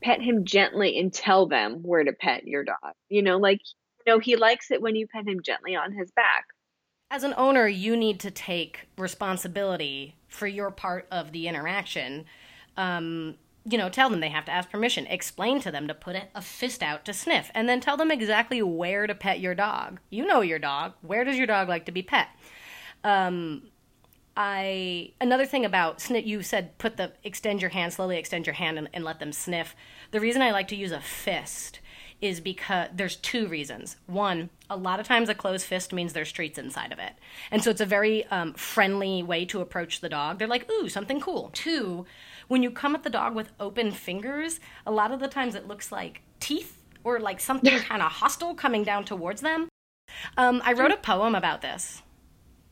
Pet 0.00 0.22
him 0.22 0.44
gently 0.44 0.96
and 0.98 1.12
tell 1.12 1.46
them 1.46 1.82
where 1.82 2.04
to 2.04 2.12
pet 2.12 2.46
your 2.46 2.62
dog. 2.62 2.94
You 3.08 3.20
know, 3.22 3.36
like 3.38 3.60
know, 4.08 4.18
he 4.18 4.36
likes 4.36 4.70
it 4.70 4.82
when 4.82 4.96
you 4.96 5.06
pet 5.06 5.26
him 5.26 5.40
gently 5.42 5.76
on 5.76 5.92
his 5.92 6.10
back. 6.10 6.46
As 7.10 7.24
an 7.24 7.34
owner, 7.36 7.66
you 7.66 7.96
need 7.96 8.20
to 8.20 8.30
take 8.30 8.88
responsibility 8.98 10.16
for 10.28 10.46
your 10.46 10.70
part 10.70 11.06
of 11.10 11.32
the 11.32 11.48
interaction. 11.48 12.26
Um, 12.76 13.36
you 13.64 13.78
know, 13.78 13.88
tell 13.88 14.10
them 14.10 14.20
they 14.20 14.28
have 14.28 14.44
to 14.46 14.52
ask 14.52 14.70
permission. 14.70 15.06
Explain 15.06 15.60
to 15.60 15.70
them 15.70 15.88
to 15.88 15.94
put 15.94 16.16
a, 16.16 16.28
a 16.34 16.42
fist 16.42 16.82
out 16.82 17.04
to 17.04 17.12
sniff, 17.12 17.50
and 17.54 17.68
then 17.68 17.80
tell 17.80 17.96
them 17.96 18.10
exactly 18.10 18.62
where 18.62 19.06
to 19.06 19.14
pet 19.14 19.40
your 19.40 19.54
dog. 19.54 20.00
You 20.10 20.26
know 20.26 20.40
your 20.40 20.58
dog. 20.58 20.94
Where 21.02 21.24
does 21.24 21.36
your 21.36 21.46
dog 21.46 21.68
like 21.68 21.86
to 21.86 21.92
be 21.92 22.02
pet? 22.02 22.28
Um, 23.04 23.62
I 24.36 25.12
another 25.20 25.46
thing 25.46 25.64
about 25.64 26.00
sniff. 26.00 26.26
You 26.26 26.42
said 26.42 26.78
put 26.78 26.96
the 26.96 27.12
extend 27.24 27.60
your 27.60 27.70
hand 27.70 27.92
slowly, 27.92 28.18
extend 28.18 28.46
your 28.46 28.54
hand 28.54 28.78
and, 28.78 28.88
and 28.92 29.04
let 29.04 29.18
them 29.18 29.32
sniff. 29.32 29.74
The 30.12 30.20
reason 30.20 30.42
I 30.42 30.52
like 30.52 30.68
to 30.68 30.76
use 30.76 30.92
a 30.92 31.00
fist 31.00 31.80
is 32.20 32.40
because 32.40 32.88
there's 32.92 33.16
two 33.16 33.46
reasons. 33.46 33.96
One, 34.06 34.50
a 34.68 34.76
lot 34.76 35.00
of 35.00 35.06
times 35.06 35.28
a 35.28 35.34
closed 35.34 35.66
fist 35.66 35.92
means 35.92 36.12
there's 36.12 36.32
treats 36.32 36.58
inside 36.58 36.92
of 36.92 36.98
it, 36.98 37.12
and 37.50 37.62
so 37.62 37.70
it's 37.70 37.80
a 37.80 37.86
very 37.86 38.26
um, 38.26 38.54
friendly 38.54 39.22
way 39.22 39.44
to 39.46 39.60
approach 39.60 40.00
the 40.00 40.08
dog. 40.08 40.38
They're 40.38 40.48
like, 40.48 40.70
ooh, 40.70 40.88
something 40.88 41.20
cool. 41.20 41.50
Two, 41.52 42.06
when 42.48 42.62
you 42.62 42.70
come 42.70 42.94
at 42.94 43.02
the 43.02 43.10
dog 43.10 43.34
with 43.34 43.52
open 43.60 43.92
fingers, 43.92 44.60
a 44.86 44.90
lot 44.90 45.12
of 45.12 45.20
the 45.20 45.28
times 45.28 45.54
it 45.54 45.68
looks 45.68 45.92
like 45.92 46.22
teeth 46.40 46.82
or 47.04 47.20
like 47.20 47.40
something 47.40 47.78
kind 47.80 48.02
of 48.02 48.10
hostile 48.10 48.54
coming 48.54 48.82
down 48.82 49.04
towards 49.04 49.40
them. 49.40 49.68
Um, 50.36 50.62
I 50.64 50.72
wrote 50.72 50.90
a 50.90 50.96
poem 50.96 51.34
about 51.34 51.62
this. 51.62 52.02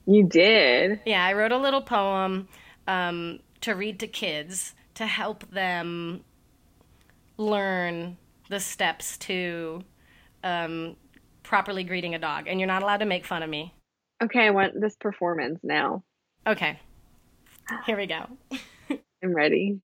You 0.06 0.24
did. 0.24 1.00
Yeah, 1.04 1.24
I 1.24 1.32
wrote 1.32 1.52
a 1.52 1.58
little 1.58 1.82
poem 1.82 2.48
um, 2.86 3.40
to 3.62 3.74
read 3.74 4.00
to 4.00 4.06
kids 4.06 4.74
to 4.94 5.06
help 5.06 5.48
them 5.50 6.24
learn 7.36 8.16
the 8.48 8.60
steps 8.60 9.16
to 9.18 9.82
um, 10.44 10.96
properly 11.42 11.84
greeting 11.84 12.14
a 12.14 12.18
dog. 12.18 12.46
And 12.48 12.60
you're 12.60 12.66
not 12.66 12.82
allowed 12.82 12.98
to 12.98 13.06
make 13.06 13.24
fun 13.24 13.42
of 13.42 13.50
me. 13.50 13.74
Okay, 14.22 14.46
I 14.46 14.50
want 14.50 14.80
this 14.80 14.96
performance 14.96 15.60
now. 15.62 16.02
Okay, 16.46 16.78
here 17.84 17.96
we 17.96 18.06
go. 18.06 18.26
I'm 19.22 19.34
ready. 19.34 19.80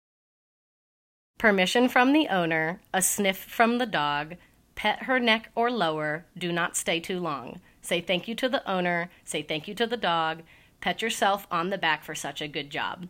Permission 1.39 1.89
from 1.89 2.13
the 2.13 2.29
owner, 2.29 2.81
a 2.93 3.01
sniff 3.01 3.39
from 3.39 3.79
the 3.79 3.87
dog, 3.87 4.37
pet 4.75 5.05
her 5.05 5.19
neck 5.19 5.51
or 5.55 5.71
lower, 5.71 6.27
do 6.37 6.53
not 6.53 6.77
stay 6.77 7.01
too 7.01 7.19
long. 7.19 7.61
Say 7.81 8.01
thank 8.01 8.29
you 8.29 8.35
to 8.37 8.49
the 8.49 8.69
owner, 8.71 9.11
say 9.25 9.43
thank 9.43 9.67
you 9.67 9.75
to 9.75 9.87
the 9.87 9.97
dog, 9.97 10.43
pet 10.81 11.01
yourself 11.01 11.47
on 11.51 11.71
the 11.71 11.79
back 11.79 12.05
for 12.05 12.15
such 12.15 12.43
a 12.43 12.49
good 12.49 12.71
job. 12.71 13.09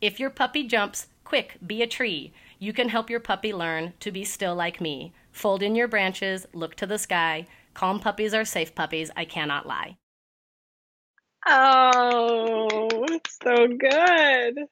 If 0.00 0.18
your 0.18 0.30
puppy 0.30 0.64
jumps, 0.64 1.08
quick, 1.22 1.58
be 1.64 1.82
a 1.82 1.86
tree. 1.86 2.32
You 2.58 2.72
can 2.72 2.88
help 2.88 3.10
your 3.10 3.20
puppy 3.20 3.52
learn 3.52 3.92
to 4.00 4.10
be 4.10 4.24
still 4.24 4.54
like 4.54 4.80
me. 4.80 5.12
Fold 5.30 5.62
in 5.62 5.74
your 5.74 5.88
branches, 5.88 6.46
look 6.54 6.74
to 6.76 6.86
the 6.86 6.98
sky. 6.98 7.46
Calm 7.74 8.00
puppies 8.00 8.32
are 8.32 8.44
safe 8.44 8.74
puppies, 8.74 9.10
I 9.16 9.26
cannot 9.26 9.66
lie. 9.66 9.98
Oh, 11.46 12.88
it's 13.10 13.38
so 13.42 13.68
good. 13.68 14.66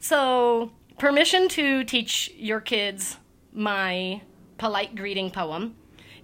So, 0.00 0.72
permission 0.98 1.48
to 1.50 1.84
teach 1.84 2.30
your 2.36 2.60
kids 2.60 3.16
my 3.52 4.22
polite 4.58 4.94
greeting 4.94 5.30
poem. 5.30 5.76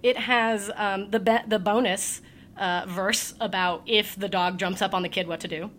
It 0.03 0.17
has 0.17 0.69
um, 0.75 1.09
the 1.09 1.19
be- 1.19 1.47
the 1.47 1.59
bonus 1.59 2.21
uh, 2.57 2.85
verse 2.87 3.33
about 3.39 3.83
if 3.85 4.15
the 4.15 4.29
dog 4.29 4.59
jumps 4.59 4.81
up 4.81 4.93
on 4.93 5.01
the 5.01 5.09
kid, 5.09 5.27
what 5.27 5.39
to 5.39 5.47
do. 5.47 5.71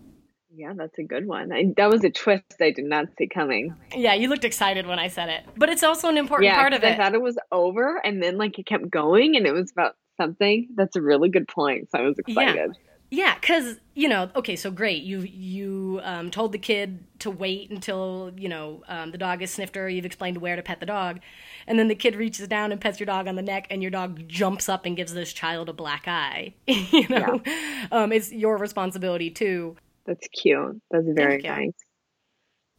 Yeah, 0.57 0.73
that's 0.75 0.99
a 0.99 1.03
good 1.03 1.27
one. 1.27 1.53
I, 1.53 1.75
that 1.77 1.90
was 1.90 2.03
a 2.03 2.11
twist 2.11 2.45
I 2.61 2.71
did 2.71 2.87
not 2.87 3.09
see 3.19 3.29
coming. 3.29 3.75
Yeah, 3.95 4.14
you 4.14 4.29
looked 4.29 4.45
excited 4.45 4.87
when 4.87 4.99
I 4.99 5.09
said 5.09 5.29
it, 5.29 5.45
but 5.57 5.69
it's 5.69 5.83
also 5.83 6.09
an 6.09 6.16
important 6.16 6.47
yeah, 6.47 6.57
part 6.57 6.73
of 6.73 6.81
'cause 6.81 6.88
I 6.88 6.92
it. 6.95 6.97
thought 6.97 7.14
it 7.14 7.21
was 7.21 7.38
over, 7.53 7.99
and 8.03 8.23
then 8.23 8.38
like 8.38 8.59
it 8.59 8.64
kept 8.64 8.88
going, 8.90 9.37
and 9.37 9.47
it 9.47 9.53
was 9.53 9.71
about 9.71 9.97
something. 10.16 10.69
That's 10.75 10.97
a 10.97 11.03
really 11.03 11.29
good 11.29 11.47
point. 11.47 11.90
So 11.90 11.99
I 11.99 12.03
was 12.03 12.19
excited. 12.19 12.73
Yeah, 13.11 13.35
because 13.37 13.77
you 13.95 14.09
know, 14.09 14.31
okay, 14.35 14.57
so 14.57 14.71
great. 14.71 15.03
You 15.03 15.21
you 15.21 16.01
um, 16.03 16.31
told 16.31 16.53
the 16.53 16.59
kid 16.59 17.05
to 17.21 17.31
wait 17.31 17.71
until 17.71 18.33
you 18.37 18.49
know 18.49 18.83
um, 18.88 19.12
the 19.12 19.19
dog 19.19 19.42
is 19.42 19.53
sniffed 19.53 19.77
or 19.77 19.88
You've 19.88 20.07
explained 20.07 20.38
where 20.38 20.57
to 20.57 20.62
pet 20.62 20.81
the 20.81 20.87
dog, 20.87 21.21
and 21.66 21.79
then 21.79 21.88
the 21.88 21.95
kid 21.95 22.16
reaches 22.16 22.49
down 22.49 22.73
and 22.73 22.81
pets 22.81 22.99
your 22.99 23.07
dog 23.07 23.29
on 23.29 23.37
the 23.37 23.42
neck, 23.42 23.66
and 23.71 23.81
your 23.81 23.90
dog 23.92 24.27
jumps 24.27 24.69
up 24.69 24.87
and 24.87 24.97
gives 24.97 25.14
this 25.14 25.33
child 25.33 25.69
a 25.69 25.73
black 25.73 26.09
eye. 26.09 26.55
you 26.66 27.09
know, 27.09 27.40
yeah. 27.47 27.87
um, 27.92 28.11
it's 28.11 28.33
your 28.33 28.57
responsibility 28.57 29.31
too. 29.31 29.77
That's 30.07 30.27
cute. 30.29 30.81
That's 30.90 31.07
very 31.09 31.42
nice. 31.42 31.73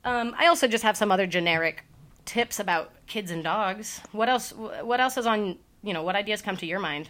Um, 0.03 0.33
I 0.37 0.47
also 0.47 0.67
just 0.67 0.83
have 0.83 0.95
some 0.95 1.11
other 1.11 1.27
generic 1.27 1.83
tips 2.25 2.59
about 2.59 2.91
kids 3.07 3.31
and 3.31 3.43
dogs. 3.43 4.01
What 4.11 4.29
else? 4.29 4.53
What 4.53 4.99
else 4.99 5.17
is 5.17 5.25
on? 5.25 5.57
You 5.83 5.93
know, 5.93 6.03
what 6.03 6.15
ideas 6.15 6.41
come 6.41 6.57
to 6.57 6.65
your 6.65 6.79
mind? 6.79 7.09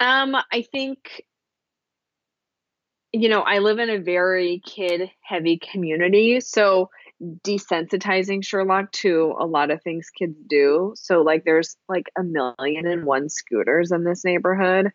Um, 0.00 0.36
I 0.52 0.62
think 0.62 1.22
you 3.12 3.28
know, 3.28 3.40
I 3.40 3.58
live 3.58 3.78
in 3.78 3.90
a 3.90 3.98
very 3.98 4.60
kid 4.64 5.10
heavy 5.22 5.58
community. 5.58 6.40
So 6.40 6.90
desensitizing 7.22 8.44
Sherlock 8.44 8.92
to 8.92 9.34
a 9.38 9.46
lot 9.46 9.70
of 9.70 9.82
things 9.82 10.10
kids 10.10 10.36
do. 10.48 10.92
So, 10.96 11.22
like, 11.22 11.44
there's 11.44 11.76
like 11.88 12.06
a 12.16 12.22
million 12.22 12.86
and 12.86 13.04
one 13.04 13.28
scooters 13.28 13.90
in 13.90 14.04
this 14.04 14.24
neighborhood. 14.24 14.90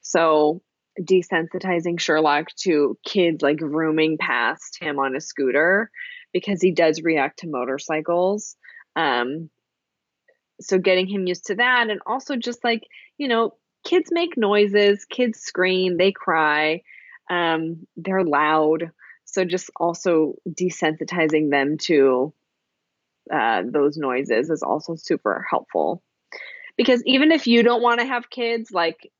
So, 0.00 0.62
desensitizing 1.00 2.00
Sherlock 2.00 2.48
to 2.62 2.98
kids 3.04 3.42
like 3.42 3.60
rooming 3.60 4.18
past 4.18 4.78
him 4.80 4.98
on 4.98 5.16
a 5.16 5.20
scooter 5.20 5.90
because 6.32 6.60
he 6.60 6.72
does 6.72 7.02
react 7.02 7.40
to 7.40 7.48
motorcycles. 7.48 8.56
Um, 8.96 9.50
so, 10.60 10.78
getting 10.78 11.06
him 11.06 11.26
used 11.26 11.46
to 11.46 11.54
that. 11.56 11.88
And 11.88 12.00
also, 12.06 12.36
just 12.36 12.64
like, 12.64 12.82
you 13.16 13.28
know, 13.28 13.54
kids 13.84 14.10
make 14.10 14.36
noises, 14.36 15.04
kids 15.04 15.38
scream, 15.40 15.96
they 15.96 16.12
cry 16.12 16.82
um, 17.30 17.86
they're 17.96 18.24
loud. 18.24 18.90
So 19.24 19.44
just 19.44 19.70
also 19.76 20.34
desensitizing 20.48 21.50
them 21.50 21.76
to 21.82 22.32
uh, 23.32 23.62
those 23.66 23.96
noises 23.96 24.48
is 24.50 24.62
also 24.62 24.94
super 24.96 25.44
helpful. 25.48 26.02
Because 26.76 27.02
even 27.04 27.32
if 27.32 27.46
you 27.46 27.62
don't 27.62 27.82
want 27.82 28.00
to 28.00 28.06
have 28.06 28.30
kids, 28.30 28.70
like 28.70 29.10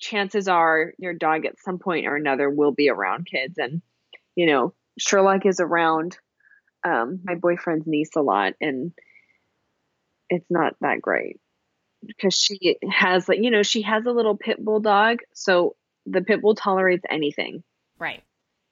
chances 0.00 0.48
are 0.48 0.92
your 0.98 1.14
dog 1.14 1.46
at 1.46 1.60
some 1.60 1.78
point 1.78 2.06
or 2.06 2.16
another 2.16 2.50
will 2.50 2.72
be 2.72 2.88
around 2.88 3.26
kids. 3.26 3.58
And, 3.58 3.82
you 4.34 4.46
know, 4.46 4.74
Sherlock 4.98 5.46
is 5.46 5.60
around 5.60 6.18
um, 6.82 7.20
my 7.24 7.34
boyfriend's 7.34 7.86
niece 7.86 8.16
a 8.16 8.22
lot, 8.22 8.54
and 8.60 8.92
it's 10.30 10.50
not 10.50 10.74
that 10.80 11.02
great 11.02 11.38
because 12.06 12.34
she 12.34 12.78
has 12.90 13.28
like 13.28 13.40
you 13.42 13.50
know 13.50 13.62
she 13.62 13.82
has 13.82 14.06
a 14.06 14.10
little 14.10 14.34
pit 14.34 14.64
bull 14.64 14.80
dog 14.80 15.18
so 15.34 15.76
the 16.06 16.22
pit 16.22 16.40
bull 16.40 16.54
tolerates 16.54 17.04
anything. 17.08 17.62
Right. 17.98 18.22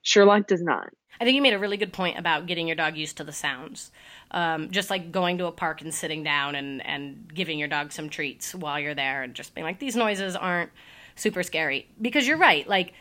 Sherlock 0.03 0.47
does 0.47 0.63
not. 0.63 0.89
I 1.21 1.25
think 1.25 1.35
you 1.35 1.43
made 1.43 1.53
a 1.53 1.59
really 1.59 1.77
good 1.77 1.93
point 1.93 2.19
about 2.19 2.47
getting 2.47 2.67
your 2.67 2.77
dog 2.77 2.97
used 2.97 3.17
to 3.19 3.25
the 3.25 3.33
sounds. 3.33 3.91
Um, 4.31 4.71
just 4.71 4.89
like 4.89 5.13
going 5.13 5.39
to 5.39 5.47
a 5.47 5.53
park 5.53 5.83
and 5.83 5.93
sitting 5.93 6.23
down 6.23 6.55
and, 6.55 6.85
and 6.87 7.33
giving 7.33 7.59
your 7.59 7.69
dog 7.69 7.93
some 7.93 8.09
treats 8.09 8.55
while 8.55 8.79
you're 8.79 8.95
there 8.95 9.23
and 9.23 9.35
just 9.35 9.55
being 9.55 9.65
like, 9.65 9.79
these 9.79 9.97
noises 9.97 10.37
aren't 10.37 10.71
super 11.19 11.43
scary. 11.43 11.89
Because 12.01 12.27
you're 12.27 12.39
right. 12.39 12.67
Like, 12.67 12.95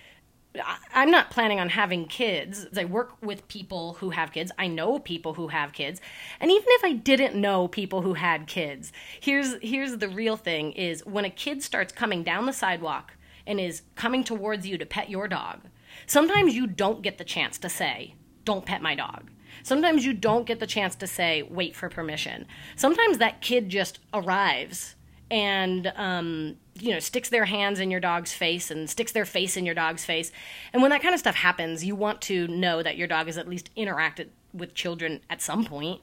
I'm 0.93 1.12
not 1.12 1.30
planning 1.30 1.60
on 1.60 1.69
having 1.69 2.06
kids. 2.06 2.65
I 2.75 2.86
work 2.86 3.21
with 3.21 3.47
people 3.47 3.93
who 3.95 4.10
have 4.12 4.32
kids. 4.32 4.51
I 4.58 4.67
know 4.67 4.99
people 4.99 5.36
who 5.36 5.49
have 5.49 5.73
kids. 5.73 6.01
And 6.39 6.49
even 6.51 6.65
if 6.67 6.84
I 6.84 6.93
didn't 6.93 7.39
know 7.39 7.67
people 7.67 8.01
who 8.01 8.15
had 8.15 8.47
kids, 8.47 8.91
here's 9.19 9.56
here's 9.62 9.97
the 9.97 10.10
real 10.10 10.38
thing 10.38 10.71
is 10.73 11.06
when 11.06 11.25
a 11.25 11.30
kid 11.30 11.62
starts 11.62 11.93
coming 11.93 12.23
down 12.23 12.45
the 12.45 12.53
sidewalk 12.53 13.13
and 13.45 13.60
is 13.60 13.84
coming 13.95 14.23
towards 14.23 14.67
you 14.67 14.77
to 14.77 14.86
pet 14.86 15.10
your 15.10 15.27
dog, 15.27 15.62
sometimes 16.06 16.56
you 16.56 16.67
don't 16.67 17.01
get 17.01 17.17
the 17.17 17.23
chance 17.23 17.58
to 17.60 17.69
say, 17.69 18.15
don't 18.43 18.65
pet 18.65 18.82
my 18.82 18.95
dog. 18.95 19.30
Sometimes 19.63 20.06
you 20.06 20.13
don't 20.13 20.45
get 20.45 20.60
the 20.60 20.67
chance 20.67 20.95
to 20.95 21.08
say, 21.08 21.43
wait 21.43 21.75
for 21.75 21.89
permission. 21.89 22.45
Sometimes 22.75 23.17
that 23.17 23.41
kid 23.41 23.69
just 23.69 23.99
arrives 24.13 24.95
and, 25.30 25.91
um, 25.95 26.58
you 26.79 26.93
know, 26.93 26.99
sticks 26.99 27.29
their 27.29 27.45
hands 27.45 27.79
in 27.79 27.91
your 27.91 27.99
dog's 27.99 28.33
face 28.33 28.71
and 28.71 28.89
sticks 28.89 29.11
their 29.11 29.25
face 29.25 29.57
in 29.57 29.65
your 29.65 29.75
dog's 29.75 30.05
face. 30.05 30.31
And 30.73 30.81
when 30.81 30.91
that 30.91 31.01
kind 31.01 31.13
of 31.13 31.19
stuff 31.19 31.35
happens, 31.35 31.85
you 31.85 31.95
want 31.95 32.21
to 32.23 32.47
know 32.47 32.83
that 32.83 32.97
your 32.97 33.07
dog 33.07 33.27
has 33.27 33.37
at 33.37 33.47
least 33.47 33.69
interacted 33.75 34.29
with 34.53 34.73
children 34.73 35.21
at 35.29 35.41
some 35.41 35.65
point. 35.65 36.01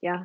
Yeah. 0.00 0.24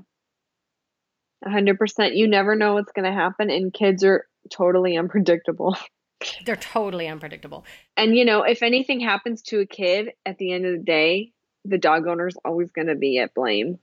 100%. 1.45 2.15
You 2.15 2.27
never 2.27 2.55
know 2.55 2.73
what's 2.73 2.91
going 2.91 3.05
to 3.05 3.12
happen, 3.12 3.49
and 3.49 3.73
kids 3.73 4.03
are 4.03 4.25
totally 4.49 4.97
unpredictable. 4.97 5.77
They're 6.45 6.55
totally 6.55 7.07
unpredictable. 7.07 7.65
And 7.95 8.15
you 8.15 8.25
know, 8.25 8.41
if 8.41 8.63
anything 8.63 8.99
happens 8.99 9.43
to 9.43 9.60
a 9.60 9.67
kid 9.67 10.12
at 10.25 10.38
the 10.38 10.51
end 10.51 10.65
of 10.65 10.71
the 10.71 10.83
day, 10.83 11.31
the 11.63 11.77
dog 11.77 12.07
owner's 12.07 12.38
always 12.43 12.71
going 12.71 12.88
to 12.88 12.95
be 12.95 13.19
at 13.19 13.33
blame. 13.36 13.77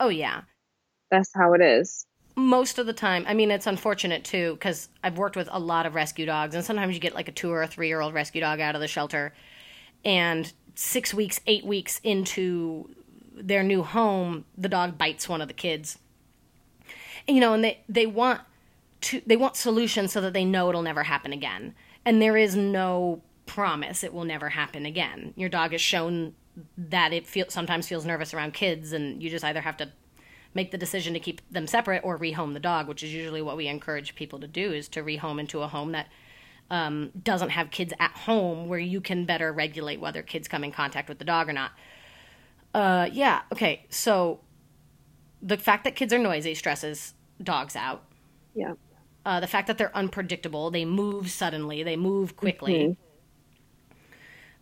Oh 0.00 0.08
yeah. 0.08 0.42
That's 1.10 1.30
how 1.34 1.52
it 1.52 1.60
is. 1.60 2.06
Most 2.36 2.78
of 2.78 2.86
the 2.86 2.92
time, 2.92 3.24
I 3.28 3.34
mean, 3.34 3.50
it's 3.50 3.66
unfortunate 3.66 4.24
too 4.24 4.54
because 4.54 4.88
I've 5.02 5.18
worked 5.18 5.36
with 5.36 5.48
a 5.52 5.58
lot 5.58 5.86
of 5.86 5.94
rescue 5.94 6.26
dogs, 6.26 6.54
and 6.54 6.64
sometimes 6.64 6.94
you 6.94 7.00
get 7.00 7.14
like 7.14 7.28
a 7.28 7.32
two 7.32 7.50
or 7.50 7.62
a 7.62 7.68
three 7.68 7.88
year 7.88 8.00
old 8.00 8.14
rescue 8.14 8.40
dog 8.40 8.60
out 8.60 8.74
of 8.74 8.80
the 8.80 8.88
shelter, 8.88 9.32
and 10.04 10.52
six 10.74 11.14
weeks, 11.14 11.40
eight 11.46 11.64
weeks 11.64 12.00
into 12.02 12.90
their 13.34 13.62
new 13.62 13.82
home, 13.82 14.44
the 14.56 14.68
dog 14.68 14.98
bites 14.98 15.28
one 15.28 15.40
of 15.40 15.48
the 15.48 15.54
kids. 15.54 15.98
You 17.26 17.40
know, 17.40 17.54
and 17.54 17.64
they 17.64 17.80
they 17.88 18.06
want 18.06 18.40
to 19.02 19.22
they 19.26 19.36
want 19.36 19.56
solutions 19.56 20.12
so 20.12 20.20
that 20.20 20.32
they 20.32 20.44
know 20.44 20.68
it'll 20.68 20.82
never 20.82 21.04
happen 21.04 21.32
again. 21.32 21.74
And 22.04 22.20
there 22.20 22.36
is 22.36 22.56
no 22.56 23.22
promise 23.46 24.02
it 24.02 24.12
will 24.12 24.24
never 24.24 24.50
happen 24.50 24.86
again. 24.86 25.34
Your 25.36 25.48
dog 25.48 25.72
has 25.72 25.80
shown 25.80 26.34
that 26.76 27.12
it 27.12 27.26
feels 27.26 27.52
sometimes 27.52 27.88
feels 27.88 28.04
nervous 28.04 28.32
around 28.32 28.54
kids 28.54 28.92
and 28.92 29.22
you 29.22 29.30
just 29.30 29.44
either 29.44 29.60
have 29.60 29.76
to 29.78 29.90
make 30.54 30.70
the 30.70 30.78
decision 30.78 31.12
to 31.14 31.20
keep 31.20 31.40
them 31.50 31.66
separate 31.66 32.02
or 32.04 32.18
rehome 32.18 32.54
the 32.54 32.60
dog, 32.60 32.88
which 32.88 33.02
is 33.02 33.12
usually 33.12 33.42
what 33.42 33.56
we 33.56 33.66
encourage 33.66 34.14
people 34.14 34.38
to 34.40 34.46
do 34.46 34.72
is 34.72 34.88
to 34.88 35.02
rehome 35.02 35.40
into 35.40 35.60
a 35.62 35.68
home 35.68 35.92
that 35.92 36.08
um, 36.70 37.10
doesn't 37.20 37.50
have 37.50 37.70
kids 37.70 37.92
at 37.98 38.12
home 38.12 38.68
where 38.68 38.78
you 38.78 39.00
can 39.00 39.24
better 39.24 39.52
regulate 39.52 40.00
whether 40.00 40.22
kids 40.22 40.48
come 40.48 40.64
in 40.64 40.72
contact 40.72 41.08
with 41.08 41.18
the 41.18 41.24
dog 41.24 41.48
or 41.48 41.52
not. 41.52 41.72
Uh, 42.72 43.08
yeah, 43.12 43.42
okay. 43.52 43.84
So 43.90 44.40
the 45.42 45.56
fact 45.56 45.84
that 45.84 45.94
kids 45.94 46.12
are 46.12 46.18
noisy 46.18 46.54
stresses 46.54 47.14
dogs 47.42 47.76
out. 47.76 48.04
Yeah. 48.54 48.74
Uh, 49.26 49.40
the 49.40 49.46
fact 49.46 49.66
that 49.66 49.78
they're 49.78 49.96
unpredictable, 49.96 50.70
they 50.70 50.84
move 50.84 51.30
suddenly, 51.30 51.82
they 51.82 51.96
move 51.96 52.36
quickly. 52.36 52.96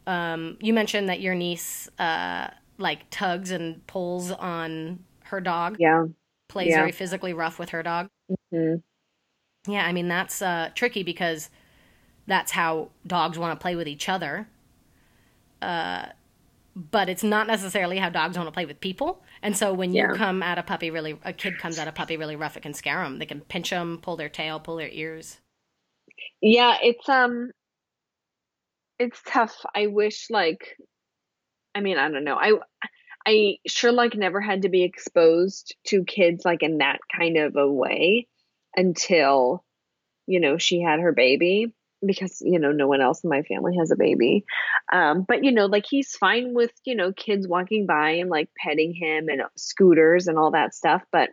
Mm-hmm. 0.07 0.11
Um, 0.11 0.57
you 0.61 0.73
mentioned 0.73 1.09
that 1.09 1.21
your 1.21 1.35
niece 1.35 1.89
uh, 1.99 2.49
like 2.79 3.09
tugs 3.11 3.51
and 3.51 3.87
pulls 3.87 4.31
on 4.31 5.05
her 5.33 5.41
dog. 5.41 5.77
Yeah, 5.79 6.05
plays 6.49 6.71
yeah. 6.71 6.77
very 6.77 6.93
physically 6.93 7.33
rough 7.35 7.59
with 7.59 7.71
her 7.71 7.83
dog. 7.83 8.09
Mm-hmm. 8.55 9.73
Yeah, 9.73 9.85
I 9.85 9.93
mean 9.93 10.09
that's 10.09 10.41
uh, 10.41 10.71
tricky 10.75 11.03
because 11.03 11.51
that's 12.27 12.53
how 12.53 12.91
dogs 13.07 13.39
want 13.39 13.59
to 13.59 13.63
play 13.63 13.75
with 13.75 13.89
each 13.89 14.09
other. 14.09 14.47
Uh, 15.61 16.07
but 16.75 17.09
it's 17.09 17.23
not 17.23 17.47
necessarily 17.47 17.99
how 17.99 18.09
dogs 18.09 18.37
want 18.37 18.47
to 18.47 18.53
play 18.53 18.65
with 18.65 18.81
people. 18.81 19.23
And 19.43 19.57
so 19.57 19.75
when 19.75 19.93
you 19.93 20.03
yeah. 20.03 20.15
come 20.15 20.43
at 20.43 20.59
a 20.59 20.63
puppy 20.63 20.91
really, 20.91 21.19
a 21.25 21.33
kid 21.33 21.59
comes 21.59 21.79
at 21.79 21.87
a 21.87 21.93
puppy 21.93 22.17
really 22.17 22.37
rough, 22.37 22.57
it 22.57 22.63
can 22.63 22.75
scare 22.75 23.03
them. 23.03 23.19
They 23.19 23.27
can 23.27 23.41
pinch 23.41 23.71
them, 23.71 23.99
pull 24.01 24.17
their 24.17 24.31
tail, 24.31 24.59
pull 24.59 24.77
their 24.77 24.89
ears. 24.89 25.39
Yeah, 26.41 26.79
it's 26.83 27.09
um, 27.09 27.51
it's 28.99 29.21
tough. 29.27 29.55
I 29.75 29.89
wish 29.89 30.29
like, 30.31 30.77
I 31.75 31.81
mean, 31.81 31.99
I 31.99 32.09
don't 32.09 32.25
know. 32.25 32.37
I, 32.37 32.53
I 33.27 33.59
sure 33.67 33.93
like 33.93 34.15
never 34.15 34.41
had 34.41 34.63
to 34.63 34.69
be 34.69 34.83
exposed 34.83 35.77
to 35.87 36.05
kids 36.05 36.45
like 36.45 36.63
in 36.63 36.79
that 36.79 37.01
kind 37.15 37.37
of 37.37 37.57
a 37.57 37.71
way 37.71 38.27
until, 38.77 39.65
you 40.27 40.41
know, 40.41 40.59
she 40.59 40.81
had 40.81 41.01
her 41.01 41.13
baby 41.13 41.73
because 42.05 42.43
you 42.45 42.59
know 42.59 42.73
no 42.73 42.89
one 42.89 43.01
else 43.01 43.23
in 43.23 43.31
my 43.31 43.43
family 43.43 43.77
has 43.77 43.91
a 43.91 43.97
baby. 43.97 44.45
Um, 44.93 45.25
but 45.27 45.45
you 45.45 45.53
know 45.53 45.67
like 45.67 45.87
he's 45.89 46.17
fine 46.17 46.55
with 46.55 46.73
you 46.85 46.95
know 46.95 47.13
kids 47.13 47.47
walking 47.47 47.87
by 47.87 48.11
and 48.13 48.31
like 48.31 48.51
petting 48.57 48.95
him 48.95 49.29
and 49.29 49.43
scooters 49.57 50.27
and 50.27 50.39
all 50.39 50.51
that 50.53 50.75
stuff 50.75 51.03
but 51.13 51.31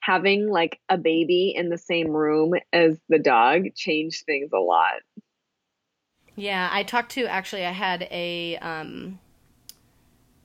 having 0.00 0.48
like 0.48 0.78
a 0.88 0.98
baby 0.98 1.54
in 1.56 1.70
the 1.70 1.78
same 1.78 2.10
room 2.10 2.54
as 2.72 2.98
the 3.08 3.18
dog 3.18 3.74
changed 3.74 4.26
things 4.26 4.50
a 4.52 4.58
lot. 4.58 5.00
Yeah 6.36 6.68
i 6.72 6.82
talked 6.82 7.12
to 7.12 7.26
actually 7.26 7.64
i 7.64 7.70
had 7.70 8.08
a 8.10 8.56
um, 8.56 9.20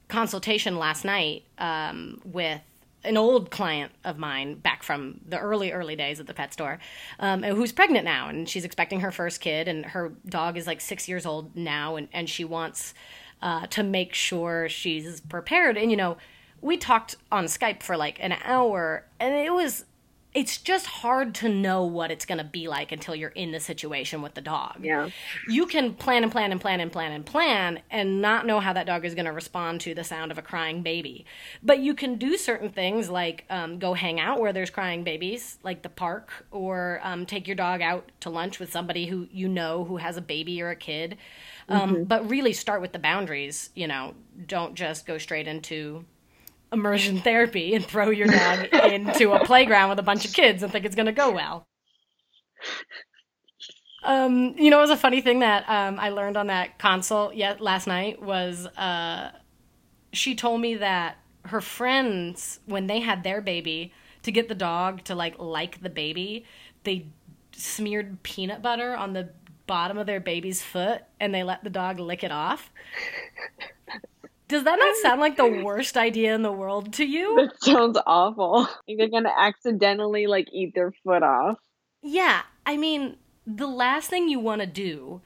consultation 0.10 0.78
last 0.78 1.06
night 1.06 1.44
um, 1.58 2.20
with 2.26 2.62
an 3.06 3.16
old 3.16 3.50
client 3.50 3.94
of 4.04 4.18
mine 4.18 4.56
back 4.56 4.84
from 4.84 5.22
the 5.26 5.40
early 5.40 5.72
early 5.72 5.96
days 5.96 6.20
at 6.20 6.28
the 6.28 6.34
pet 6.34 6.52
store 6.52 6.80
um, 7.20 7.44
who's 7.44 7.72
pregnant 7.72 8.04
now 8.04 8.28
and 8.28 8.50
she's 8.50 8.66
expecting 8.66 9.00
her 9.00 9.12
first 9.12 9.40
kid 9.40 9.70
and 9.70 9.86
her 9.86 10.12
dog 10.28 10.58
is 10.58 10.68
like 10.68 10.82
six 10.82 11.08
years 11.08 11.26
old 11.26 11.56
now 11.56 11.96
and, 11.96 12.10
and 12.12 12.30
she 12.30 12.44
wants 12.44 12.94
uh, 13.42 13.68
to 13.68 13.84
make 13.84 14.14
sure 14.14 14.68
she's 14.70 15.22
prepared. 15.22 15.78
And 15.78 15.92
you 15.92 15.98
know 15.98 16.18
we 16.62 16.76
talked 16.76 17.16
on 17.32 17.46
skype 17.46 17.82
for 17.82 17.96
like 17.96 18.18
an 18.20 18.34
hour 18.44 19.06
and 19.20 19.34
it 19.34 19.54
was 19.54 19.86
it's 20.34 20.58
just 20.58 20.86
hard 20.86 21.34
to 21.36 21.50
know 21.50 21.84
what 21.84 22.12
it's 22.12 22.26
going 22.26 22.38
to 22.38 22.44
be 22.44 22.68
like 22.68 22.92
until 22.92 23.16
you're 23.16 23.30
in 23.32 23.52
the 23.52 23.60
situation 23.60 24.22
with 24.22 24.36
the 24.36 24.42
dog. 24.42 24.78
Yeah. 24.80 25.10
You 25.48 25.66
can 25.66 25.96
plan 25.96 26.22
and 26.22 26.32
plan 26.32 26.52
and 26.52 26.62
plan 26.62 26.80
and 26.80 26.92
plan 26.92 27.12
and 27.12 27.26
plan 27.26 27.80
and 27.90 28.22
not 28.22 28.46
know 28.46 28.60
how 28.60 28.74
that 28.74 28.86
dog 28.86 29.06
is 29.06 29.16
going 29.16 29.26
to 29.26 29.32
respond 29.32 29.82
to 29.82 29.96
the 29.96 30.04
sound 30.04 30.32
of 30.32 30.38
a 30.38 30.44
crying 30.44 30.84
baby. 30.84 31.26
But 31.64 31.80
you 31.80 31.96
can 31.96 32.18
do 32.18 32.38
certain 32.38 32.70
things 32.70 33.10
like 33.10 33.46
um, 33.50 33.80
go 33.80 33.96
hang 33.96 34.20
out 34.20 34.40
where 34.40 34.54
there's 34.54 34.70
crying 34.70 35.04
babies, 35.04 35.58
like 35.64 35.82
the 35.82 35.90
park, 35.90 36.46
or 36.52 37.00
um, 37.04 37.26
take 37.26 37.48
your 37.48 37.56
dog 37.56 37.82
out 37.82 38.12
to 38.20 38.30
lunch 38.30 38.60
with 38.60 38.72
somebody 38.72 39.08
who 39.08 39.28
you 39.32 39.48
know 39.48 39.84
who 39.84 39.98
has 39.98 40.16
a 40.16 40.22
baby 40.22 40.62
or 40.62 40.70
a 40.70 40.76
kid. 40.76 41.18
Um, 41.70 42.04
But 42.04 42.30
really 42.30 42.54
start 42.54 42.82
with 42.82 42.92
the 42.92 43.00
boundaries. 43.00 43.72
You 43.74 43.88
know, 43.88 44.14
don't 44.46 44.76
just 44.76 45.08
go 45.08 45.18
straight 45.18 45.48
into 45.48 46.06
immersion 46.72 47.20
therapy 47.20 47.74
and 47.74 47.86
throw 47.86 48.10
your 48.10 48.28
dog 48.28 48.66
into 48.74 49.32
a 49.32 49.44
playground 49.46 49.90
with 49.90 50.00
a 50.00 50.04
bunch 50.04 50.26
of 50.26 50.34
kids 50.34 50.64
and 50.64 50.72
think 50.72 50.86
it's 50.86 50.96
going 50.96 51.06
to 51.06 51.12
go 51.12 51.32
well. 51.32 51.68
Um, 54.04 54.56
you 54.58 54.70
know, 54.70 54.78
it 54.78 54.82
was 54.82 54.90
a 54.90 54.98
funny 54.98 55.22
thing 55.22 55.40
that 55.40 55.68
um, 55.68 56.00
I 56.00 56.10
learned 56.10 56.38
on 56.38 56.48
that 56.48 56.80
consult 56.80 57.36
yet 57.36 57.60
last 57.60 57.88
night 57.88 58.22
was 58.22 58.66
uh, 58.68 59.32
she 60.14 60.36
told 60.36 60.62
me 60.62 60.76
that 60.76 61.18
her 61.46 61.62
friends, 61.62 62.60
when 62.66 62.88
they 62.88 63.00
had 63.00 63.24
their 63.24 63.42
baby, 63.42 63.94
to 64.24 64.32
get 64.32 64.48
the 64.50 64.56
dog 64.56 65.04
to 65.06 65.16
like 65.16 65.40
like 65.40 65.82
the 65.82 65.90
baby, 65.90 66.46
they 66.84 67.08
smeared 67.54 68.22
peanut 68.24 68.62
butter 68.62 68.96
on 68.96 69.14
the 69.14 69.30
bottom 69.68 69.98
of 69.98 70.08
their 70.08 70.20
baby's 70.20 70.64
foot 70.64 71.04
and 71.20 71.34
they 71.34 71.44
let 71.44 71.64
the 71.64 71.70
dog 71.70 72.00
lick 72.00 72.24
it 72.24 72.32
off. 72.32 72.72
Does 74.50 74.64
that 74.66 74.78
not 74.80 74.96
sound 74.98 75.22
like 75.22 75.38
the 75.38 75.48
worst 75.64 75.96
idea 75.96 76.36
in 76.36 76.42
the 76.42 76.52
world 76.52 76.92
to 76.94 77.06
you? 77.06 77.36
That 77.38 77.64
sounds 77.64 77.98
awful. 78.06 78.68
Like 78.88 78.98
they're 78.98 79.10
gonna 79.10 79.34
accidentally 79.36 80.28
like 80.28 80.48
eat 80.52 80.74
their 80.76 80.92
foot 81.04 81.24
off. 81.24 81.58
Yeah, 82.02 82.42
I 82.66 82.76
mean, 82.76 83.16
the 83.48 83.68
last 83.68 84.10
thing 84.10 84.28
you 84.28 84.40
want 84.40 84.62
to 84.62 84.68
do 84.68 85.22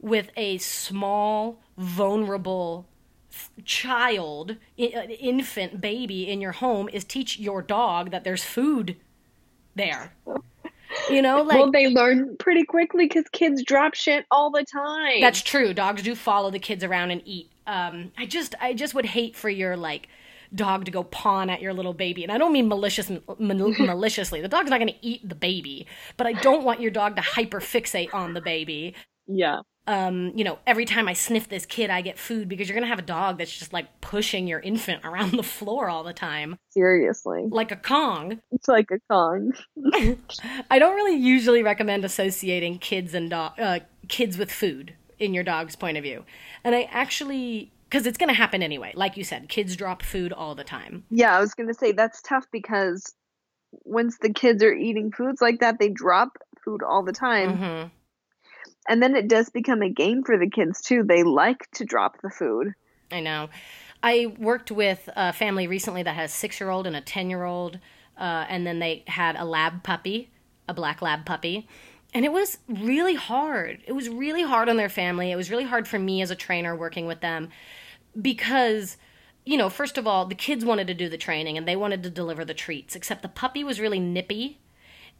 with 0.00 0.30
a 0.36 0.58
small, 0.58 1.60
vulnerable 1.78 2.88
child, 3.64 4.56
i- 4.78 4.92
uh, 4.96 5.02
infant 5.20 5.80
baby 5.80 6.28
in 6.28 6.40
your 6.40 6.52
home 6.52 6.88
is 6.92 7.04
teach 7.04 7.38
your 7.38 7.62
dog 7.62 8.10
that 8.10 8.24
there's 8.24 8.42
food 8.44 8.96
there. 9.74 10.12
You 11.10 11.22
know, 11.22 11.42
like 11.42 11.58
well, 11.60 11.70
they 11.70 11.88
learn 11.88 12.36
pretty 12.38 12.64
quickly 12.64 13.06
because 13.06 13.24
kids 13.32 13.62
drop 13.62 13.94
shit 13.94 14.24
all 14.30 14.50
the 14.50 14.64
time. 14.64 15.20
That's 15.20 15.42
true. 15.42 15.72
Dogs 15.74 16.02
do 16.02 16.14
follow 16.14 16.50
the 16.50 16.58
kids 16.58 16.82
around 16.82 17.10
and 17.10 17.22
eat. 17.24 17.51
Um, 17.66 18.12
I 18.18 18.26
just, 18.26 18.54
I 18.60 18.74
just 18.74 18.94
would 18.94 19.06
hate 19.06 19.36
for 19.36 19.48
your 19.50 19.76
like 19.76 20.08
dog 20.54 20.84
to 20.84 20.90
go 20.90 21.02
pawn 21.02 21.48
at 21.48 21.62
your 21.62 21.72
little 21.72 21.94
baby, 21.94 22.22
and 22.22 22.32
I 22.32 22.38
don't 22.38 22.52
mean 22.52 22.68
malicious, 22.68 23.08
mal- 23.10 23.22
maliciously. 23.38 24.40
The 24.40 24.48
dog's 24.48 24.70
not 24.70 24.78
going 24.80 24.92
to 24.92 25.06
eat 25.06 25.26
the 25.28 25.34
baby, 25.34 25.86
but 26.16 26.26
I 26.26 26.32
don't 26.34 26.64
want 26.64 26.80
your 26.80 26.90
dog 26.90 27.16
to 27.16 27.22
hyper 27.22 27.60
fixate 27.60 28.12
on 28.12 28.34
the 28.34 28.40
baby. 28.40 28.94
yeah. 29.26 29.60
Um, 29.84 30.30
you 30.36 30.44
know, 30.44 30.60
every 30.64 30.84
time 30.84 31.08
I 31.08 31.12
sniff 31.12 31.48
this 31.48 31.66
kid, 31.66 31.90
I 31.90 32.02
get 32.02 32.16
food 32.16 32.48
because 32.48 32.68
you're 32.68 32.76
going 32.76 32.84
to 32.84 32.88
have 32.88 33.00
a 33.00 33.02
dog 33.02 33.38
that's 33.38 33.50
just 33.58 33.72
like 33.72 34.00
pushing 34.00 34.46
your 34.46 34.60
infant 34.60 35.00
around 35.04 35.32
the 35.32 35.42
floor 35.42 35.88
all 35.88 36.04
the 36.04 36.12
time, 36.12 36.56
Seriously, 36.70 37.46
like 37.50 37.72
a 37.72 37.76
Kong. 37.76 38.40
it's 38.52 38.68
like 38.68 38.86
a 38.92 39.00
Kong. 39.10 39.50
I 40.70 40.78
don't 40.78 40.94
really 40.94 41.16
usually 41.18 41.64
recommend 41.64 42.04
associating 42.04 42.78
kids 42.78 43.12
and 43.12 43.28
dog, 43.30 43.58
uh, 43.58 43.80
kids 44.06 44.38
with 44.38 44.52
food 44.52 44.94
in 45.22 45.34
your 45.34 45.44
dog's 45.44 45.76
point 45.76 45.96
of 45.96 46.02
view. 46.02 46.24
And 46.64 46.74
I 46.74 46.82
actually, 46.90 47.70
because 47.88 48.06
it's 48.06 48.18
going 48.18 48.28
to 48.28 48.34
happen 48.34 48.62
anyway. 48.62 48.92
Like 48.94 49.16
you 49.16 49.24
said, 49.24 49.48
kids 49.48 49.76
drop 49.76 50.02
food 50.02 50.32
all 50.32 50.54
the 50.54 50.64
time. 50.64 51.04
Yeah, 51.10 51.36
I 51.36 51.40
was 51.40 51.54
gonna 51.54 51.74
say 51.74 51.92
that's 51.92 52.20
tough 52.22 52.46
because 52.52 53.14
once 53.84 54.18
the 54.20 54.32
kids 54.32 54.62
are 54.62 54.74
eating 54.74 55.12
foods 55.12 55.40
like 55.40 55.60
that, 55.60 55.78
they 55.78 55.88
drop 55.88 56.38
food 56.64 56.82
all 56.82 57.02
the 57.02 57.12
time, 57.12 57.56
hmm 57.56 57.88
and 58.88 59.02
then 59.02 59.14
it 59.14 59.28
does 59.28 59.50
become 59.50 59.82
a 59.82 59.88
game 59.88 60.22
for 60.24 60.38
the 60.38 60.48
kids 60.48 60.80
too. 60.80 61.02
They 61.02 61.22
like 61.22 61.70
to 61.72 61.84
drop 61.84 62.20
the 62.20 62.30
food. 62.30 62.74
I 63.10 63.20
know. 63.20 63.48
I 64.02 64.34
worked 64.38 64.70
with 64.70 65.08
a 65.14 65.32
family 65.32 65.66
recently 65.66 66.02
that 66.02 66.16
has 66.16 66.32
a 66.32 66.34
six 66.34 66.58
year 66.58 66.70
old 66.70 66.86
and 66.86 66.96
a 66.96 67.00
10 67.00 67.30
year 67.30 67.44
old, 67.44 67.78
uh, 68.18 68.46
and 68.48 68.66
then 68.66 68.80
they 68.80 69.04
had 69.06 69.36
a 69.36 69.44
lab 69.44 69.82
puppy, 69.84 70.30
a 70.68 70.74
black 70.74 71.00
lab 71.00 71.24
puppy. 71.24 71.68
And 72.14 72.24
it 72.24 72.32
was 72.32 72.58
really 72.68 73.14
hard. 73.14 73.82
It 73.86 73.92
was 73.92 74.08
really 74.08 74.42
hard 74.42 74.68
on 74.68 74.76
their 74.76 74.88
family. 74.88 75.30
It 75.30 75.36
was 75.36 75.50
really 75.50 75.64
hard 75.64 75.88
for 75.88 75.98
me 75.98 76.20
as 76.20 76.30
a 76.30 76.36
trainer 76.36 76.76
working 76.76 77.06
with 77.06 77.20
them 77.20 77.48
because, 78.20 78.98
you 79.46 79.56
know, 79.56 79.70
first 79.70 79.96
of 79.96 80.06
all, 80.06 80.26
the 80.26 80.34
kids 80.34 80.64
wanted 80.64 80.86
to 80.88 80.94
do 80.94 81.08
the 81.08 81.16
training 81.16 81.56
and 81.56 81.66
they 81.66 81.76
wanted 81.76 82.02
to 82.02 82.10
deliver 82.10 82.44
the 82.44 82.54
treats, 82.54 82.94
except 82.94 83.22
the 83.22 83.28
puppy 83.28 83.64
was 83.64 83.80
really 83.80 84.00
nippy. 84.00 84.60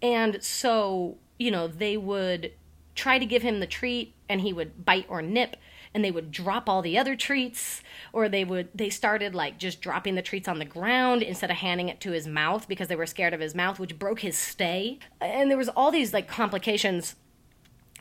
And 0.03 0.43
so, 0.43 1.17
you 1.39 1.51
know, 1.51 1.67
they 1.67 1.97
would 1.97 2.53
try 2.95 3.19
to 3.19 3.25
give 3.25 3.43
him 3.43 3.61
the 3.61 3.67
treat 3.67 4.15
and 4.29 4.43
he 4.43 4.53
would 4.53 4.85
bite 4.85 5.07
or 5.09 5.23
nip 5.23 5.57
and 5.95 6.05
they 6.05 6.11
would 6.11 6.31
drop 6.31 6.69
all 6.69 6.83
the 6.83 6.99
other 6.99 7.15
treats 7.15 7.83
or 8.13 8.29
they 8.29 8.45
would 8.45 8.69
they 8.75 8.91
started 8.91 9.35
like 9.35 9.59
just 9.59 9.81
dropping 9.81 10.15
the 10.15 10.23
treats 10.23 10.49
on 10.49 10.59
the 10.59 10.65
ground 10.65 11.23
instead 11.23 11.51
of 11.51 11.57
handing 11.59 11.89
it 11.89 12.01
to 12.01 12.13
his 12.13 12.27
mouth 12.27 12.67
because 12.69 12.89
they 12.89 12.97
were 12.97 13.07
scared 13.07 13.35
of 13.35 13.41
his 13.41 13.55
mouth 13.55 13.79
which 13.79 13.99
broke 13.99 14.21
his 14.21 14.37
stay. 14.37 14.99
And 15.21 15.51
there 15.51 15.59
was 15.59 15.69
all 15.71 15.91
these 15.91 16.13
like 16.13 16.29
complications. 16.29 17.17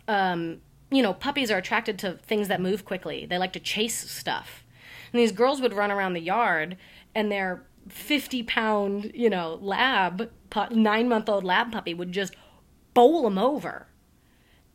Um 0.08 0.62
you 0.90 1.02
know 1.02 1.14
puppies 1.14 1.52
are 1.52 1.58
attracted 1.58 1.98
to 2.00 2.14
things 2.24 2.48
that 2.48 2.62
move 2.62 2.86
quickly. 2.86 3.26
They 3.26 3.38
like 3.38 3.54
to 3.54 3.60
chase 3.60 4.10
stuff. 4.10 4.64
And 5.12 5.20
these 5.20 5.32
girls 5.32 5.62
would 5.62 5.74
run 5.74 5.92
around 5.92 6.14
the 6.14 6.22
yard 6.22 6.78
and 7.14 7.32
their 7.32 7.64
50 7.90 8.44
pound 8.44 9.12
you 9.14 9.30
know 9.30 9.58
lab 9.62 10.30
pu- 10.50 10.74
nine 10.74 11.10
month 11.10 11.28
old 11.28 11.44
lab 11.44 11.72
puppy 11.72 11.94
would 11.94 12.12
just 12.12 12.36
bowl 12.94 13.24
them 13.24 13.38
over. 13.38 13.88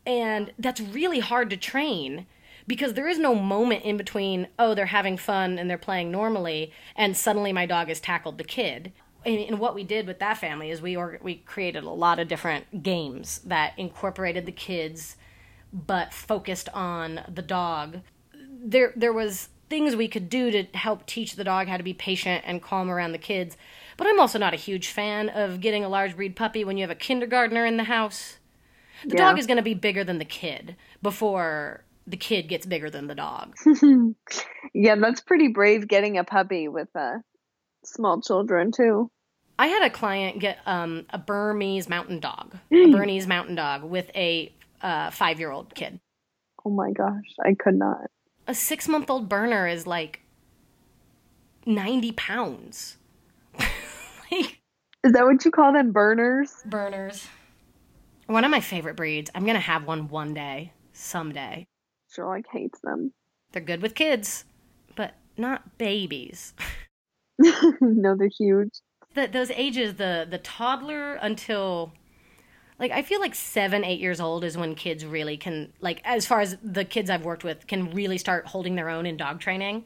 And 0.05 0.53
that's 0.57 0.79
really 0.79 1.19
hard 1.19 1.49
to 1.49 1.57
train 1.57 2.27
because 2.67 2.93
there 2.93 3.07
is 3.07 3.17
no 3.17 3.33
moment 3.33 3.83
in 3.83 3.97
between, 3.97 4.47
oh, 4.59 4.73
they're 4.75 4.87
having 4.87 5.17
fun 5.17 5.57
and 5.57 5.69
they're 5.69 5.77
playing 5.77 6.11
normally, 6.11 6.71
and 6.95 7.15
suddenly 7.15 7.53
my 7.53 7.65
dog 7.65 7.87
has 7.87 7.99
tackled 7.99 8.37
the 8.37 8.43
kid. 8.43 8.91
And, 9.25 9.39
and 9.39 9.59
what 9.59 9.73
we 9.73 9.83
did 9.83 10.05
with 10.05 10.19
that 10.19 10.37
family 10.37 10.69
is 10.69 10.81
we 10.81 10.95
or, 10.95 11.17
we 11.21 11.35
created 11.35 11.83
a 11.83 11.89
lot 11.89 12.19
of 12.19 12.27
different 12.27 12.83
games 12.83 13.39
that 13.45 13.73
incorporated 13.77 14.45
the 14.45 14.51
kids, 14.51 15.15
but 15.73 16.13
focused 16.13 16.69
on 16.69 17.21
the 17.27 17.41
dog. 17.41 18.01
There 18.59 18.93
there 18.95 19.13
was 19.13 19.49
things 19.69 19.95
we 19.95 20.07
could 20.07 20.29
do 20.29 20.49
to 20.51 20.63
help 20.77 21.05
teach 21.05 21.35
the 21.35 21.43
dog 21.43 21.67
how 21.67 21.75
to 21.77 21.83
be 21.83 21.93
patient 21.93 22.43
and 22.47 22.61
calm 22.61 22.89
around 22.89 23.11
the 23.11 23.17
kids. 23.17 23.57
But 23.97 24.07
I'm 24.07 24.19
also 24.19 24.39
not 24.39 24.53
a 24.53 24.57
huge 24.57 24.87
fan 24.87 25.29
of 25.29 25.59
getting 25.59 25.83
a 25.83 25.89
large 25.89 26.15
breed 26.15 26.35
puppy 26.35 26.63
when 26.63 26.77
you 26.77 26.83
have 26.83 26.91
a 26.91 26.95
kindergartner 26.95 27.65
in 27.65 27.77
the 27.77 27.83
house. 27.85 28.37
The 29.03 29.15
Yeah. 29.15 29.25
dog 29.25 29.39
is 29.39 29.45
going 29.45 29.57
to 29.57 29.63
be 29.63 29.73
bigger 29.73 30.03
than 30.03 30.19
the 30.19 30.25
kid 30.25 30.75
before 31.01 31.83
the 32.07 32.17
kid 32.17 32.47
gets 32.47 32.65
bigger 32.65 32.89
than 32.89 33.07
the 33.07 33.15
dog. 33.15 33.55
yeah, 34.73 34.95
that's 34.95 35.21
pretty 35.21 35.49
brave 35.49 35.87
getting 35.87 36.17
a 36.17 36.23
puppy 36.23 36.67
with 36.67 36.87
uh, 36.95 37.17
small 37.83 38.21
children 38.21 38.71
too. 38.71 39.11
I 39.59 39.67
had 39.67 39.83
a 39.83 39.89
client 39.89 40.39
get 40.39 40.59
um, 40.65 41.05
a 41.09 41.17
Burmese 41.17 41.89
mountain 41.89 42.19
dog, 42.19 42.57
a 42.71 42.91
Bernese 42.91 43.27
mountain 43.27 43.55
dog 43.55 43.83
with 43.83 44.09
a 44.15 44.53
uh, 44.81 45.11
five 45.11 45.39
year 45.39 45.51
old 45.51 45.75
kid. 45.75 45.99
Oh 46.65 46.69
my 46.69 46.91
gosh, 46.91 47.33
I 47.43 47.53
could 47.53 47.75
not. 47.75 48.09
A 48.47 48.55
six 48.55 48.87
month 48.87 49.09
old 49.09 49.27
Berner 49.27 49.67
is 49.67 49.85
like 49.85 50.21
90 51.65 52.13
pounds. 52.13 52.97
like, 53.59 54.61
Is 55.03 55.11
that 55.11 55.25
what 55.25 55.43
you 55.43 55.51
call 55.51 55.73
them, 55.73 55.91
Berners? 55.91 56.53
Berners. 56.65 57.27
One 58.27 58.45
of 58.45 58.51
my 58.51 58.61
favorite 58.61 58.95
breeds. 58.95 59.29
I'm 59.35 59.43
going 59.43 59.55
to 59.55 59.61
have 59.61 59.85
one 59.85 60.07
one 60.07 60.33
day, 60.33 60.73
someday. 60.93 61.67
Sherlock 62.17 62.45
hates 62.51 62.79
them. 62.81 63.13
They're 63.51 63.61
good 63.61 63.81
with 63.81 63.95
kids, 63.95 64.43
but 64.95 65.13
not 65.37 65.77
babies. 65.77 66.53
no, 67.81 68.15
they're 68.17 68.29
huge. 68.35 68.71
the, 69.13 69.27
those 69.27 69.51
ages 69.51 69.95
the 69.95 70.25
the 70.27 70.39
toddler 70.39 71.13
until 71.15 71.93
like 72.79 72.91
i 72.91 73.03
feel 73.03 73.19
like 73.19 73.35
seven 73.35 73.83
eight 73.83 73.99
years 73.99 74.19
old 74.19 74.43
is 74.43 74.57
when 74.57 74.73
kids 74.73 75.05
really 75.05 75.37
can 75.37 75.71
like 75.79 76.01
as 76.03 76.25
far 76.25 76.41
as 76.41 76.57
the 76.63 76.83
kids 76.83 77.11
i've 77.11 77.23
worked 77.23 77.43
with 77.43 77.67
can 77.67 77.91
really 77.91 78.17
start 78.17 78.47
holding 78.47 78.75
their 78.75 78.89
own 78.89 79.05
in 79.05 79.17
dog 79.17 79.39
training 79.39 79.85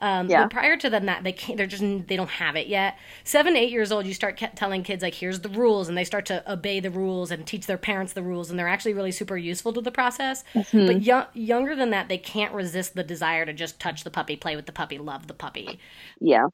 um, 0.00 0.28
Yeah. 0.28 0.42
but 0.42 0.50
prior 0.50 0.76
to 0.76 0.88
then 0.90 1.06
that 1.06 1.24
they 1.24 1.32
can't 1.32 1.56
they're 1.58 1.66
just 1.66 1.82
they 2.08 2.16
don't 2.16 2.30
have 2.30 2.56
it 2.56 2.66
yet 2.66 2.96
seven 3.24 3.56
eight 3.56 3.70
years 3.70 3.92
old 3.92 4.06
you 4.06 4.14
start 4.14 4.36
ke- 4.38 4.54
telling 4.54 4.82
kids 4.82 5.02
like 5.02 5.14
here's 5.14 5.40
the 5.40 5.48
rules 5.48 5.88
and 5.88 5.96
they 5.98 6.04
start 6.04 6.26
to 6.26 6.50
obey 6.52 6.80
the 6.80 6.90
rules 6.90 7.30
and 7.30 7.46
teach 7.46 7.66
their 7.66 7.78
parents 7.78 8.12
the 8.12 8.22
rules 8.22 8.50
and 8.50 8.58
they're 8.58 8.68
actually 8.68 8.94
really 8.94 9.12
super 9.12 9.36
useful 9.36 9.72
to 9.72 9.80
the 9.80 9.90
process 9.90 10.44
but 10.72 11.02
yo- 11.02 11.26
younger 11.34 11.74
than 11.76 11.90
that 11.90 12.08
they 12.08 12.18
can't 12.18 12.52
resist 12.54 12.94
the 12.94 13.04
desire 13.04 13.44
to 13.44 13.52
just 13.52 13.78
touch 13.80 14.04
the 14.04 14.10
puppy 14.10 14.36
play 14.36 14.56
with 14.56 14.66
the 14.66 14.72
puppy 14.72 14.98
love 14.98 15.26
the 15.26 15.34
puppy 15.34 15.78
Yeah. 16.20 16.46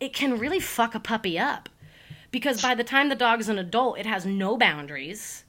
it 0.00 0.12
can 0.14 0.38
really 0.38 0.60
fuck 0.60 0.94
a 0.94 1.00
puppy 1.00 1.38
up 1.38 1.68
because 2.30 2.62
by 2.62 2.74
the 2.74 2.84
time 2.84 3.08
the 3.10 3.14
dog 3.14 3.40
is 3.40 3.48
an 3.50 3.58
adult, 3.58 3.98
it 3.98 4.06
has 4.06 4.24
no 4.24 4.56
boundaries. 4.56 5.44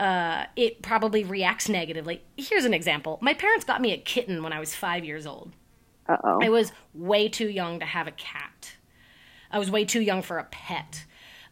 Uh, 0.00 0.46
it 0.56 0.82
probably 0.82 1.22
reacts 1.22 1.68
negatively. 1.68 2.22
Here's 2.36 2.64
an 2.64 2.74
example. 2.74 3.18
My 3.22 3.34
parents 3.34 3.64
got 3.64 3.80
me 3.80 3.92
a 3.92 3.96
kitten 3.98 4.42
when 4.42 4.52
I 4.52 4.58
was 4.58 4.74
five 4.74 5.04
years 5.04 5.26
old. 5.26 5.52
Uh 6.08 6.16
oh. 6.24 6.40
I 6.40 6.50
was 6.50 6.72
way 6.94 7.28
too 7.28 7.48
young 7.48 7.80
to 7.80 7.86
have 7.86 8.06
a 8.06 8.12
cat. 8.12 8.76
I 9.50 9.58
was 9.58 9.70
way 9.70 9.84
too 9.84 10.00
young 10.00 10.22
for 10.22 10.38
a 10.38 10.44
pet. 10.44 11.04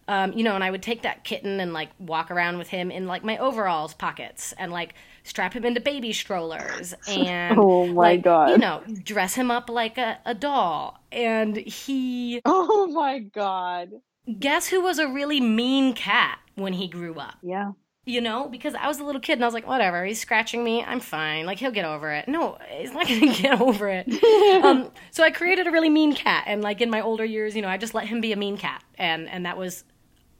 Um, 0.08 0.32
you 0.34 0.44
know, 0.44 0.54
and 0.54 0.62
I 0.62 0.70
would 0.70 0.82
take 0.82 1.02
that 1.02 1.24
kitten 1.24 1.58
and 1.60 1.72
like 1.72 1.90
walk 1.98 2.30
around 2.30 2.58
with 2.58 2.68
him 2.68 2.90
in 2.92 3.06
like 3.08 3.24
my 3.24 3.38
overalls 3.38 3.94
pockets 3.94 4.54
and 4.58 4.72
like 4.72 4.94
strap 5.24 5.54
him 5.54 5.64
into 5.64 5.80
baby 5.80 6.12
strollers 6.12 6.94
and 7.06 7.66
Oh 7.66 7.86
my 7.86 8.16
like, 8.16 8.18
God. 8.18 8.52
you 8.52 8.58
know, 8.58 8.82
dress 9.02 9.34
him 9.34 9.50
up 9.50 9.68
like 9.68 9.98
a, 9.98 10.18
a 10.24 10.34
doll. 10.34 11.00
And 11.10 11.56
he 11.56 12.42
Oh 12.46 12.86
my 12.86 13.18
god. 13.18 13.90
guess 14.38 14.68
who 14.68 14.80
was 14.80 14.98
a 14.98 15.06
really 15.08 15.40
mean 15.40 15.92
cat 15.92 16.38
when 16.54 16.72
he 16.72 16.88
grew 16.88 17.14
up? 17.16 17.38
Yeah. 17.42 17.72
You 18.08 18.20
know, 18.20 18.48
because 18.48 18.76
I 18.76 18.86
was 18.86 19.00
a 19.00 19.04
little 19.04 19.20
kid 19.20 19.32
and 19.32 19.42
I 19.42 19.48
was 19.48 19.54
like, 19.54 19.66
whatever, 19.66 20.04
he's 20.04 20.20
scratching 20.20 20.62
me, 20.62 20.80
I'm 20.82 21.00
fine. 21.00 21.44
Like 21.44 21.58
he'll 21.58 21.72
get 21.72 21.84
over 21.84 22.12
it. 22.12 22.28
No, 22.28 22.56
he's 22.68 22.92
not 22.92 23.08
gonna 23.08 23.34
get 23.34 23.60
over 23.60 23.88
it. 23.88 24.06
um, 24.64 24.92
so 25.10 25.24
I 25.24 25.32
created 25.32 25.66
a 25.66 25.72
really 25.72 25.90
mean 25.90 26.14
cat, 26.14 26.44
and 26.46 26.62
like 26.62 26.80
in 26.80 26.88
my 26.88 27.00
older 27.00 27.24
years, 27.24 27.56
you 27.56 27.62
know, 27.62 27.68
I 27.68 27.76
just 27.76 27.94
let 27.94 28.06
him 28.06 28.20
be 28.20 28.32
a 28.32 28.36
mean 28.36 28.56
cat, 28.58 28.84
and 28.96 29.28
and 29.28 29.44
that 29.44 29.58
was, 29.58 29.82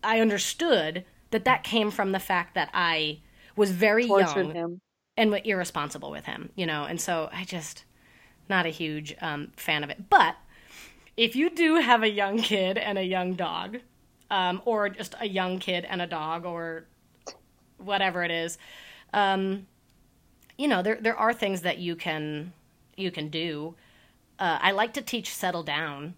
I 0.05 0.21
understood 0.21 1.05
that 1.33 1.45
that 1.45 1.65
came 1.65 1.91
from 1.91 2.13
the 2.13 2.21
fact 2.21 2.55
that 2.55 2.71
I 2.73 3.19
was 3.57 3.73
very 3.73 4.07
Tortured 4.07 4.47
young 4.47 4.55
him. 4.55 4.81
and 5.17 5.31
were 5.33 5.41
irresponsible 5.45 6.13
with 6.13 6.27
him, 6.27 6.51
you 6.55 6.67
know, 6.67 6.85
and 6.85 7.01
so 7.01 7.29
I 7.33 7.45
just 7.45 7.85
not 8.49 8.67
a 8.67 8.71
huge 8.71 9.17
um, 9.21 9.53
fan 9.57 9.83
of 9.83 9.91
it. 9.91 10.09
But 10.09 10.37
if 11.17 11.35
you 11.35 11.51
do 11.51 11.77
have 11.77 12.05
a 12.05 12.11
young 12.11 12.39
kid 12.39 12.79
and 12.79 12.97
a 12.97 13.03
young 13.03 13.35
dog, 13.35 13.79
um, 14.31 14.63
or 14.65 14.89
just 14.89 15.17
a 15.21 15.27
young 15.27 15.59
kid 15.59 15.85
and 15.85 16.01
a 16.01 16.07
dog, 16.07 16.45
or 16.45 16.87
whatever 17.79 18.23
it 18.23 18.31
is, 18.31 18.59
um, 19.13 19.67
you 20.59 20.69
know, 20.69 20.83
there 20.83 20.99
there 21.01 21.17
are 21.17 21.33
things 21.33 21.63
that 21.63 21.79
you 21.79 21.97
can 21.97 22.53
you 22.97 23.11
can 23.11 23.29
do. 23.29 23.75
Uh, 24.39 24.59
I 24.61 24.73
like 24.73 24.95
to 24.95 25.03
teach 25.03 25.35
settle 25.35 25.63
down 25.63 26.15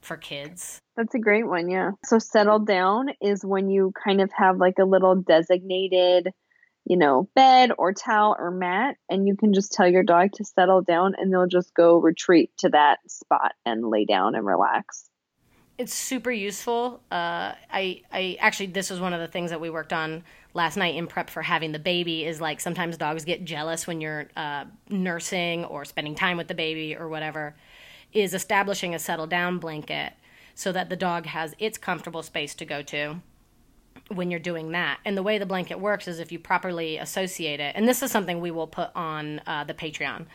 for 0.00 0.16
kids. 0.16 0.78
That's 0.96 1.14
a 1.14 1.18
great 1.18 1.46
one, 1.46 1.70
yeah. 1.70 1.92
So 2.04 2.18
settle 2.18 2.58
down 2.58 3.10
is 3.20 3.44
when 3.44 3.70
you 3.70 3.92
kind 4.04 4.20
of 4.20 4.30
have 4.36 4.58
like 4.58 4.78
a 4.78 4.84
little 4.84 5.14
designated, 5.14 6.28
you 6.84 6.96
know, 6.96 7.28
bed 7.34 7.70
or 7.78 7.92
towel 7.92 8.36
or 8.38 8.50
mat, 8.50 8.96
and 9.08 9.26
you 9.26 9.36
can 9.36 9.54
just 9.54 9.72
tell 9.72 9.88
your 9.88 10.02
dog 10.02 10.32
to 10.32 10.44
settle 10.44 10.82
down 10.82 11.14
and 11.16 11.32
they'll 11.32 11.46
just 11.46 11.72
go 11.74 11.96
retreat 11.96 12.50
to 12.58 12.68
that 12.70 12.98
spot 13.08 13.52
and 13.64 13.88
lay 13.88 14.04
down 14.04 14.34
and 14.34 14.44
relax. 14.44 15.08
It's 15.78 15.94
super 15.94 16.30
useful. 16.30 17.00
Uh, 17.10 17.54
I 17.70 18.02
I 18.12 18.36
actually 18.40 18.66
this 18.66 18.90
was 18.90 19.00
one 19.00 19.14
of 19.14 19.20
the 19.20 19.28
things 19.28 19.50
that 19.50 19.60
we 19.60 19.70
worked 19.70 19.92
on 19.92 20.24
last 20.54 20.76
night 20.76 20.94
in 20.94 21.06
prep 21.06 21.30
for 21.30 21.42
having 21.42 21.72
the 21.72 21.78
baby. 21.78 22.24
Is 22.24 22.40
like 22.40 22.60
sometimes 22.60 22.96
dogs 22.96 23.24
get 23.24 23.44
jealous 23.44 23.86
when 23.86 24.00
you're 24.00 24.28
uh, 24.36 24.64
nursing 24.88 25.64
or 25.64 25.84
spending 25.84 26.14
time 26.14 26.36
with 26.36 26.48
the 26.48 26.54
baby 26.54 26.96
or 26.96 27.08
whatever. 27.08 27.54
Is 28.12 28.34
establishing 28.34 28.94
a 28.94 28.98
settle 28.98 29.26
down 29.26 29.58
blanket 29.58 30.12
so 30.54 30.72
that 30.72 30.90
the 30.90 30.96
dog 30.96 31.26
has 31.26 31.54
its 31.58 31.78
comfortable 31.78 32.22
space 32.22 32.54
to 32.56 32.64
go 32.64 32.82
to 32.82 33.20
when 34.08 34.30
you're 34.30 34.40
doing 34.40 34.72
that. 34.72 34.98
And 35.04 35.16
the 35.16 35.22
way 35.22 35.38
the 35.38 35.46
blanket 35.46 35.80
works 35.80 36.08
is 36.08 36.18
if 36.18 36.32
you 36.32 36.38
properly 36.38 36.98
associate 36.98 37.60
it, 37.60 37.74
and 37.76 37.88
this 37.88 38.02
is 38.02 38.10
something 38.10 38.40
we 38.40 38.50
will 38.50 38.66
put 38.66 38.90
on 38.94 39.40
uh, 39.46 39.64
the 39.64 39.74
Patreon, 39.74 40.26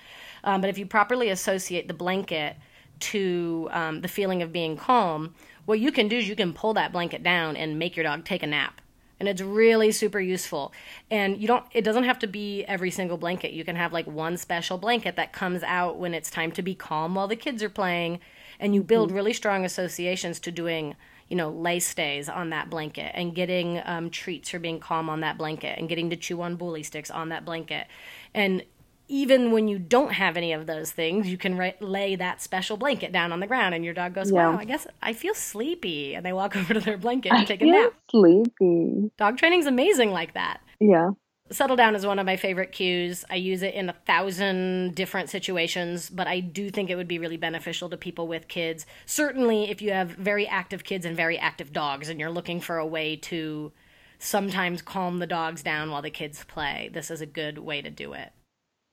um, 0.43 0.61
but 0.61 0.69
if 0.69 0.77
you 0.77 0.85
properly 0.85 1.29
associate 1.29 1.87
the 1.87 1.93
blanket 1.93 2.55
to 2.99 3.69
um, 3.71 4.01
the 4.01 4.07
feeling 4.07 4.41
of 4.41 4.51
being 4.51 4.77
calm, 4.77 5.35
what 5.65 5.79
you 5.79 5.91
can 5.91 6.07
do 6.07 6.17
is 6.17 6.27
you 6.27 6.35
can 6.35 6.53
pull 6.53 6.73
that 6.73 6.91
blanket 6.91 7.23
down 7.23 7.55
and 7.55 7.77
make 7.77 7.95
your 7.95 8.03
dog 8.03 8.25
take 8.25 8.43
a 8.43 8.47
nap. 8.47 8.81
And 9.19 9.27
it's 9.27 9.41
really 9.41 9.91
super 9.91 10.19
useful. 10.19 10.71
And 11.09 11.41
you 11.41 11.47
don't 11.47 11.65
it 11.71 11.83
doesn't 11.83 12.03
have 12.03 12.19
to 12.19 12.27
be 12.27 12.63
every 12.65 12.91
single 12.91 13.17
blanket. 13.17 13.53
You 13.53 13.63
can 13.63 13.75
have 13.75 13.93
like 13.93 14.07
one 14.07 14.37
special 14.37 14.77
blanket 14.77 15.15
that 15.15 15.33
comes 15.33 15.63
out 15.63 15.97
when 15.97 16.13
it's 16.13 16.29
time 16.29 16.51
to 16.53 16.61
be 16.61 16.75
calm 16.75 17.15
while 17.15 17.27
the 17.27 17.35
kids 17.35 17.63
are 17.63 17.69
playing 17.69 18.19
and 18.59 18.73
you 18.73 18.83
build 18.83 19.11
really 19.11 19.33
strong 19.33 19.65
associations 19.65 20.39
to 20.41 20.51
doing 20.51 20.95
you 21.27 21.35
know 21.35 21.49
lay 21.49 21.79
stays 21.79 22.29
on 22.29 22.49
that 22.49 22.69
blanket 22.69 23.11
and 23.13 23.35
getting 23.35 23.81
um, 23.85 24.09
treats 24.09 24.49
for 24.49 24.59
being 24.59 24.79
calm 24.79 25.09
on 25.09 25.21
that 25.21 25.37
blanket 25.37 25.77
and 25.77 25.89
getting 25.89 26.09
to 26.09 26.15
chew 26.15 26.41
on 26.41 26.55
bully 26.55 26.83
sticks 26.83 27.11
on 27.11 27.29
that 27.29 27.45
blanket 27.45 27.87
and 28.33 28.63
even 29.09 29.51
when 29.51 29.67
you 29.67 29.79
don't 29.79 30.11
have 30.13 30.35
any 30.37 30.51
of 30.53 30.65
those 30.67 30.91
things 30.91 31.27
you 31.27 31.37
can 31.37 31.57
ra- 31.57 31.71
lay 31.79 32.15
that 32.15 32.41
special 32.41 32.77
blanket 32.77 33.11
down 33.11 33.31
on 33.31 33.39
the 33.39 33.47
ground 33.47 33.73
and 33.73 33.85
your 33.85 33.93
dog 33.93 34.13
goes 34.13 34.31
Yeah. 34.31 34.49
wow 34.49 34.57
i 34.59 34.65
guess 34.65 34.85
i 35.01 35.13
feel 35.13 35.33
sleepy 35.33 36.13
and 36.15 36.25
they 36.25 36.33
walk 36.33 36.55
over 36.57 36.73
to 36.73 36.79
their 36.79 36.97
blanket 36.97 37.31
and 37.31 37.47
take 37.47 37.61
a 37.61 37.65
nap 37.65 37.93
sleepy. 38.11 39.11
dog 39.17 39.37
training's 39.37 39.65
amazing 39.65 40.11
like 40.11 40.33
that 40.33 40.59
Yeah. 40.79 41.11
Settle 41.49 41.77
down 41.77 41.95
is 41.95 42.05
one 42.05 42.19
of 42.19 42.25
my 42.25 42.35
favorite 42.35 42.73
cues. 42.73 43.23
I 43.29 43.35
use 43.35 43.61
it 43.63 43.73
in 43.73 43.87
a 43.87 43.93
thousand 44.05 44.95
different 44.95 45.29
situations, 45.29 46.09
but 46.09 46.27
I 46.27 46.41
do 46.41 46.69
think 46.69 46.89
it 46.89 46.97
would 46.97 47.07
be 47.07 47.19
really 47.19 47.37
beneficial 47.37 47.89
to 47.89 47.95
people 47.95 48.27
with 48.27 48.49
kids. 48.49 48.85
Certainly, 49.05 49.69
if 49.71 49.81
you 49.81 49.93
have 49.93 50.09
very 50.09 50.45
active 50.45 50.83
kids 50.83 51.05
and 51.05 51.15
very 51.15 51.37
active 51.39 51.71
dogs, 51.71 52.09
and 52.09 52.19
you're 52.19 52.29
looking 52.29 52.59
for 52.59 52.77
a 52.79 52.85
way 52.85 53.15
to 53.15 53.71
sometimes 54.19 54.81
calm 54.81 55.19
the 55.19 55.25
dogs 55.25 55.63
down 55.63 55.89
while 55.89 56.01
the 56.01 56.09
kids 56.09 56.43
play, 56.49 56.89
this 56.91 57.09
is 57.09 57.21
a 57.21 57.25
good 57.25 57.59
way 57.59 57.81
to 57.81 57.89
do 57.89 58.11
it. 58.11 58.33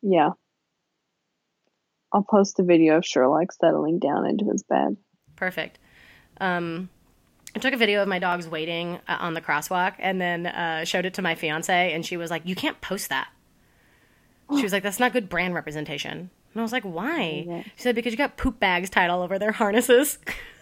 Yeah. 0.05 0.31
I'll 2.13 2.23
post 2.23 2.61
a 2.61 2.63
video 2.63 2.99
of 2.99 3.05
Sherlock 3.05 3.51
settling 3.53 3.99
down 3.99 4.27
into 4.27 4.49
his 4.51 4.63
bed. 4.63 4.97
Perfect. 5.35 5.79
Um, 6.41 6.91
I 7.57 7.59
took 7.59 7.73
a 7.73 7.77
video 7.77 8.03
of 8.03 8.09
my 8.09 8.19
dogs 8.19 8.47
waiting 8.47 9.01
uh, 9.09 9.17
on 9.19 9.35
the 9.35 9.41
crosswalk 9.41 9.95
and 9.99 10.21
then 10.21 10.47
uh, 10.47 10.85
showed 10.85 11.07
it 11.07 11.15
to 11.15 11.23
my 11.23 11.35
fiance, 11.35 11.93
and 11.93 12.05
she 12.05 12.17
was 12.17 12.31
like, 12.31 12.43
"You 12.45 12.55
can't 12.55 12.81
post 12.81 13.09
that." 13.09 13.29
She 14.57 14.63
was 14.63 14.73
like, 14.73 14.83
"That's 14.83 15.01
not 15.01 15.13
good 15.13 15.29
brand 15.29 15.55
representation." 15.55 16.11
And 16.11 16.61
I 16.61 16.63
was 16.63 16.73
like, 16.73 16.85
"Why?" 16.85 17.45
Yeah. 17.47 17.63
She 17.63 17.83
said, 17.83 17.95
"Because 17.95 18.13
you 18.13 18.19
got 18.19 18.37
poop 18.37 18.61
bags 18.61 18.91
tied 18.91 19.11
all 19.11 19.23
over 19.23 19.39
their 19.39 19.53
harnesses." 19.63 20.19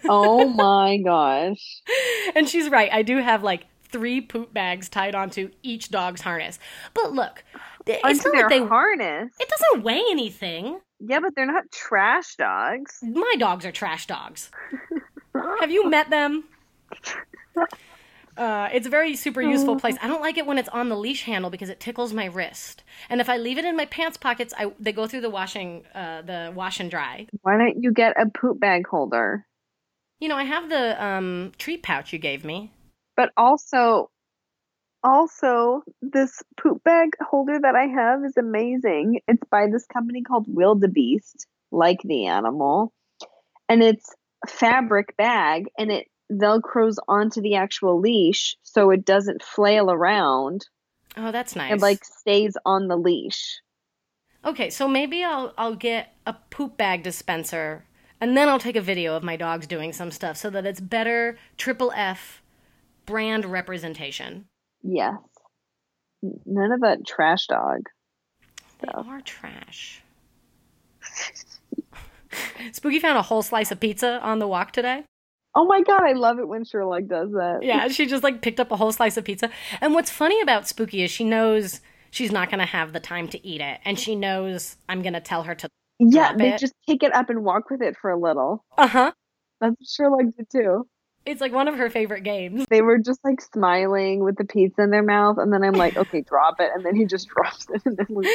Oh 0.09 0.48
my 0.48 0.98
gosh. 0.98 1.83
and 2.37 2.48
she's 2.48 2.70
right. 2.70 2.90
I 2.92 3.02
do 3.02 3.18
have 3.18 3.42
like 3.42 3.66
three 3.92 4.20
poop 4.20 4.52
bags 4.55 4.88
tied 4.88 5.14
onto 5.14 5.50
each 5.62 5.90
dog's 5.90 6.22
harness. 6.22 6.59
But 6.94 7.12
look, 7.12 7.44
it's 7.87 8.25
not 8.25 8.35
like 8.35 8.49
they. 8.49 8.64
harness. 8.64 9.33
It 9.38 9.49
doesn't 9.49 9.85
weigh 9.85 10.03
anything. 10.11 10.81
Yeah, 11.01 11.21
but 11.21 11.35
they're 11.35 11.47
not 11.47 11.71
trash 11.73 12.37
dogs. 12.37 12.99
My 13.03 13.35
dogs 13.38 13.64
are 13.66 13.73
trash 13.73 14.07
dogs. 14.07 14.51
Have 15.61 15.71
you 15.71 15.88
met 15.88 16.11
them? 16.11 16.45
Uh, 18.37 18.68
it's 18.73 18.87
a 18.87 18.90
very 18.90 19.14
super 19.14 19.42
useful 19.42 19.77
place. 19.77 19.97
I 20.01 20.09
don't 20.09 20.23
like 20.23 20.38
it 20.38 20.47
when 20.47 20.57
it's 20.57 20.68
on 20.71 20.88
the 20.88 20.97
leash 20.97 21.25
handle 21.25 21.51
because 21.51 21.68
it 21.68 21.81
tickles 21.81 22.12
my 22.12 22.27
wrist. 22.27 22.83
And 23.11 23.21
if 23.21 23.29
I 23.29 23.37
leave 23.37 23.59
it 23.59 23.64
in 23.64 23.77
my 23.77 23.85
pants 23.87 24.16
pockets, 24.16 24.55
I 24.57 24.73
they 24.81 24.92
go 24.92 25.07
through 25.07 25.21
the 25.21 25.31
washing, 25.31 25.85
uh, 25.95 26.23
the 26.23 26.53
wash 26.55 26.81
and 26.81 26.90
dry. 26.90 27.27
Why 27.42 27.59
don't 27.59 27.83
you 27.83 27.92
get 27.92 28.14
a 28.21 28.31
poop 28.31 28.59
bag 28.59 28.87
holder? 28.87 29.47
You 30.18 30.29
know, 30.29 30.37
I 30.37 30.45
have 30.45 30.71
the 30.71 31.05
um, 31.05 31.53
treat 31.59 31.83
pouch 31.83 32.12
you 32.12 32.18
gave 32.18 32.45
me. 32.45 32.73
But 33.16 33.31
also, 33.37 34.11
also 35.03 35.83
this 36.01 36.43
poop 36.61 36.83
bag 36.85 37.11
holder 37.21 37.59
that 37.61 37.75
I 37.75 37.87
have 37.87 38.25
is 38.25 38.37
amazing. 38.37 39.21
It's 39.29 39.43
by 39.51 39.67
this 39.71 39.87
company 39.87 40.23
called 40.23 40.47
Wildebeest, 40.49 41.47
like 41.71 42.01
the 42.05 42.27
animal, 42.27 42.93
and 43.69 43.83
it's 43.83 44.15
a 44.45 44.49
fabric 44.49 45.17
bag, 45.17 45.67
and 45.79 45.91
it 45.91 46.09
velcros 46.31 46.97
onto 47.09 47.43
the 47.43 47.57
actual 47.57 48.01
leash 48.01 48.57
so 48.62 48.91
it 48.91 49.05
doesn't 49.05 49.43
flail 49.43 49.91
around 49.91 50.67
Oh, 51.17 51.31
that's 51.31 51.57
nice. 51.57 51.73
It 51.73 51.81
like 51.81 52.05
stays 52.05 52.57
on 52.65 52.88
the 52.88 52.97
leash. 52.97 53.61
Okay, 54.45 54.71
so 54.71 54.88
maybe 54.88 55.23
I'll 55.23 55.53
I'll 55.57 55.77
get 55.77 56.15
a 56.27 56.33
poop 56.33 56.77
bag 56.77 57.03
dispenser 57.03 57.85
and 58.21 58.37
then 58.37 58.49
I'll 58.49 58.59
take 58.59 58.77
a 58.77 58.81
video 58.81 59.17
of 59.17 59.23
my 59.23 59.37
dogs 59.37 59.67
doing 59.67 59.93
some 59.93 60.11
stuff 60.11 60.37
so 60.37 60.51
that 60.51 60.67
it's 60.67 60.81
better 60.81 61.38
triple 61.57 61.93
F 61.95 62.43
brand 63.07 63.45
representation. 63.45 64.47
Yes. 64.83 65.14
None 66.47 66.73
of 66.73 66.81
that 66.83 67.07
trash 67.07 67.47
dog. 67.47 67.88
They 68.81 68.88
are 68.95 69.21
trash. 69.23 70.03
Spooky 72.73 72.99
found 72.99 73.18
a 73.18 73.23
whole 73.23 73.42
slice 73.42 73.71
of 73.71 73.81
pizza 73.81 74.18
on 74.23 74.38
the 74.38 74.47
walk 74.49 74.73
today. 74.73 75.05
Oh 75.55 75.66
my 75.66 75.83
god, 75.83 76.03
I 76.03 76.12
love 76.12 76.38
it 76.38 76.49
when 76.49 76.64
Sherlock 76.64 77.07
does 77.07 77.31
that. 77.33 77.59
Yeah, 77.62 77.88
she 77.88 78.07
just 78.07 78.23
like 78.23 78.40
picked 78.40 78.59
up 78.59 78.71
a 78.71 78.77
whole 78.77 78.92
slice 78.92 79.16
of 79.18 79.25
pizza. 79.25 79.51
And 79.83 79.92
what's 79.92 80.11
funny 80.11 80.40
about 80.40 80.66
Spooky 80.66 81.03
is 81.03 81.11
she 81.11 81.25
knows 81.25 81.81
she's 82.11 82.33
not 82.33 82.49
going 82.49 82.61
to 82.61 82.66
have 82.66 82.93
the 82.95 83.01
time 83.01 83.28
to 83.28 83.47
eat 83.47 83.61
it 83.61 83.80
and 83.85 83.99
she 83.99 84.16
knows 84.16 84.76
I'm 84.89 85.03
going 85.03 85.12
to 85.12 85.20
tell 85.20 85.43
her 85.43 85.55
to 85.57 85.68
Yeah, 85.99 86.35
they 86.37 86.55
it. 86.55 86.59
just 86.61 86.72
pick 86.89 87.03
it 87.03 87.14
up 87.14 87.28
and 87.28 87.45
walk 87.45 87.68
with 87.70 87.83
it 87.83 87.97
for 88.01 88.11
a 88.11 88.18
little. 88.18 88.64
Uh-huh. 88.78 89.12
That's 89.61 89.74
what 89.78 89.89
Sherlock 89.89 90.35
did 90.39 90.47
too. 90.51 90.87
It's 91.25 91.41
like 91.41 91.53
one 91.53 91.68
of 91.68 91.77
her 91.77 91.89
favorite 91.89 92.23
games. 92.25 92.64
They 92.68 92.83
were 92.83 92.99
just 92.99 93.20
like 93.25 93.41
smiling 93.41 94.25
with 94.25 94.37
the 94.37 94.45
pizza 94.45 94.83
in 94.83 94.91
their 94.91 95.03
mouth, 95.05 95.39
and 95.39 95.53
then 95.53 95.62
I'm 95.62 95.75
like, 95.75 95.97
okay, 95.97 96.20
drop 96.29 96.57
it, 96.61 96.70
and 96.75 96.85
then 96.85 96.97
he 96.97 97.05
just 97.05 97.29
drops 97.35 97.66
it, 97.73 97.83
and 97.85 97.97
then 97.97 98.07
we. 98.11 98.27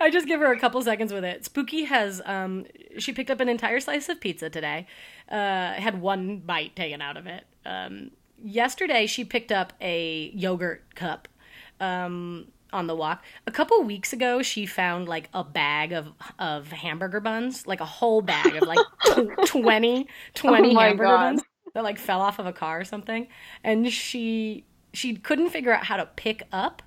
I 0.00 0.10
just 0.10 0.26
give 0.26 0.40
her 0.40 0.52
a 0.52 0.58
couple 0.58 0.80
seconds 0.82 1.12
with 1.12 1.24
it. 1.24 1.44
Spooky 1.44 1.84
has 1.84 2.20
um 2.26 2.66
she 2.98 3.12
picked 3.12 3.30
up 3.30 3.40
an 3.40 3.48
entire 3.48 3.80
slice 3.80 4.08
of 4.08 4.20
pizza 4.20 4.50
today. 4.50 4.86
Uh 5.30 5.72
had 5.74 6.00
one 6.00 6.38
bite 6.38 6.76
taken 6.76 7.00
out 7.00 7.16
of 7.16 7.26
it. 7.26 7.44
Um 7.64 8.10
yesterday 8.42 9.06
she 9.06 9.24
picked 9.24 9.52
up 9.52 9.72
a 9.80 10.30
yogurt 10.34 10.94
cup 10.94 11.28
um 11.80 12.48
on 12.72 12.86
the 12.86 12.94
walk. 12.94 13.24
A 13.46 13.50
couple 13.50 13.82
weeks 13.82 14.12
ago 14.12 14.42
she 14.42 14.64
found 14.66 15.08
like 15.08 15.28
a 15.34 15.42
bag 15.44 15.92
of 15.92 16.12
of 16.38 16.68
hamburger 16.68 17.20
buns, 17.20 17.66
like 17.66 17.80
a 17.80 17.86
whole 17.86 18.22
bag 18.22 18.54
of 18.56 18.62
like 18.68 18.78
tw- 19.06 19.46
20 19.46 20.06
20 20.34 20.76
Oh 20.76 20.78
hamburger 20.78 21.04
God. 21.08 21.16
buns. 21.18 21.42
That 21.74 21.84
like 21.84 21.98
fell 21.98 22.20
off 22.20 22.38
of 22.38 22.46
a 22.46 22.52
car 22.52 22.80
or 22.80 22.84
something, 22.84 23.28
and 23.62 23.92
she 23.92 24.64
she 24.92 25.16
couldn't 25.16 25.50
figure 25.50 25.72
out 25.72 25.84
how 25.84 25.96
to 25.96 26.06
pick 26.06 26.42
up 26.52 26.82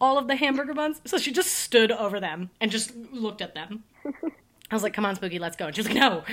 all 0.00 0.18
of 0.18 0.28
the 0.28 0.36
hamburger 0.36 0.74
buns, 0.74 1.00
so 1.04 1.18
she 1.18 1.32
just 1.32 1.52
stood 1.52 1.90
over 1.90 2.20
them 2.20 2.50
and 2.60 2.70
just 2.70 2.94
looked 3.12 3.40
at 3.40 3.54
them. 3.54 3.84
I 4.70 4.74
was 4.74 4.82
like, 4.82 4.92
"Come 4.94 5.06
on, 5.06 5.16
Spooky, 5.16 5.38
let's 5.38 5.56
go." 5.56 5.66
And 5.66 5.76
she's 5.76 5.86
like, 5.86 5.96
"No, 5.96 6.24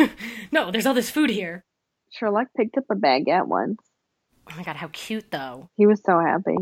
no, 0.52 0.70
there's 0.70 0.86
all 0.86 0.94
this 0.94 1.10
food 1.10 1.30
here." 1.30 1.64
Sherlock 2.10 2.48
picked 2.56 2.76
up 2.76 2.84
a 2.90 2.94
baguette 2.94 3.46
once. 3.46 3.78
Oh 4.50 4.56
my 4.56 4.64
god, 4.64 4.76
how 4.76 4.88
cute 4.92 5.30
though! 5.30 5.70
He 5.76 5.86
was 5.86 6.02
so 6.04 6.18
happy. 6.18 6.56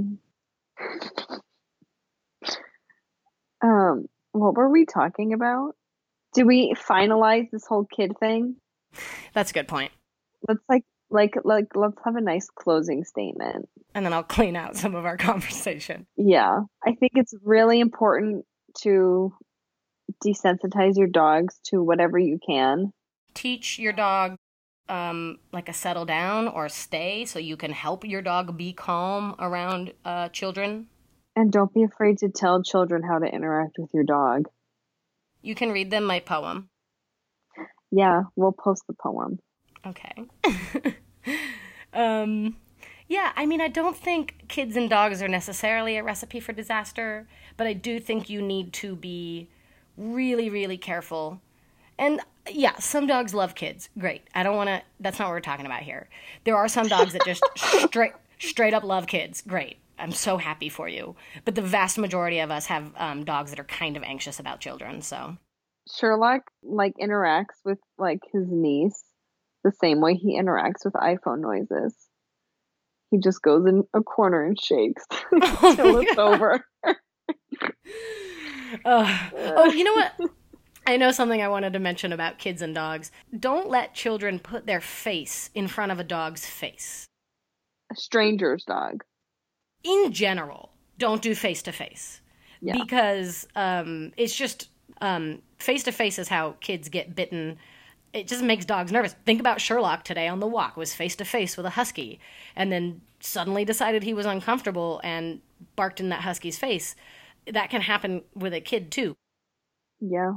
um, 3.63 4.07
what 4.33 4.55
were 4.55 4.69
we 4.69 4.85
talking 4.85 5.33
about? 5.33 5.75
Did 6.35 6.47
we 6.47 6.75
finalize 6.75 7.51
this 7.51 7.67
whole 7.67 7.85
kid 7.85 8.13
thing? 8.21 8.57
That's 9.33 9.51
a 9.51 9.55
good 9.55 9.69
point. 9.69 9.93
Let's 10.49 10.61
like 10.69 10.85
like 11.11 11.35
like 11.45 11.67
let's 11.75 11.97
have 12.05 12.17
a 12.17 12.21
nice 12.21 12.49
closing 12.55 13.05
statement. 13.05 13.69
And 13.95 14.05
then 14.05 14.13
I'll 14.13 14.23
clean 14.23 14.57
out 14.57 14.77
some 14.77 14.95
of 14.95 15.05
our 15.05 15.17
conversation. 15.31 16.07
Yeah. 16.17 16.61
I 16.85 16.95
think 16.95 17.13
it's 17.15 17.35
really 17.43 17.81
important 17.81 18.45
to 18.83 19.33
desensitize 20.25 20.97
your 20.97 21.09
dogs 21.09 21.59
to 21.67 21.83
whatever 21.83 22.19
you 22.19 22.39
can. 22.45 22.93
Teach 23.35 23.79
your 23.79 23.93
dog 23.93 24.37
um, 24.89 25.39
like 25.53 25.69
a 25.69 25.73
settle 25.73 26.05
down 26.05 26.49
or 26.49 26.69
stay 26.69 27.25
so 27.25 27.39
you 27.39 27.57
can 27.57 27.73
help 27.73 28.05
your 28.05 28.23
dog 28.23 28.57
be 28.57 28.73
calm 28.73 29.35
around 29.39 29.93
uh, 30.05 30.29
children. 30.31 30.87
And 31.37 31.53
don't 31.53 31.73
be 31.73 31.85
afraid 31.85 32.19
to 32.19 32.31
tell 32.31 32.63
children 32.63 33.03
how 33.03 33.19
to 33.19 33.27
interact 33.27 33.77
with 33.79 33.91
your 33.95 34.05
dog. 34.05 34.49
You 35.41 35.55
can 35.55 35.71
read 35.71 35.91
them 35.91 36.05
my 36.05 36.21
poem. 36.21 36.69
Yeah, 37.91 38.23
we'll 38.35 38.53
post 38.53 38.83
the 38.89 38.95
poem. 39.01 39.39
Okay. 39.89 40.95
um, 41.93 42.57
yeah, 43.09 43.33
I 43.37 43.47
mean, 43.47 43.61
I 43.61 43.69
don't 43.69 43.97
think 43.97 44.45
kids 44.49 44.77
and 44.77 44.91
dogs 44.91 45.23
are 45.23 45.29
necessarily 45.29 45.97
a 45.97 46.03
recipe 46.03 46.41
for 46.41 46.53
disaster, 46.53 47.27
but 47.57 47.67
I 47.67 47.73
do 47.73 47.99
think 47.99 48.29
you 48.29 48.43
need 48.43 48.73
to 48.75 48.95
be 48.95 49.49
really, 49.97 50.51
really 50.51 50.77
careful. 50.77 51.41
And 51.99 52.21
yeah, 52.51 52.77
some 52.79 53.07
dogs 53.07 53.35
love 53.35 53.55
kids. 53.55 53.89
Great. 53.99 54.23
I 54.35 54.43
don't 54.43 54.57
want 54.57 54.69
to. 54.69 54.83
That's 55.01 55.19
not 55.19 55.27
what 55.27 55.33
we're 55.33 55.41
talking 55.41 55.67
about 55.67 55.83
here. 55.83 56.09
There 56.45 56.57
are 56.57 56.69
some 56.69 56.87
dogs 56.87 57.13
that 57.15 57.25
just 57.25 57.43
straight 57.57 58.13
straight 58.39 58.75
up 58.75 58.85
love 58.85 59.07
kids. 59.07 59.43
Great. 59.47 59.79
I'm 59.99 60.13
so 60.13 60.37
happy 60.37 60.69
for 60.69 60.89
you. 60.89 61.17
But 61.45 61.57
the 61.57 61.63
vast 61.63 61.99
majority 61.99 62.39
of 62.39 62.51
us 62.51 62.67
have 62.67 62.93
um, 62.97 63.25
dogs 63.25 63.51
that 63.51 63.59
are 63.59 63.65
kind 63.65 63.97
of 63.97 64.05
anxious 64.05 64.39
about 64.39 64.61
children. 64.61 65.03
So 65.03 65.37
Sherlock 65.93 66.43
like 66.63 66.93
interacts 67.01 67.65
with 67.65 67.79
like 67.99 68.21
his 68.33 68.45
niece 68.49 69.03
the 69.65 69.73
same 69.73 70.01
way 70.01 70.15
he 70.15 70.39
interacts 70.39 70.85
with 70.85 70.95
iPhone 70.95 71.41
noises. 71.41 71.95
He 73.11 73.19
just 73.19 73.43
goes 73.43 73.67
in 73.67 73.85
a 73.95 74.03
corner 74.03 74.45
and 74.45 74.61
shakes 74.61 75.05
until 75.31 75.99
it's 75.99 76.19
over. 76.19 76.65
uh, 78.85 79.19
oh, 79.35 79.73
you 79.73 79.85
know 79.85 79.95
what? 79.95 80.31
I 80.87 80.97
know 80.97 81.11
something 81.11 81.43
I 81.43 81.49
wanted 81.49 81.75
to 81.75 81.79
mention 81.79 82.13
about 82.13 82.39
kids 82.39 82.63
and 82.63 82.75
dogs. 82.75 83.11
Don't 83.39 83.69
let 83.69 83.95
children 83.95 84.39
put 84.39 84.67
their 84.67 84.81
face 84.81 85.51
in 85.55 85.69
front 85.69 85.93
of 85.93 86.01
a 86.01 86.05
dog's 86.05 86.47
face. 86.47 87.07
A 87.93 87.97
stranger's 87.97 88.65
dog. 88.65 89.05
In 89.85 90.13
general, 90.13 90.71
don't 90.99 91.23
do 91.23 91.35
face 91.35 91.63
to 91.63 91.73
face. 91.73 92.21
Because 92.61 93.47
um, 93.55 94.13
it's 94.17 94.35
just 94.35 94.71
face 95.59 95.83
to 95.85 95.93
face 95.93 96.19
is 96.19 96.29
how 96.29 96.57
kids 96.61 96.89
get 96.89 97.15
bitten. 97.15 97.59
It 98.13 98.27
just 98.27 98.43
makes 98.43 98.65
dogs 98.65 98.91
nervous. 98.91 99.15
Think 99.27 99.39
about 99.41 99.61
Sherlock 99.61 100.03
today 100.05 100.29
on 100.29 100.41
the 100.41 100.47
walk 100.47 100.77
was 100.77 100.95
face 100.95 101.15
to 101.17 101.25
face 101.25 101.57
with 101.57 101.67
a 101.67 101.71
husky 101.71 102.19
and 102.57 102.73
then 102.73 103.03
suddenly 103.21 103.65
decided 103.65 104.03
he 104.03 104.15
was 104.15 104.27
uncomfortable 104.27 105.01
and 105.05 105.41
barked 105.77 106.01
in 106.01 106.09
that 106.09 106.23
husky's 106.23 106.59
face. 106.59 106.95
That 107.47 107.69
can 107.71 107.83
happen 107.83 108.23
with 108.35 108.55
a 108.55 108.61
kid 108.61 108.91
too. 108.91 109.15
Yeah. 110.01 110.33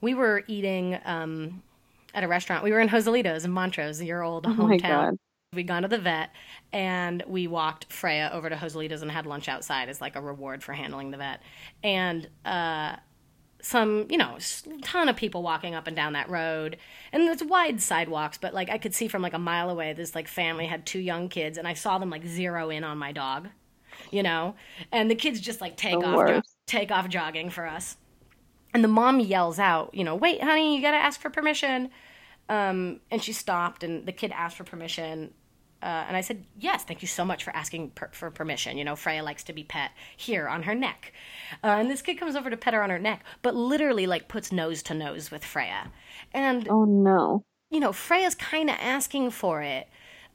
We 0.00 0.14
were 0.14 0.44
eating 0.46 0.98
um, 1.04 1.62
at 2.12 2.24
a 2.24 2.28
restaurant. 2.28 2.64
We 2.64 2.72
were 2.72 2.80
in 2.80 2.88
Joselito's 2.88 3.44
in 3.44 3.50
Montrose, 3.52 4.02
your 4.02 4.22
old 4.22 4.46
Oh 4.46 4.50
my 4.50 4.76
hometown. 4.76 4.80
god. 4.80 5.14
We'd 5.54 5.68
gone 5.68 5.82
to 5.82 5.88
the 5.88 5.98
vet 5.98 6.30
and 6.72 7.22
we 7.28 7.46
walked 7.46 7.90
Freya 7.92 8.30
over 8.32 8.50
to 8.50 8.56
Joselito's 8.56 9.02
and 9.02 9.10
had 9.10 9.24
lunch 9.24 9.48
outside 9.48 9.88
as 9.88 10.00
like 10.00 10.16
a 10.16 10.20
reward 10.20 10.62
for 10.64 10.72
handling 10.72 11.12
the 11.12 11.16
vet. 11.16 11.40
And 11.82 12.28
uh, 12.44 12.96
some, 13.64 14.06
you 14.10 14.18
know, 14.18 14.36
ton 14.82 15.08
of 15.08 15.16
people 15.16 15.42
walking 15.42 15.74
up 15.74 15.86
and 15.86 15.96
down 15.96 16.12
that 16.12 16.28
road. 16.28 16.76
And 17.12 17.22
it's 17.22 17.42
wide 17.42 17.80
sidewalks, 17.80 18.36
but 18.36 18.52
like 18.52 18.68
I 18.68 18.76
could 18.76 18.94
see 18.94 19.08
from 19.08 19.22
like 19.22 19.32
a 19.32 19.38
mile 19.38 19.70
away, 19.70 19.92
this 19.94 20.14
like 20.14 20.28
family 20.28 20.66
had 20.66 20.84
two 20.84 20.98
young 20.98 21.28
kids 21.28 21.56
and 21.56 21.66
I 21.66 21.72
saw 21.72 21.98
them 21.98 22.10
like 22.10 22.26
zero 22.26 22.68
in 22.68 22.84
on 22.84 22.98
my 22.98 23.10
dog, 23.10 23.48
you 24.10 24.22
know? 24.22 24.54
And 24.92 25.10
the 25.10 25.14
kids 25.14 25.40
just 25.40 25.62
like 25.62 25.76
take 25.76 25.98
The 25.98 26.06
off, 26.06 26.28
jo- 26.28 26.42
take 26.66 26.90
off 26.90 27.08
jogging 27.08 27.48
for 27.48 27.66
us. 27.66 27.96
And 28.74 28.84
the 28.84 28.88
mom 28.88 29.18
yells 29.20 29.58
out, 29.58 29.94
you 29.94 30.04
know, 30.04 30.14
wait, 30.14 30.42
honey, 30.42 30.76
you 30.76 30.82
gotta 30.82 30.98
ask 30.98 31.20
for 31.20 31.30
permission. 31.30 31.90
Um, 32.48 33.00
and 33.10 33.22
she 33.22 33.32
stopped, 33.32 33.82
and 33.82 34.04
the 34.04 34.12
kid 34.12 34.30
asked 34.30 34.58
for 34.58 34.64
permission. 34.64 35.32
Uh, 35.84 36.04
and 36.08 36.16
I 36.16 36.22
said, 36.22 36.46
yes, 36.58 36.82
thank 36.82 37.02
you 37.02 37.08
so 37.08 37.26
much 37.26 37.44
for 37.44 37.54
asking 37.54 37.90
per- 37.90 38.08
for 38.12 38.30
permission. 38.30 38.78
You 38.78 38.84
know, 38.84 38.96
Freya 38.96 39.22
likes 39.22 39.44
to 39.44 39.52
be 39.52 39.64
pet 39.64 39.90
here 40.16 40.48
on 40.48 40.62
her 40.62 40.74
neck. 40.74 41.12
Uh, 41.62 41.76
and 41.78 41.90
this 41.90 42.00
kid 42.00 42.18
comes 42.18 42.36
over 42.36 42.48
to 42.48 42.56
pet 42.56 42.72
her 42.72 42.82
on 42.82 42.88
her 42.88 42.98
neck, 42.98 43.22
but 43.42 43.54
literally, 43.54 44.06
like, 44.06 44.26
puts 44.26 44.50
nose 44.50 44.82
to 44.84 44.94
nose 44.94 45.30
with 45.30 45.44
Freya. 45.44 45.92
And 46.32 46.66
Oh 46.70 46.84
no. 46.86 47.44
you 47.70 47.80
know, 47.80 47.92
Freya's 47.92 48.34
kind 48.34 48.70
of 48.70 48.76
asking 48.80 49.30
for 49.30 49.60
it 49.60 49.88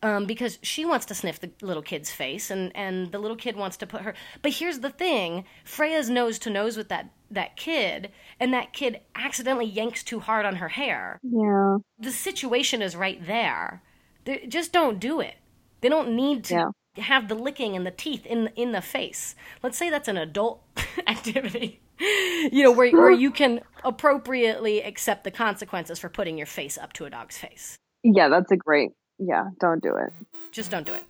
um, 0.04 0.26
because 0.26 0.60
she 0.62 0.86
wants 0.86 1.06
to 1.08 1.16
sniff 1.16 1.40
the 1.40 1.52
little 1.62 1.84
kid's 1.84 2.12
face, 2.12 2.52
and 2.52 2.72
and 2.76 3.12
the 3.12 3.20
little 3.20 3.38
kid 3.38 3.56
wants 3.56 3.78
to 3.78 3.88
put 3.88 4.02
her. 4.02 4.14
But 4.44 4.54
here's 4.54 4.80
the 4.80 4.92
thing: 4.92 5.46
Freya's 5.66 6.10
nose 6.12 6.38
to 6.40 6.50
nose 6.50 6.78
with 6.78 6.90
that 6.90 7.10
that 7.32 7.58
kid, 7.58 8.12
and 8.40 8.54
that 8.54 8.72
kid 8.74 9.02
accidentally 9.16 9.66
yanks 9.66 10.04
too 10.04 10.20
hard 10.20 10.46
on 10.46 10.58
her 10.58 10.70
hair. 10.70 11.20
Yeah. 11.24 11.78
The 12.00 12.12
situation 12.12 12.82
is 12.82 12.96
right 12.96 13.26
there. 13.26 13.82
They, 14.30 14.46
just 14.46 14.72
don't 14.72 15.00
do 15.00 15.20
it. 15.22 15.34
They 15.82 15.90
don't 15.90 16.16
need 16.16 16.44
to 16.46 16.72
have 16.98 17.30
the 17.30 17.34
licking 17.34 17.76
and 17.76 17.84
the 17.84 17.90
teeth 17.90 18.28
in 18.28 18.52
in 18.56 18.74
the 18.74 18.82
face. 18.82 19.34
Let's 19.64 19.76
say 19.76 19.90
that's 19.90 20.08
an 20.08 20.18
adult 20.18 20.62
activity. 21.08 21.82
You 22.00 22.64
know, 22.64 22.72
where 22.72 22.92
where 22.92 23.10
you 23.10 23.32
can 23.32 23.62
appropriately 23.84 24.84
accept 24.84 25.24
the 25.24 25.32
consequences 25.32 25.98
for 25.98 26.10
putting 26.10 26.38
your 26.38 26.46
face 26.46 26.78
up 26.78 26.94
to 26.94 27.06
a 27.06 27.10
dog's 27.10 27.40
face. 27.40 27.76
Yeah, 28.04 28.30
that's 28.30 28.52
a 28.52 28.56
great. 28.56 28.92
Yeah, 29.18 29.46
don't 29.60 29.82
do 29.82 29.96
it. 29.96 30.14
Just 30.52 30.70
don't 30.70 30.86
do 30.86 30.94
it. 30.94 31.04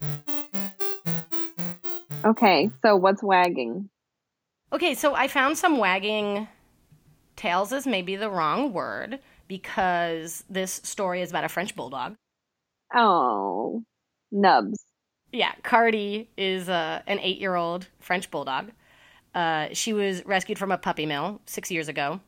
Okay, 2.24 2.72
so 2.82 2.96
what's 2.96 3.22
wagging? 3.22 3.90
Okay, 4.72 4.96
so 4.96 5.14
I 5.14 5.28
found 5.28 5.58
some 5.58 5.78
wagging 5.78 6.48
tails 7.36 7.74
is 7.74 7.86
maybe 7.86 8.16
the 8.16 8.30
wrong 8.30 8.72
word 8.72 9.20
because 9.50 10.46
this 10.50 10.80
story 10.86 11.22
is 11.22 11.32
about 11.32 11.44
a 11.44 11.50
French 11.50 11.76
bulldog. 11.76 12.16
Oh, 12.94 13.84
nubs. 14.32 14.84
Yeah, 15.32 15.54
Cardi 15.64 16.30
is 16.38 16.70
uh, 16.70 17.02
an 17.06 17.20
eight 17.20 17.40
year 17.40 17.56
old 17.56 17.88
French 18.00 18.32
bulldog. 18.32 18.72
Uh, 19.36 19.68
she 19.74 19.94
was 19.94 20.26
rescued 20.26 20.58
from 20.58 20.72
a 20.72 20.78
puppy 20.78 21.06
mill 21.06 21.42
six 21.46 21.70
years 21.70 21.88
ago. 21.88 22.20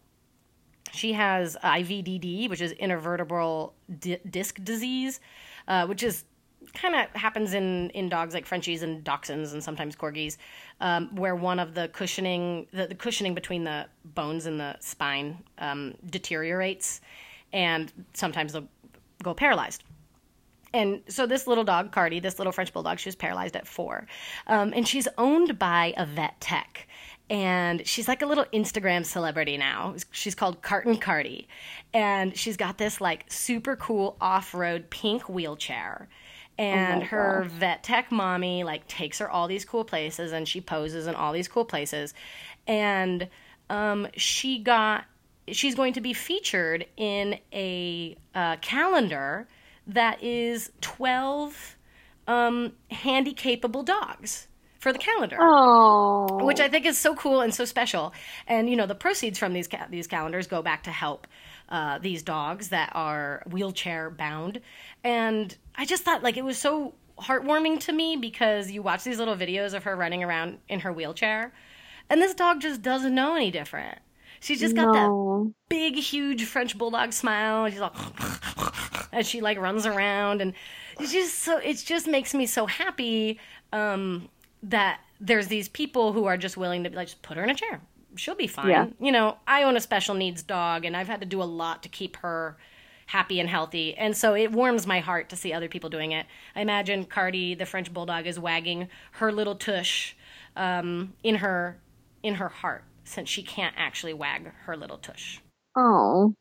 She 0.93 1.13
has 1.13 1.57
IVDD, 1.63 2.49
which 2.49 2.61
is 2.61 2.73
intervertebral 2.73 3.71
di- 3.99 4.19
disc 4.29 4.59
disease, 4.63 5.19
uh, 5.67 5.87
which 5.87 6.03
is 6.03 6.25
kind 6.73 6.95
of 6.95 7.07
happens 7.19 7.53
in, 7.53 7.89
in 7.91 8.07
dogs 8.07 8.33
like 8.33 8.45
Frenchies 8.45 8.83
and 8.83 9.03
Dachshunds 9.03 9.53
and 9.53 9.63
sometimes 9.63 9.95
Corgis, 9.95 10.37
um, 10.79 11.15
where 11.15 11.35
one 11.35 11.59
of 11.59 11.73
the 11.73 11.87
cushioning 11.87 12.67
the, 12.71 12.87
the 12.87 12.95
cushioning 12.95 13.33
between 13.33 13.63
the 13.63 13.87
bones 14.03 14.45
in 14.45 14.57
the 14.57 14.75
spine 14.79 15.43
um, 15.57 15.95
deteriorates, 16.09 17.01
and 17.51 17.91
sometimes 18.13 18.53
they'll 18.53 18.67
go 19.23 19.33
paralyzed. 19.33 19.83
And 20.73 21.01
so 21.07 21.25
this 21.25 21.47
little 21.47 21.63
dog, 21.63 21.91
Cardi, 21.91 22.19
this 22.19 22.39
little 22.39 22.53
French 22.53 22.71
bulldog, 22.71 22.99
she 22.99 23.09
was 23.09 23.15
paralyzed 23.15 23.55
at 23.55 23.67
four. 23.67 24.07
Um, 24.47 24.73
and 24.75 24.87
she's 24.87 25.07
owned 25.17 25.59
by 25.59 25.93
a 25.97 26.05
vet 26.05 26.39
tech. 26.39 26.87
And 27.29 27.87
she's 27.87 28.07
like 28.07 28.21
a 28.21 28.25
little 28.25 28.45
Instagram 28.53 29.05
celebrity 29.05 29.57
now. 29.57 29.95
She's 30.11 30.35
called 30.35 30.61
Carton 30.61 30.97
Cardi. 30.97 31.47
And 31.93 32.37
she's 32.37 32.57
got 32.57 32.77
this 32.77 32.99
like 32.99 33.25
super 33.29 33.75
cool 33.75 34.17
off 34.19 34.53
road 34.53 34.89
pink 34.89 35.29
wheelchair. 35.29 36.09
And 36.57 36.99
my 36.99 37.05
her 37.05 37.41
gosh. 37.43 37.51
vet 37.51 37.83
tech 37.83 38.11
mommy 38.11 38.63
like 38.63 38.87
takes 38.87 39.19
her 39.19 39.29
all 39.29 39.47
these 39.47 39.65
cool 39.65 39.85
places 39.85 40.31
and 40.31 40.47
she 40.47 40.59
poses 40.61 41.07
in 41.07 41.15
all 41.15 41.31
these 41.31 41.47
cool 41.47 41.65
places. 41.65 42.13
And 42.67 43.29
um, 43.69 44.07
she 44.15 44.59
got 44.59 45.05
she's 45.47 45.75
going 45.75 45.93
to 45.93 46.01
be 46.01 46.13
featured 46.13 46.85
in 46.97 47.39
a 47.53 48.15
uh, 48.35 48.57
calendar 48.57 49.47
that 49.87 50.21
is 50.23 50.71
12 50.81 51.77
um, 52.27 52.73
handy 52.89 53.33
capable 53.33 53.83
dogs 53.83 54.47
for 54.79 54.91
the 54.93 54.99
calendar 54.99 55.37
Oh, 55.39 56.43
which 56.43 56.59
I 56.59 56.67
think 56.67 56.85
is 56.85 56.97
so 56.97 57.13
cool 57.15 57.41
and 57.41 57.53
so 57.53 57.65
special. 57.65 58.13
And 58.47 58.69
you 58.69 58.75
know, 58.75 58.85
the 58.87 58.95
proceeds 58.95 59.37
from 59.37 59.53
these 59.53 59.67
ca- 59.67 59.87
these 59.89 60.07
calendars 60.07 60.47
go 60.47 60.61
back 60.61 60.83
to 60.83 60.91
help 60.91 61.27
uh, 61.69 61.99
these 61.99 62.23
dogs 62.23 62.69
that 62.69 62.91
are 62.93 63.43
wheelchair 63.49 64.09
bound. 64.09 64.59
And 65.03 65.55
I 65.75 65.85
just 65.85 66.03
thought 66.03 66.23
like 66.23 66.37
it 66.37 66.43
was 66.43 66.57
so 66.57 66.95
heartwarming 67.19 67.79
to 67.81 67.91
me 67.93 68.17
because 68.17 68.71
you 68.71 68.81
watch 68.81 69.03
these 69.03 69.19
little 69.19 69.35
videos 69.35 69.73
of 69.75 69.83
her 69.83 69.95
running 69.95 70.23
around 70.23 70.57
in 70.67 70.79
her 70.79 70.91
wheelchair, 70.91 71.53
and 72.09 72.19
this 72.21 72.33
dog 72.33 72.59
just 72.61 72.81
doesn't 72.81 73.13
know 73.13 73.35
any 73.35 73.51
different. 73.51 73.99
She's 74.39 74.59
just 74.59 74.75
got 74.75 74.93
that 74.93 75.53
big, 75.69 75.95
huge 75.95 76.45
French 76.45 76.75
bulldog 76.75 77.13
smile. 77.13 77.69
She's 77.69 77.79
like, 77.79 77.93
as 79.13 79.27
she 79.27 79.41
like 79.41 79.57
runs 79.59 79.85
around, 79.85 80.41
and 80.41 80.53
it's 80.99 81.11
just 81.11 81.39
so. 81.39 81.57
It 81.57 81.77
just 81.77 82.07
makes 82.07 82.33
me 82.33 82.45
so 82.45 82.65
happy 82.65 83.39
um, 83.73 84.29
that 84.63 85.01
there's 85.19 85.47
these 85.47 85.69
people 85.69 86.13
who 86.13 86.25
are 86.25 86.37
just 86.37 86.57
willing 86.57 86.83
to 86.83 86.89
like 86.89 87.07
just 87.07 87.21
put 87.21 87.37
her 87.37 87.43
in 87.43 87.49
a 87.49 87.55
chair. 87.55 87.81
She'll 88.15 88.35
be 88.35 88.47
fine. 88.47 88.69
Yeah. 88.69 88.87
You 88.99 89.11
know, 89.11 89.37
I 89.47 89.63
own 89.63 89.77
a 89.77 89.81
special 89.81 90.15
needs 90.15 90.43
dog, 90.43 90.85
and 90.85 90.97
I've 90.97 91.07
had 91.07 91.21
to 91.21 91.25
do 91.25 91.41
a 91.41 91.45
lot 91.45 91.83
to 91.83 91.89
keep 91.89 92.17
her 92.17 92.57
happy 93.07 93.39
and 93.39 93.49
healthy. 93.49 93.93
And 93.95 94.15
so 94.15 94.33
it 94.33 94.51
warms 94.51 94.87
my 94.87 94.99
heart 94.99 95.29
to 95.29 95.35
see 95.35 95.51
other 95.51 95.67
people 95.67 95.89
doing 95.89 96.11
it. 96.11 96.25
I 96.55 96.61
imagine 96.61 97.05
Cardi, 97.05 97.55
the 97.55 97.65
French 97.65 97.93
bulldog, 97.93 98.25
is 98.25 98.39
wagging 98.39 98.87
her 99.13 99.31
little 99.31 99.55
tush 99.55 100.15
um, 100.55 101.13
in 101.23 101.35
her 101.35 101.77
in 102.23 102.35
her 102.35 102.49
heart 102.49 102.83
since 103.03 103.29
she 103.29 103.43
can't 103.43 103.75
actually 103.77 104.13
wag 104.13 104.51
her 104.65 104.77
little 104.77 104.97
tush. 104.97 105.41
Oh. 105.75 106.33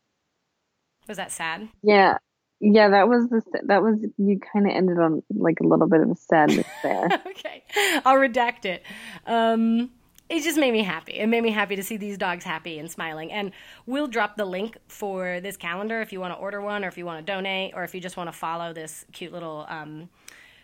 Was 1.07 1.17
that 1.17 1.31
sad? 1.31 1.69
Yeah. 1.83 2.17
Yeah, 2.63 2.89
that 2.89 3.07
was 3.07 3.27
the 3.29 3.41
that 3.65 3.81
was 3.81 3.97
you 4.17 4.39
kind 4.53 4.67
of 4.67 4.75
ended 4.75 4.99
on 4.99 5.23
like 5.31 5.59
a 5.61 5.67
little 5.67 5.87
bit 5.87 6.01
of 6.01 6.11
a 6.11 6.15
sadness 6.15 6.67
there. 6.83 7.05
okay, 7.27 7.63
I'll 8.05 8.17
redact 8.17 8.65
it. 8.65 8.83
Um, 9.25 9.89
it 10.29 10.43
just 10.43 10.59
made 10.59 10.71
me 10.71 10.83
happy. 10.83 11.13
It 11.13 11.27
made 11.27 11.41
me 11.41 11.49
happy 11.49 11.75
to 11.75 11.83
see 11.83 11.97
these 11.97 12.19
dogs 12.19 12.45
happy 12.45 12.77
and 12.77 12.89
smiling. 12.89 13.31
And 13.31 13.51
we'll 13.87 14.07
drop 14.07 14.37
the 14.37 14.45
link 14.45 14.77
for 14.87 15.41
this 15.41 15.57
calendar 15.57 16.01
if 16.01 16.13
you 16.13 16.21
want 16.21 16.33
to 16.33 16.39
order 16.39 16.61
one, 16.61 16.85
or 16.85 16.87
if 16.87 16.97
you 16.97 17.05
want 17.05 17.25
to 17.25 17.33
donate, 17.33 17.73
or 17.75 17.83
if 17.83 17.95
you 17.95 17.99
just 17.99 18.15
want 18.15 18.27
to 18.27 18.31
follow 18.31 18.71
this 18.73 19.05
cute 19.11 19.33
little 19.33 19.65
um, 19.67 20.07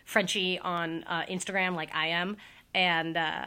Frenchie 0.06 0.58
on 0.60 1.02
uh, 1.04 1.24
Instagram, 1.28 1.74
like 1.74 1.94
I 1.94 2.08
am. 2.08 2.36
And 2.74 3.16
uh, 3.16 3.46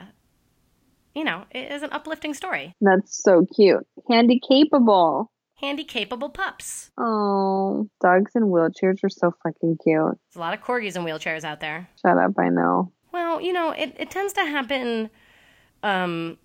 you 1.16 1.24
know, 1.24 1.45
it 1.52 1.72
is 1.72 1.84
an 1.84 1.89
uplifting 1.91 2.34
story. 2.34 2.76
That's 2.82 3.24
so 3.24 3.47
cute. 3.56 3.86
Handy 4.10 4.39
capable. 4.47 5.32
Handy, 5.62 5.84
capable 5.84 6.30
pups. 6.30 6.89
Oh, 6.97 7.88
dogs 8.01 8.32
in 8.36 8.43
wheelchairs 8.43 9.03
are 9.03 9.09
so 9.09 9.34
fucking 9.43 9.78
cute. 9.84 10.18
There's 10.28 10.36
a 10.36 10.39
lot 10.39 10.55
of 10.55 10.62
corgis 10.62 10.95
in 10.95 11.03
wheelchairs 11.03 11.43
out 11.43 11.59
there. 11.59 11.88
Shut 12.01 12.18
up, 12.18 12.32
I 12.39 12.49
know. 12.49 12.91
Well, 13.12 13.39
you 13.39 13.53
know, 13.53 13.72
it, 13.72 13.95
it 13.99 14.09
tends 14.09 14.34
to 14.34 14.41
happen. 14.41 15.12
Um, 15.84 16.39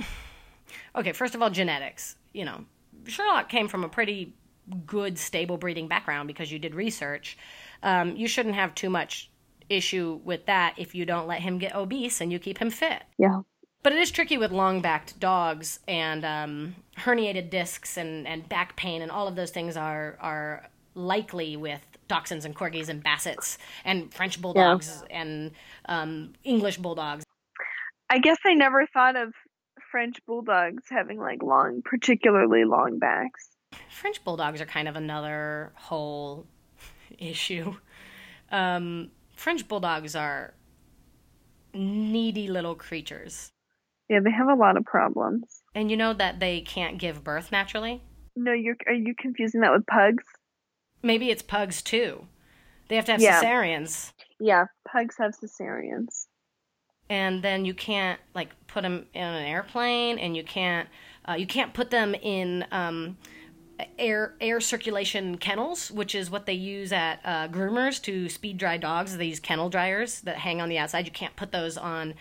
okay, 0.96 1.12
first 1.12 1.34
of 1.34 1.42
all, 1.42 1.50
genetics. 1.50 2.16
You 2.32 2.46
know, 2.46 2.64
Sherlock 3.06 3.50
came 3.50 3.68
from 3.68 3.84
a 3.84 3.88
pretty 3.88 4.34
good, 4.86 5.18
stable 5.18 5.58
breeding 5.58 5.88
background 5.88 6.26
because 6.26 6.50
you 6.50 6.58
did 6.58 6.74
research. 6.74 7.36
Um, 7.82 8.16
you 8.16 8.28
shouldn't 8.28 8.54
have 8.54 8.74
too 8.74 8.90
much 8.90 9.30
issue 9.68 10.20
with 10.24 10.46
that 10.46 10.74
if 10.78 10.94
you 10.94 11.04
don't 11.04 11.26
let 11.26 11.40
him 11.42 11.58
get 11.58 11.74
obese 11.74 12.20
and 12.20 12.32
you 12.32 12.38
keep 12.38 12.58
him 12.58 12.70
fit. 12.70 13.02
Yeah. 13.18 13.42
But 13.82 13.92
it 13.92 13.98
is 13.98 14.10
tricky 14.10 14.38
with 14.38 14.50
long 14.50 14.80
backed 14.80 15.20
dogs 15.20 15.80
and 15.86 16.24
um, 16.24 16.74
herniated 16.98 17.50
discs 17.50 17.96
and, 17.96 18.26
and 18.26 18.48
back 18.48 18.76
pain, 18.76 19.02
and 19.02 19.10
all 19.10 19.28
of 19.28 19.36
those 19.36 19.50
things 19.50 19.76
are, 19.76 20.16
are 20.20 20.68
likely 20.94 21.56
with 21.56 21.80
dachshunds 22.08 22.44
and 22.44 22.56
corgis 22.56 22.88
and 22.88 23.02
bassets 23.04 23.58
and 23.84 24.12
French 24.12 24.40
bulldogs 24.40 25.02
and 25.10 25.52
um, 25.86 26.32
English 26.44 26.78
bulldogs. 26.78 27.24
I 28.10 28.18
guess 28.18 28.38
I 28.44 28.54
never 28.54 28.86
thought 28.86 29.16
of 29.16 29.32
French 29.90 30.18
bulldogs 30.26 30.84
having 30.88 31.18
like 31.18 31.42
long, 31.42 31.82
particularly 31.84 32.64
long 32.64 32.98
backs. 32.98 33.48
French 33.90 34.24
bulldogs 34.24 34.60
are 34.60 34.66
kind 34.66 34.88
of 34.88 34.96
another 34.96 35.72
whole 35.74 36.46
issue. 37.18 37.76
Um, 38.50 39.10
French 39.36 39.68
bulldogs 39.68 40.16
are 40.16 40.54
needy 41.74 42.48
little 42.48 42.74
creatures. 42.74 43.52
Yeah, 44.08 44.20
they 44.24 44.30
have 44.30 44.48
a 44.48 44.54
lot 44.54 44.76
of 44.76 44.84
problems. 44.84 45.57
And 45.74 45.90
you 45.90 45.96
know 45.96 46.12
that 46.14 46.40
they 46.40 46.60
can't 46.60 46.98
give 46.98 47.22
birth 47.24 47.52
naturally? 47.52 48.02
No, 48.36 48.52
you're 48.52 48.76
are 48.86 48.92
you 48.94 49.14
confusing 49.18 49.60
that 49.62 49.72
with 49.72 49.86
pugs? 49.86 50.24
Maybe 51.02 51.30
it's 51.30 51.42
pugs 51.42 51.82
too. 51.82 52.26
They 52.88 52.96
have 52.96 53.04
to 53.06 53.12
have 53.12 53.20
Yeah. 53.20 53.42
cesareans. 53.42 54.12
Yeah, 54.40 54.64
pugs 54.90 55.16
have 55.18 55.32
cesareans. 55.32 56.26
and 57.10 57.42
then 57.42 57.64
you 57.64 57.72
can't 57.74 58.20
like 58.34 58.50
put 58.66 58.82
them 58.82 59.06
in 59.14 59.22
an 59.22 59.44
airplane 59.46 60.18
and 60.18 60.36
you 60.36 60.44
can't 60.44 60.88
uh, 61.28 61.32
you 61.32 61.46
can't 61.46 61.72
put 61.74 61.90
them 61.90 62.14
in 62.14 62.66
um, 62.70 63.16
air 63.98 64.34
air 64.40 64.60
circulation 64.60 65.38
kennels 65.38 65.90
which 65.90 66.14
is 66.14 66.30
what 66.30 66.44
they 66.46 66.52
use 66.52 66.92
at 66.92 67.20
uh, 67.24 67.48
groomers 67.48 68.00
to 68.02 68.28
speed 68.28 68.58
dry 68.58 68.76
dogs 68.76 69.16
these 69.16 69.40
kennel 69.40 69.70
dryers 69.70 70.20
that 70.22 70.36
hang 70.36 70.60
on 70.60 70.68
the 70.68 70.76
outside 70.78 71.06
you 71.06 71.12
can't 71.12 71.34
put 71.36 71.50
those 71.52 71.76
on 71.78 72.12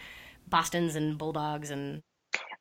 bostons 0.47 0.95
and 0.95 1.17
bulldogs 1.17 1.69
and 1.69 2.01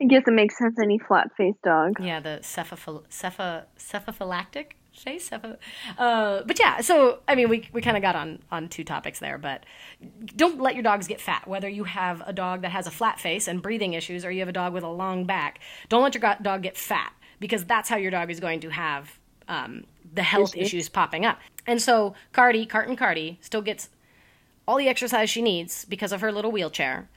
I 0.01 0.05
guess 0.07 0.23
it 0.27 0.33
makes 0.33 0.59
sense 0.59 0.77
any 0.83 0.99
flat 0.99 1.29
faced 1.37 1.63
dog. 1.63 1.95
yeah 2.01 2.21
the 2.21 2.41
cephaphil- 2.43 3.05
cepha- 3.09 3.65
cephaphylactic 3.79 4.73
face 4.93 5.29
cepha- 5.29 5.59
uh, 5.99 6.43
but 6.47 6.59
yeah 6.59 6.81
so 6.81 7.19
i 7.29 7.35
mean 7.35 7.49
we, 7.51 7.69
we 7.75 7.83
kind 7.83 7.97
of 7.99 8.03
got 8.03 8.17
on 8.17 8.39
on 8.51 8.67
two 8.69 8.83
topics 8.83 9.19
there 9.19 9.37
but 9.37 9.65
don't 10.37 10.59
let 10.59 10.75
your 10.75 10.83
dogs 10.83 11.07
get 11.07 11.21
fat 11.21 11.47
whether 11.47 11.69
you 11.69 11.85
have 11.85 12.23
a 12.27 12.33
dog 12.33 12.63
that 12.63 12.71
has 12.71 12.87
a 12.87 12.91
flat 12.91 13.21
face 13.21 13.47
and 13.47 13.61
breathing 13.61 13.93
issues 13.93 14.25
or 14.25 14.31
you 14.31 14.41
have 14.41 14.49
a 14.49 14.53
dog 14.53 14.73
with 14.73 14.83
a 14.83 14.89
long 14.89 15.25
back 15.27 15.61
don't 15.91 16.03
let 16.03 16.15
your 16.15 16.35
dog 16.41 16.63
get 16.63 16.79
fat 16.79 17.13
because 17.41 17.65
that's 17.67 17.91
how 17.91 17.97
your 17.97 18.11
dog 18.11 18.31
is 18.31 18.41
going 18.41 18.61
to 18.61 18.71
have 18.71 19.19
um, 19.49 19.85
the 20.15 20.23
health 20.23 20.57
Issues. 20.57 20.67
issues 20.69 20.89
popping 20.89 21.27
up 21.27 21.39
and 21.67 21.81
so 21.81 22.15
cardi 22.33 22.65
carton 22.65 22.97
cardi 22.97 23.39
still 23.43 23.63
gets 23.63 23.91
all 24.67 24.77
the 24.79 24.89
exercise 24.89 25.29
she 25.29 25.43
needs 25.43 25.85
because 25.85 26.11
of 26.11 26.23
her 26.23 26.33
little 26.33 26.51
wheelchair 26.51 27.09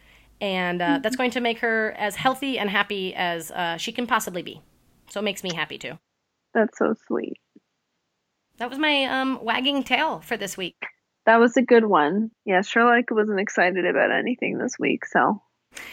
and 0.42 0.82
uh, 0.82 1.00
that's 1.04 1.16
going 1.16 1.32
to 1.32 1.42
make 1.42 1.60
her 1.60 1.94
as 1.98 2.16
healthy 2.16 2.58
and 2.60 2.70
happy 2.70 3.14
as 3.16 3.52
uh, 3.52 3.78
she 3.78 3.92
can 3.92 4.08
possibly 4.08 4.42
be 4.42 4.62
so 5.10 5.20
it 5.20 5.24
makes 5.24 5.44
me 5.44 5.54
happy 5.54 5.78
too 5.78 5.98
That's 6.54 6.78
so 6.78 6.94
sweet. 7.08 7.38
that 8.58 8.70
was 8.70 8.80
my 8.80 9.06
um, 9.06 9.40
wagging 9.44 9.84
tail 9.84 10.20
for 10.20 10.38
this 10.38 10.58
week. 10.58 10.76
That 11.26 11.40
was 11.40 11.56
a 11.58 11.62
good 11.62 11.86
one. 11.86 12.32
Yeah, 12.46 12.62
Sherlock 12.62 13.06
wasn't 13.12 13.40
excited 13.40 13.86
about 13.86 14.12
anything 14.12 14.58
this 14.58 14.76
week, 14.80 15.06
so 15.06 15.42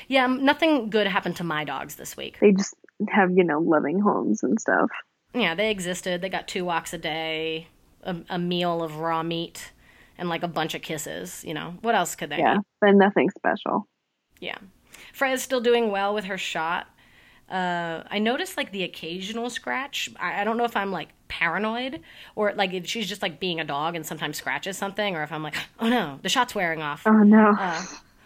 Yeah, 0.09 0.24
um, 0.24 0.44
nothing 0.44 0.88
good 0.90 1.07
happened 1.07 1.36
to 1.36 1.44
my 1.44 1.64
dogs 1.64 1.97
this 1.97 2.16
week. 2.16 2.38
they 2.40 2.53
just 2.53 2.74
have, 3.11 3.30
you 3.36 3.44
know, 3.44 3.61
loving 3.61 4.01
homes 4.01 4.42
and 4.42 4.59
stuff. 4.61 4.88
Yeah, 5.34 5.55
they 5.55 5.70
existed. 5.70 6.22
They 6.22 6.28
got 6.30 6.49
two 6.49 6.64
walks 6.64 6.94
a 6.94 6.99
day, 6.99 7.68
a, 8.03 8.16
a 8.30 8.38
meal 8.38 8.82
of 8.82 8.97
raw 8.97 9.22
meat, 9.22 9.72
and 10.16 10.28
like 10.30 10.42
a 10.42 10.49
bunch 10.49 10.74
of 10.74 10.80
kisses. 10.80 11.44
You 11.47 11.53
know, 11.53 11.74
what 11.82 11.94
else 11.94 12.14
could 12.16 12.30
they 12.30 12.38
Yeah, 12.38 12.55
need? 12.55 12.62
but 12.80 12.94
nothing 12.94 13.28
special. 13.36 13.86
Yeah. 14.41 14.59
Freya's 15.12 15.43
still 15.43 15.61
doing 15.61 15.91
well 15.91 16.14
with 16.14 16.24
her 16.24 16.39
shot. 16.39 16.89
Uh, 17.51 18.03
I 18.11 18.18
noticed 18.18 18.57
like 18.57 18.72
the 18.72 18.82
occasional 18.82 19.51
scratch. 19.51 20.11
I, 20.18 20.41
I 20.41 20.45
don't 20.45 20.57
know 20.57 20.64
if 20.64 20.76
I'm 20.76 20.91
like 20.91 21.11
paranoid 21.28 22.01
or 22.34 22.53
like 22.55 22.72
if 22.72 22.87
she's 22.87 23.09
just 23.09 23.22
like 23.22 23.39
being 23.39 23.61
a 23.61 23.64
dog 23.64 23.95
and 23.95 24.05
sometimes 24.05 24.37
scratches 24.37 24.76
something, 24.76 25.14
or 25.14 25.22
if 25.22 25.32
I'm 25.32 25.43
like, 25.43 25.55
oh 25.78 25.89
no, 25.89 26.18
the 26.22 26.28
shot's 26.28 26.55
wearing 26.55 26.82
off. 26.82 27.07
Oh 27.07 27.22
no. 27.22 27.55
Uh, 27.59 27.82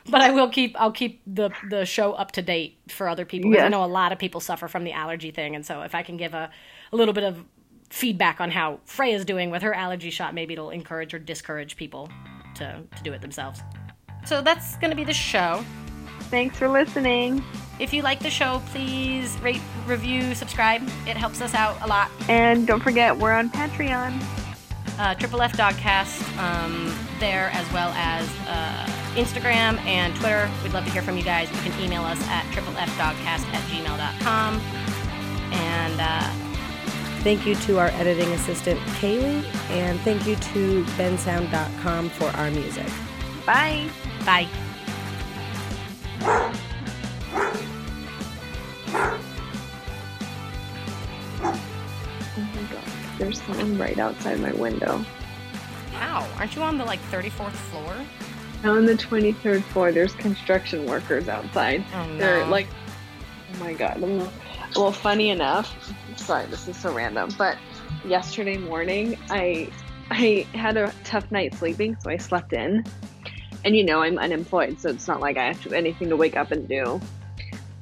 but 0.08 0.22
I 0.22 0.30
will 0.30 0.48
keep 0.48 0.74
I'll 0.80 0.92
keep 0.92 1.20
the 1.26 1.50
the 1.68 1.84
show 1.84 2.12
up 2.12 2.32
to 2.32 2.42
date 2.42 2.78
for 2.88 3.08
other 3.08 3.24
people 3.24 3.50
because 3.50 3.64
I 3.64 3.68
know 3.68 3.84
a 3.84 3.86
lot 3.86 4.12
of 4.12 4.18
people 4.18 4.40
suffer 4.40 4.68
from 4.68 4.84
the 4.84 4.92
allergy 4.92 5.30
thing, 5.30 5.54
and 5.54 5.64
so 5.64 5.82
if 5.82 5.94
I 5.94 6.02
can 6.02 6.16
give 6.16 6.32
a 6.32 6.50
a 6.92 6.96
little 6.96 7.14
bit 7.14 7.24
of 7.24 7.44
feedback 7.90 8.40
on 8.40 8.50
how 8.50 8.80
Freya's 8.86 9.24
doing 9.24 9.50
with 9.50 9.62
her 9.62 9.74
allergy 9.74 10.11
shot, 10.11 10.32
maybe 10.34 10.54
it'll 10.54 10.70
encourage 10.70 11.12
or 11.12 11.18
discourage 11.18 11.76
people 11.76 12.08
to 12.54 12.82
to 12.96 13.02
do 13.02 13.12
it 13.12 13.20
themselves. 13.20 13.61
So 14.24 14.40
that's 14.40 14.76
going 14.76 14.90
to 14.90 14.96
be 14.96 15.04
the 15.04 15.14
show. 15.14 15.64
Thanks 16.30 16.56
for 16.56 16.68
listening. 16.68 17.42
If 17.78 17.92
you 17.92 18.02
like 18.02 18.20
the 18.20 18.30
show, 18.30 18.62
please 18.66 19.38
rate, 19.40 19.60
review, 19.86 20.34
subscribe. 20.34 20.82
It 21.06 21.16
helps 21.16 21.40
us 21.40 21.54
out 21.54 21.80
a 21.82 21.86
lot. 21.86 22.10
And 22.28 22.66
don't 22.66 22.82
forget, 22.82 23.16
we're 23.16 23.32
on 23.32 23.50
Patreon. 23.50 24.22
uh, 24.98 25.14
Triple 25.14 25.40
F 25.42 25.52
Dogcast 25.56 26.20
um, 26.38 26.94
there, 27.18 27.50
as 27.52 27.70
well 27.72 27.90
as 27.96 28.28
uh, 28.46 28.86
Instagram 29.14 29.78
and 29.86 30.14
Twitter. 30.16 30.48
We'd 30.62 30.72
love 30.72 30.84
to 30.84 30.90
hear 30.90 31.02
from 31.02 31.16
you 31.16 31.24
guys. 31.24 31.50
You 31.50 31.70
can 31.70 31.80
email 31.82 32.02
us 32.02 32.20
at 32.28 32.44
triplefdogcast 32.52 33.46
at 33.52 33.62
gmail.com. 33.70 34.60
And 35.52 36.00
uh, 36.00 36.30
Thank 37.22 37.44
you 37.46 37.54
to 37.54 37.78
our 37.78 37.88
editing 37.88 38.30
assistant, 38.32 38.80
Kaylee, 38.98 39.44
and 39.68 40.00
thank 40.00 40.26
you 40.26 40.36
to 40.36 40.84
bensound.com 40.96 42.08
for 42.10 42.28
our 42.30 42.50
music. 42.50 42.86
Bye. 43.44 43.90
bye. 44.24 44.48
There's 53.30 53.42
someone 53.42 53.78
right 53.78 53.96
outside 53.96 54.40
my 54.40 54.50
window. 54.54 54.98
How? 55.92 56.28
Aren't 56.36 56.56
you 56.56 56.62
on 56.62 56.78
the 56.78 56.84
like 56.84 56.98
34th 57.12 57.52
floor? 57.52 57.94
Now 58.64 58.76
on 58.76 58.86
the 58.86 58.94
23rd 58.94 59.62
floor, 59.62 59.92
there's 59.92 60.14
construction 60.14 60.84
workers 60.84 61.28
outside. 61.28 61.84
Oh 61.94 62.06
no. 62.08 62.18
They're 62.18 62.46
like, 62.46 62.66
oh 63.54 63.58
my 63.60 63.72
god. 63.74 64.00
Well, 64.00 64.32
well, 64.74 64.90
funny 64.90 65.30
enough, 65.30 65.94
sorry, 66.16 66.46
this 66.46 66.66
is 66.66 66.76
so 66.76 66.92
random, 66.92 67.30
but 67.38 67.56
yesterday 68.04 68.56
morning, 68.56 69.16
I 69.28 69.70
I 70.10 70.44
had 70.52 70.76
a 70.76 70.92
tough 71.04 71.30
night 71.30 71.54
sleeping, 71.54 71.96
so 72.00 72.10
I 72.10 72.16
slept 72.16 72.52
in. 72.52 72.84
And 73.64 73.76
you 73.76 73.84
know, 73.84 74.02
I'm 74.02 74.18
unemployed, 74.18 74.80
so 74.80 74.88
it's 74.88 75.06
not 75.06 75.20
like 75.20 75.36
I 75.36 75.46
have 75.46 75.62
to, 75.62 75.72
anything 75.72 76.08
to 76.08 76.16
wake 76.16 76.36
up 76.36 76.50
and 76.50 76.66
do. 76.66 77.00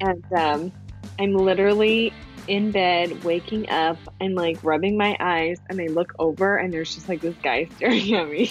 And 0.00 0.22
um, 0.36 0.72
I'm 1.18 1.32
literally 1.32 2.12
in 2.48 2.70
bed, 2.70 3.22
waking 3.24 3.68
up, 3.70 3.98
and 4.20 4.34
like 4.34 4.58
rubbing 4.62 4.96
my 4.96 5.16
eyes, 5.20 5.58
and 5.68 5.80
I 5.80 5.86
look 5.86 6.14
over, 6.18 6.56
and 6.56 6.72
there's 6.72 6.94
just 6.94 7.08
like 7.08 7.20
this 7.20 7.36
guy 7.42 7.68
staring 7.76 8.14
at 8.14 8.28
me. 8.28 8.50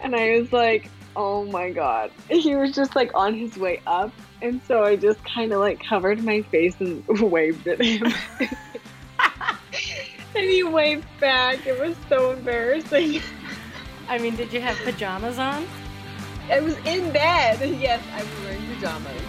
and 0.00 0.14
I 0.14 0.38
was 0.38 0.52
like, 0.52 0.90
oh 1.16 1.44
my 1.44 1.70
god. 1.70 2.10
He 2.28 2.54
was 2.54 2.72
just 2.72 2.94
like 2.94 3.10
on 3.14 3.34
his 3.34 3.56
way 3.56 3.82
up. 3.86 4.12
And 4.40 4.60
so 4.68 4.84
I 4.84 4.94
just 4.96 5.22
kind 5.24 5.52
of 5.52 5.60
like 5.60 5.82
covered 5.84 6.22
my 6.22 6.42
face 6.42 6.76
and 6.78 7.04
waved 7.08 7.66
at 7.66 7.82
him. 7.82 8.12
and 9.18 10.44
he 10.44 10.62
waved 10.62 11.06
back. 11.18 11.66
It 11.66 11.80
was 11.80 11.96
so 12.08 12.32
embarrassing. 12.32 13.20
I 14.08 14.18
mean, 14.18 14.36
did 14.36 14.52
you 14.52 14.60
have 14.60 14.76
pajamas 14.78 15.38
on? 15.38 15.66
I 16.50 16.60
was 16.60 16.76
in 16.86 17.12
bed. 17.12 17.58
Yes, 17.78 18.02
I 18.14 18.22
was 18.22 18.30
wearing 18.44 18.64
pajamas. 18.74 19.22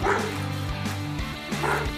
Thank 0.00 1.88
you. 1.92 1.97